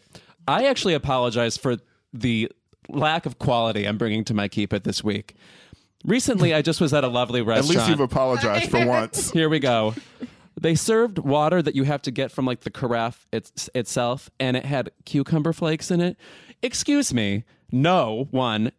I 0.48 0.66
actually 0.66 0.94
apologize 0.94 1.56
for 1.58 1.78
the 2.14 2.52
lack 2.90 3.26
of 3.26 3.40
quality 3.40 3.86
I'm 3.86 3.98
bringing 3.98 4.24
to 4.26 4.34
my 4.34 4.48
keep 4.50 4.74
it 4.74 4.84
this 4.84 5.04
week. 5.04 5.36
Recently, 6.04 6.54
I 6.54 6.62
just 6.62 6.82
was 6.82 6.94
at 6.94 7.04
a 7.04 7.08
lovely 7.08 7.42
restaurant. 7.42 7.58
At 7.58 7.76
restaurant. 7.76 7.88
least 7.88 7.90
you've 7.90 8.12
apologized 8.12 8.72
for 8.72 8.86
once. 8.86 9.32
Here 9.32 9.48
we 9.50 9.60
go. 9.60 9.94
They 10.60 10.74
served 10.76 11.20
water 11.20 11.62
that 11.62 11.76
you 11.76 11.84
have 11.84 12.02
to 12.04 12.12
get 12.12 12.32
from 12.32 12.46
like 12.46 12.62
the 12.62 12.72
carafe 12.72 13.28
it's, 13.32 13.70
itself, 13.76 14.30
and 14.40 14.58
it 14.58 14.66
had 14.66 14.92
cucumber 15.06 15.54
flakes 15.54 15.92
in 15.92 16.02
it. 16.02 16.18
Excuse 16.62 17.14
me. 17.14 17.44
No, 17.72 18.28
one. 18.32 18.72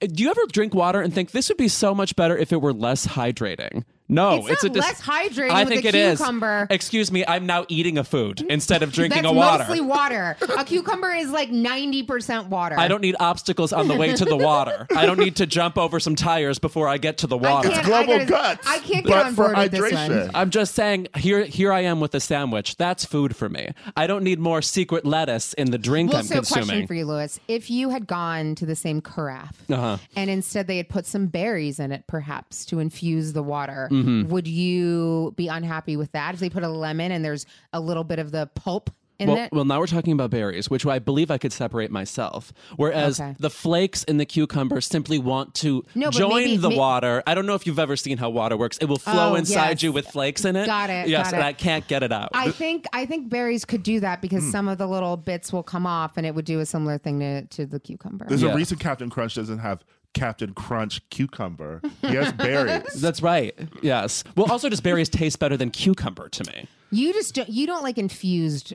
Do 0.00 0.22
you 0.22 0.30
ever 0.30 0.40
drink 0.52 0.74
water 0.74 1.00
and 1.00 1.12
think 1.14 1.30
this 1.30 1.48
would 1.48 1.58
be 1.58 1.68
so 1.68 1.94
much 1.94 2.14
better 2.16 2.36
if 2.36 2.52
it 2.52 2.60
were 2.60 2.72
less 2.72 3.06
hydrating? 3.06 3.84
No, 4.06 4.46
It's 4.46 4.62
a 4.62 4.66
not 4.68 4.74
dis- 4.74 4.82
less 4.84 5.00
hydrating 5.00 5.50
I 5.50 5.64
with 5.64 5.68
think 5.72 5.84
a 5.86 5.88
it 5.88 5.94
is. 5.94 6.18
cucumber. 6.18 6.66
Excuse 6.68 7.10
me, 7.10 7.24
I'm 7.26 7.46
now 7.46 7.64
eating 7.68 7.96
a 7.96 8.04
food 8.04 8.42
instead 8.50 8.82
of 8.82 8.92
drinking 8.92 9.22
That's 9.22 9.32
a 9.32 9.36
water. 9.36 9.64
mostly 9.64 9.80
water. 9.80 10.36
A 10.58 10.64
cucumber 10.64 11.10
is 11.10 11.30
like 11.30 11.50
90% 11.50 12.48
water. 12.48 12.78
I 12.78 12.86
don't 12.88 13.00
need 13.00 13.16
obstacles 13.18 13.72
on 13.72 13.88
the 13.88 13.94
way 13.96 14.14
to 14.14 14.24
the 14.26 14.36
water. 14.36 14.86
I 14.94 15.06
don't 15.06 15.18
need 15.18 15.36
to 15.36 15.46
jump 15.46 15.78
over 15.78 15.98
some 16.00 16.16
tires 16.16 16.58
before 16.58 16.86
I 16.86 16.98
get 16.98 17.18
to 17.18 17.26
the 17.26 17.36
water. 17.38 17.70
It's 17.70 17.80
global 17.86 18.12
I 18.14 18.18
gotta- 18.24 18.56
guts, 18.56 18.66
I 18.66 18.78
can't 18.80 19.06
get 19.06 19.12
but 19.12 19.26
on 19.26 19.34
for 19.34 19.44
board 19.46 19.56
with 19.58 19.70
this 19.72 19.80
hydration. 19.92 20.20
one. 20.26 20.30
I'm 20.34 20.50
just 20.50 20.74
saying, 20.74 21.08
here, 21.16 21.44
here 21.44 21.72
I 21.72 21.80
am 21.80 22.00
with 22.00 22.14
a 22.14 22.20
sandwich. 22.20 22.76
That's 22.76 23.04
food 23.06 23.34
for 23.34 23.48
me. 23.48 23.70
I 23.96 24.06
don't 24.06 24.22
need 24.22 24.38
more 24.38 24.60
secret 24.60 25.06
lettuce 25.06 25.54
in 25.54 25.70
the 25.70 25.78
drink 25.78 26.10
Well, 26.10 26.18
I'm 26.20 26.26
so 26.26 26.34
question 26.36 26.58
consuming. 26.62 26.86
for 26.86 26.94
you, 26.94 27.06
Louis. 27.06 27.40
If 27.48 27.70
you 27.70 27.88
had 27.90 28.06
gone 28.06 28.54
to 28.56 28.66
the 28.66 28.76
same 28.76 29.00
carafe 29.00 29.62
Uh-huh. 29.70 29.96
and 30.14 30.28
instead 30.28 30.66
they 30.66 30.76
had 30.76 30.88
put 30.88 31.06
some 31.06 31.26
berries 31.28 31.78
in 31.80 31.90
it, 31.90 32.04
perhaps 32.06 32.66
to 32.66 32.80
infuse 32.80 33.32
the 33.32 33.42
water, 33.42 33.88
Mm-hmm. 33.94 34.28
would 34.30 34.48
you 34.48 35.32
be 35.36 35.48
unhappy 35.48 35.96
with 35.96 36.12
that? 36.12 36.34
If 36.34 36.40
they 36.40 36.50
put 36.50 36.62
a 36.62 36.68
lemon 36.68 37.12
and 37.12 37.24
there's 37.24 37.46
a 37.72 37.80
little 37.80 38.04
bit 38.04 38.18
of 38.18 38.30
the 38.32 38.46
pulp 38.54 38.90
in 39.20 39.28
Well, 39.28 39.36
it? 39.38 39.52
well, 39.52 39.64
now 39.64 39.78
we're 39.78 39.86
talking 39.86 40.12
about 40.12 40.30
berries, 40.30 40.68
which 40.68 40.84
I 40.84 40.98
believe 40.98 41.30
I 41.30 41.38
could 41.38 41.52
separate 41.52 41.92
myself. 41.92 42.52
Whereas 42.74 43.20
Okay. 43.20 43.36
the 43.38 43.48
flakes 43.48 44.02
in 44.02 44.16
the 44.16 44.24
cucumber 44.26 44.80
simply 44.80 45.20
want 45.20 45.54
to 45.56 45.84
No, 45.94 46.10
join 46.10 46.30
maybe- 46.44 46.56
the 46.56 46.70
may- 46.70 46.76
water. 46.76 47.22
I 47.24 47.36
don't 47.36 47.46
know 47.46 47.54
if 47.54 47.64
you've 47.64 47.78
ever 47.78 47.94
seen 47.94 48.18
how 48.18 48.30
water 48.30 48.56
works. 48.56 48.76
It 48.78 48.86
will 48.86 48.98
flow 48.98 49.32
Oh, 49.32 49.34
inside 49.36 49.68
yes. 49.70 49.82
you 49.84 49.92
with 49.92 50.08
flakes 50.08 50.44
in 50.44 50.56
it. 50.56 50.66
Got 50.66 50.90
it, 50.90 51.06
Yes, 51.08 51.26
got 51.28 51.34
and 51.34 51.42
it. 51.44 51.46
I 51.46 51.52
can't 51.52 51.86
get 51.86 52.02
it 52.02 52.10
out. 52.10 52.30
I 52.34 52.50
think 52.50 52.86
I 52.92 53.06
think 53.06 53.28
berries 53.28 53.64
could 53.64 53.84
do 53.84 54.00
that 54.00 54.20
because 54.20 54.50
some 54.50 54.66
of 54.66 54.78
the 54.78 54.88
little 54.88 55.16
bits 55.16 55.52
will 55.52 55.62
come 55.62 55.86
off, 55.86 56.16
and 56.16 56.26
it 56.26 56.34
would 56.34 56.44
do 56.44 56.58
a 56.58 56.66
similar 56.66 56.98
thing 56.98 57.20
to, 57.20 57.42
to 57.46 57.66
the 57.66 57.78
cucumber. 57.78 58.26
There's 58.28 58.42
Yeah. 58.42 58.50
a 58.52 58.56
reason 58.56 58.78
Captain 58.78 59.10
Crunch 59.10 59.36
doesn't 59.36 59.58
have 59.58 59.84
Captain 60.14 60.54
Crunch 60.54 61.06
cucumber. 61.10 61.82
He 62.00 62.14
has 62.14 62.32
berries. 62.34 63.00
That's 63.00 63.20
right. 63.20 63.54
Yes. 63.82 64.24
Well, 64.36 64.50
also, 64.50 64.68
just 64.68 64.82
berries 64.82 65.08
taste 65.08 65.38
better 65.38 65.56
than 65.56 65.70
cucumber 65.70 66.28
to 66.30 66.44
me. 66.52 66.68
You 66.90 67.12
just 67.12 67.34
don't, 67.34 67.48
you 67.48 67.66
don't 67.66 67.82
like 67.82 67.98
infused 67.98 68.74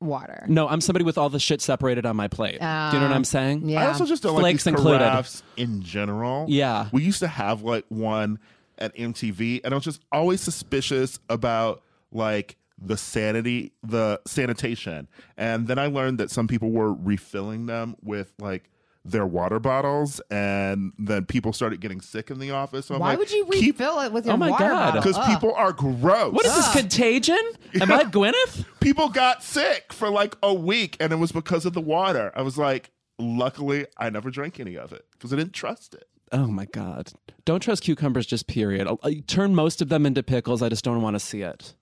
water. 0.00 0.44
No, 0.48 0.68
I'm 0.68 0.80
somebody 0.80 1.04
with 1.04 1.18
all 1.18 1.28
the 1.28 1.38
shit 1.38 1.60
separated 1.60 2.06
on 2.06 2.16
my 2.16 2.28
plate. 2.28 2.52
Do 2.52 2.56
you 2.56 2.62
know 2.62 3.08
what 3.08 3.12
I'm 3.12 3.20
oh, 3.20 3.24
saying? 3.24 3.68
Yeah. 3.68 3.82
I 3.82 3.86
also 3.88 4.06
just 4.06 4.22
don't 4.22 4.34
like 4.34 4.42
Flakes 4.42 4.64
these 4.64 4.74
included. 4.74 5.00
carafes 5.04 5.42
in 5.56 5.82
general. 5.82 6.46
Yeah. 6.48 6.88
We 6.92 7.02
used 7.02 7.20
to 7.20 7.28
have 7.28 7.62
like 7.62 7.84
one 7.88 8.38
at 8.78 8.96
MTV, 8.96 9.60
and 9.64 9.74
I 9.74 9.76
was 9.76 9.84
just 9.84 10.02
always 10.12 10.40
suspicious 10.40 11.18
about 11.28 11.82
like 12.12 12.56
the 12.80 12.96
sanity, 12.96 13.72
the 13.82 14.20
sanitation. 14.26 15.08
And 15.36 15.66
then 15.66 15.78
I 15.78 15.86
learned 15.86 16.18
that 16.18 16.30
some 16.30 16.48
people 16.48 16.70
were 16.70 16.92
refilling 16.92 17.66
them 17.66 17.96
with 18.02 18.32
like 18.38 18.70
their 19.10 19.26
water 19.26 19.58
bottles, 19.58 20.20
and 20.30 20.92
then 20.98 21.24
people 21.26 21.52
started 21.52 21.80
getting 21.80 22.00
sick 22.00 22.30
in 22.30 22.38
the 22.38 22.50
office. 22.50 22.86
So 22.86 22.94
I'm 22.94 23.00
Why 23.00 23.10
like, 23.10 23.18
would 23.18 23.30
you 23.32 23.44
keep 23.50 23.78
refill 23.78 24.00
it 24.00 24.12
with 24.12 24.26
your 24.26 24.34
Oh 24.34 24.36
my 24.36 24.50
water 24.50 24.68
God. 24.68 24.94
because 24.94 25.18
people 25.26 25.52
are 25.54 25.72
gross. 25.72 26.32
What 26.32 26.46
is 26.46 26.54
this 26.54 26.72
contagion? 26.72 27.38
Am 27.80 27.92
I 27.92 28.04
Gwyneth? 28.04 28.64
people 28.80 29.08
got 29.08 29.42
sick 29.42 29.92
for 29.92 30.10
like 30.10 30.36
a 30.42 30.52
week 30.54 30.96
and 31.00 31.12
it 31.12 31.16
was 31.16 31.32
because 31.32 31.64
of 31.66 31.72
the 31.72 31.80
water. 31.80 32.32
I 32.34 32.42
was 32.42 32.56
like, 32.58 32.90
luckily, 33.18 33.86
I 33.96 34.10
never 34.10 34.30
drank 34.30 34.60
any 34.60 34.76
of 34.76 34.92
it 34.92 35.04
because 35.12 35.32
I 35.32 35.36
didn't 35.36 35.52
trust 35.52 35.94
it. 35.94 36.04
Oh 36.30 36.46
my 36.46 36.66
god! 36.66 37.12
Don't 37.46 37.60
trust 37.60 37.82
cucumbers. 37.84 38.26
Just 38.26 38.48
period. 38.48 38.86
I'll, 38.86 39.00
I 39.02 39.22
turn 39.26 39.54
most 39.54 39.80
of 39.80 39.88
them 39.88 40.04
into 40.04 40.22
pickles. 40.22 40.60
I 40.60 40.68
just 40.68 40.84
don't 40.84 41.00
want 41.00 41.14
to 41.14 41.20
see 41.20 41.40
it. 41.40 41.74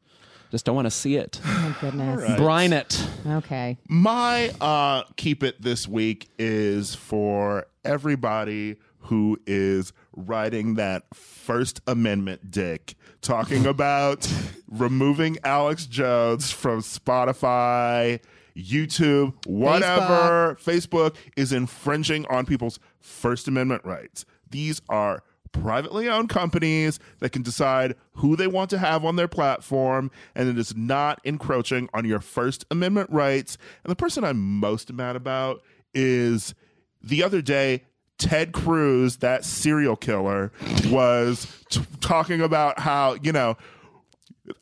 Just 0.57 0.65
don't 0.65 0.75
want 0.75 0.87
to 0.87 0.91
see 0.91 1.17
it. 1.17 1.39
Oh, 1.45 1.77
goodness. 1.83 2.39
Brine 2.39 2.73
it. 2.73 3.07
Okay. 3.27 3.77
My 3.91 4.49
uh, 4.59 5.03
keep 5.19 5.43
it 5.43 5.61
this 5.61 5.87
week 5.87 6.31
is 6.39 6.95
for 6.95 7.67
everybody 7.85 8.77
who 9.01 9.39
is 9.47 9.93
writing 10.15 10.77
that 10.77 11.15
First 11.15 11.83
Amendment 11.87 12.51
dick, 12.51 12.95
talking 13.21 13.67
about 13.77 14.27
removing 14.67 15.37
Alex 15.45 15.85
Jones 15.85 16.51
from 16.51 16.81
Spotify, 16.81 18.21
YouTube, 18.57 19.35
whatever. 19.45 20.57
Facebook. 20.59 21.17
is 21.37 21.53
infringing 21.53 22.25
on 22.31 22.47
people's 22.47 22.79
First 22.99 23.47
Amendment 23.47 23.85
rights. 23.85 24.25
These 24.49 24.81
are 24.89 25.23
privately 25.53 26.09
owned 26.09 26.29
companies 26.29 26.99
that 27.21 27.31
can 27.31 27.43
decide 27.43 27.95
who 28.15 28.37
they 28.37 28.47
want 28.47 28.71
to 28.71 28.79
have 28.79 29.05
on 29.05 29.17
their 29.17 29.29
platform, 29.29 30.11
and 30.35 30.49
it 30.49 30.59
is 30.59 30.77
not 30.77 31.21
encroaching 31.25 31.89
on 31.95 32.05
your 32.05 32.21
First 32.21 32.65
Amendment 32.71 33.11
rights. 33.11 33.59
And 33.85 33.91
the 33.91 33.97
person 33.97 34.25
I'm 34.25 34.59
most 34.59 34.93
mad 34.93 35.17
about 35.17 35.63
is 35.95 36.55
the 37.03 37.23
other 37.23 37.43
day. 37.43 37.85
Ted 38.19 38.53
Cruz, 38.53 39.17
that 39.19 39.45
serial 39.45 39.95
killer, 39.95 40.51
was 40.87 41.47
t- 41.69 41.83
talking 42.01 42.41
about 42.41 42.81
how, 42.81 43.13
you 43.23 43.31
know, 43.31 43.59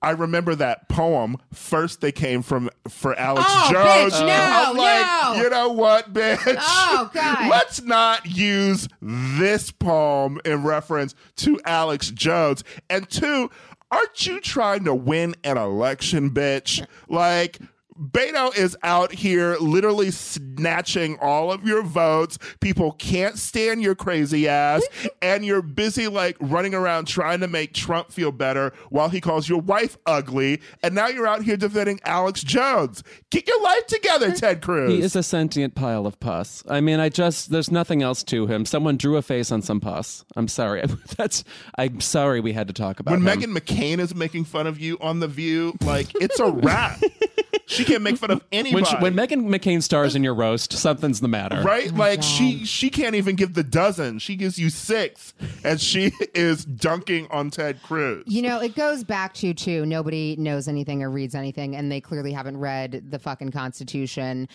I 0.03 0.11
remember 0.11 0.55
that 0.55 0.89
poem. 0.89 1.37
First, 1.53 2.01
they 2.01 2.13
came 2.13 2.43
from 2.43 2.71
for 2.89 3.15
Alex 3.19 3.47
Oh, 3.49 3.71
Jones. 3.73 4.15
bitch, 4.15 4.27
no, 4.27 4.71
I'm 4.71 4.77
like, 4.77 5.07
no. 5.37 5.43
you 5.43 5.51
know 5.51 5.69
what, 5.71 6.13
bitch? 6.13 6.43
Oh, 6.59 7.11
God. 7.15 7.49
Let's 7.51 7.83
not 7.83 8.25
use 8.27 8.89
this 9.01 9.71
poem 9.71 10.41
in 10.45 10.63
reference 10.63 11.15
to 11.37 11.61
Alex 11.65 12.11
Jones. 12.11 12.65
And 12.89 13.09
two, 13.09 13.51
aren't 13.91 14.27
you 14.27 14.41
trying 14.41 14.85
to 14.85 14.95
win 14.95 15.35
an 15.45 15.57
election, 15.59 16.31
bitch? 16.31 16.87
Like. 17.09 17.59
Beto 17.99 18.57
is 18.57 18.77
out 18.83 19.13
here 19.13 19.57
literally 19.61 20.11
snatching 20.11 21.17
all 21.21 21.53
of 21.53 21.65
your 21.65 21.83
votes. 21.83 22.39
People 22.61 22.93
can't 22.93 23.39
stand 23.39 23.83
your 23.83 23.95
crazy 23.95 24.49
ass. 24.49 24.83
and 25.23 25.45
you're 25.45 25.63
busy 25.63 26.09
like 26.09 26.37
running 26.41 26.75
around 26.75 27.07
trying 27.07 27.41
to 27.41 27.49
make 27.49 27.73
Trump 27.73 28.11
feel 28.11 28.33
better 28.33 28.73
while 28.91 29.09
he 29.09 29.21
calls 29.21 29.49
your 29.49 29.61
wife 29.61 29.97
ugly. 30.07 30.61
And 30.83 30.95
now 30.95 31.07
you're 31.07 31.27
out 31.27 31.43
here 31.43 31.57
defending 31.57 32.01
Alex 32.05 32.43
Jones. 32.43 33.03
Get 33.31 33.47
your 33.47 33.63
life 33.63 33.87
together, 33.87 34.33
Ted 34.33 34.61
Cruz. 34.61 34.91
He 34.91 35.01
is 35.01 35.15
a 35.15 35.23
sentient 35.23 35.75
pile 35.75 36.07
of 36.07 36.19
pus. 36.19 36.65
I 36.69 36.81
mean, 36.81 36.99
I 36.99 37.09
just 37.09 37.51
there's 37.51 37.71
nothing 37.71 38.03
else 38.03 38.23
to 38.25 38.47
him. 38.47 38.65
Someone 38.65 38.97
drew 38.97 39.17
a 39.17 39.23
face 39.23 39.53
on 39.53 39.63
some 39.63 39.81
pus. 39.81 40.25
I'm 40.37 40.49
sorry. 40.49 40.83
That's 41.17 41.45
I'm 41.79 42.01
sorry 42.01 42.41
we 42.41 42.53
had 42.53 42.67
to 42.69 42.75
talk 42.75 42.99
about 42.99 43.13
when 43.13 43.27
him. 43.27 43.55
Meghan 43.55 43.57
McCain 43.57 43.99
is 44.01 44.15
making 44.15 44.45
fun 44.45 44.67
of 44.67 44.81
you 44.81 44.99
on 45.01 45.21
The 45.21 45.29
View, 45.29 45.75
like 45.85 46.09
it's 46.17 46.41
a 46.41 46.51
wrap. 46.51 47.01
she 47.67 47.85
can't 47.85 48.03
make 48.03 48.17
fun 48.17 48.31
of 48.31 48.45
anybody. 48.53 48.75
when, 48.75 48.85
she, 48.85 48.97
when 48.97 49.15
Meghan 49.15 49.49
McCain 49.49 49.83
stars 49.83 50.15
in 50.15 50.23
your 50.25 50.35
roast, 50.35 50.73
something's 50.73 51.21
the 51.21 51.29
matter. 51.29 51.63
right? 51.63 51.91
Oh 51.93 51.97
like 51.97 52.23
she 52.23 52.65
she 52.65 52.91
can't 52.91 53.15
even 53.15 53.37
give 53.37 53.55
the 53.55 53.63
dozen. 53.63 54.19
She 54.19 54.37
gives 54.37 54.59
you 54.59 54.71
six, 54.71 55.35
and 55.65 55.81
she 55.81 56.13
is 56.35 56.65
dunking 56.65 57.27
on 57.31 57.51
Ted 57.51 57.83
Cruz. 57.83 58.25
You 58.27 58.43
know, 58.43 58.61
it 58.61 58.75
goes 58.75 59.05
back 59.05 59.35
to 59.35 59.55
too. 59.55 59.87
Nobody 59.87 60.37
knows 60.37 60.69
anything 60.69 61.03
or 61.03 61.11
reads 61.11 61.35
anything, 61.35 61.77
and 61.77 61.91
they 61.91 62.01
clearly 62.01 62.33
haven't 62.33 62.59
read 62.59 63.11
the 63.11 63.19
fucking 63.19 63.51
Constitution. 63.51 64.49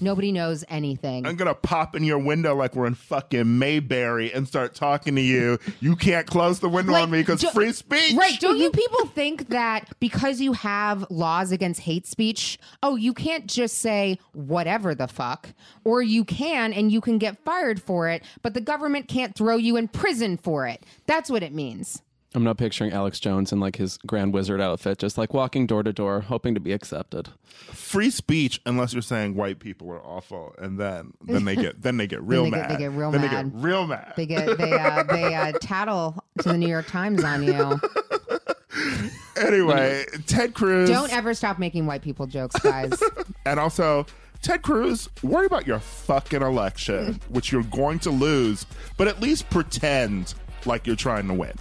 Nobody 0.00 0.32
knows 0.32 0.64
anything. 0.68 1.26
I'm 1.26 1.36
gonna 1.36 1.54
pop 1.54 1.94
in 1.96 2.04
your 2.04 2.18
window 2.18 2.54
like 2.54 2.74
we're 2.74 2.86
in 2.86 2.94
fucking 2.94 3.58
Mayberry 3.58 4.32
and 4.32 4.46
start 4.46 4.74
talking 4.74 5.14
to 5.16 5.20
you. 5.22 5.58
You 5.80 5.96
can't 5.96 6.26
close 6.26 6.60
the 6.60 6.68
window 6.68 6.92
Like, 6.92 7.04
on 7.04 7.10
me 7.10 7.20
because 7.20 7.42
free 7.44 7.72
speech. 7.72 8.14
Right. 8.14 8.38
Don't 8.40 8.56
you 8.58 8.70
people 8.70 9.06
think 9.06 9.48
that 9.48 9.88
because 10.00 10.40
you 10.40 10.52
have 10.54 11.04
laws 11.10 11.52
against 11.52 11.80
hate 11.80 12.06
speech, 12.06 12.49
oh, 12.82 12.96
you 12.96 13.12
can't 13.14 13.46
just 13.46 13.78
say 13.78 14.18
whatever 14.32 14.94
the 14.94 15.08
fuck, 15.08 15.50
or 15.84 16.02
you 16.02 16.24
can 16.24 16.72
and 16.72 16.90
you 16.92 17.00
can 17.00 17.18
get 17.18 17.38
fired 17.44 17.82
for 17.82 18.08
it, 18.08 18.22
but 18.42 18.54
the 18.54 18.60
government 18.60 19.08
can't 19.08 19.34
throw 19.34 19.56
you 19.56 19.76
in 19.76 19.88
prison 19.88 20.36
for 20.36 20.66
it? 20.66 20.82
That's 21.06 21.30
what 21.30 21.42
it 21.42 21.52
means. 21.52 22.02
I'm 22.32 22.44
not 22.44 22.58
picturing 22.58 22.92
Alex 22.92 23.18
Jones 23.18 23.50
in 23.50 23.58
like 23.58 23.74
his 23.74 23.98
Grand 24.06 24.32
Wizard 24.32 24.60
outfit, 24.60 24.98
just 24.98 25.18
like 25.18 25.34
walking 25.34 25.66
door 25.66 25.82
to 25.82 25.92
door, 25.92 26.20
hoping 26.20 26.54
to 26.54 26.60
be 26.60 26.72
accepted. 26.72 27.28
Free 27.72 28.08
speech, 28.10 28.60
unless 28.64 28.92
you're 28.92 29.02
saying 29.02 29.34
white 29.34 29.58
people 29.58 29.90
are 29.90 30.00
awful, 30.00 30.54
and 30.56 30.78
then 30.78 31.12
then 31.24 31.44
they 31.44 31.56
get 31.56 31.82
then 31.82 31.96
they 31.96 32.06
get 32.06 32.22
real 32.26 32.44
they 32.44 32.50
mad. 32.50 32.68
get- 32.68 32.78
they 32.78 32.84
get 32.84 32.92
real 32.92 33.10
then 33.10 33.20
mad. 33.22 33.30
they 33.46 33.50
get 33.50 33.62
real 33.64 33.86
mad. 33.88 34.12
They 34.16 34.26
get 34.26 34.58
they 34.58 34.72
uh, 34.78 35.02
they 35.02 35.34
uh, 35.34 35.52
tattle 35.60 36.22
to 36.42 36.50
the 36.50 36.56
New 36.58 36.68
York 36.68 36.86
Times 36.86 37.24
on 37.24 37.42
you. 37.42 37.80
anyway, 39.36 40.04
Ted 40.26 40.54
Cruz. 40.54 40.88
Don't 40.88 41.12
ever 41.12 41.34
stop 41.34 41.58
making 41.58 41.86
white 41.86 42.02
people 42.02 42.26
jokes, 42.26 42.58
guys. 42.60 42.92
And 43.46 43.58
also, 43.58 44.06
Ted 44.42 44.62
Cruz, 44.62 45.08
worry 45.22 45.46
about 45.46 45.66
your 45.66 45.78
fucking 45.78 46.42
election, 46.42 47.20
which 47.28 47.50
you're 47.50 47.62
going 47.64 47.98
to 48.00 48.10
lose, 48.10 48.66
but 48.96 49.08
at 49.08 49.20
least 49.20 49.48
pretend 49.50 50.34
like 50.66 50.86
you're 50.86 50.94
trying 50.94 51.26
to 51.28 51.34
win. 51.34 51.52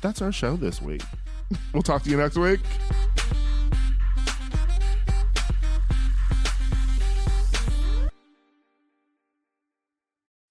That's 0.00 0.22
our 0.22 0.32
show 0.32 0.56
this 0.56 0.80
week. 0.80 1.02
We'll 1.72 1.82
talk 1.82 2.02
to 2.04 2.10
you 2.10 2.16
next 2.16 2.36
week. 2.36 2.60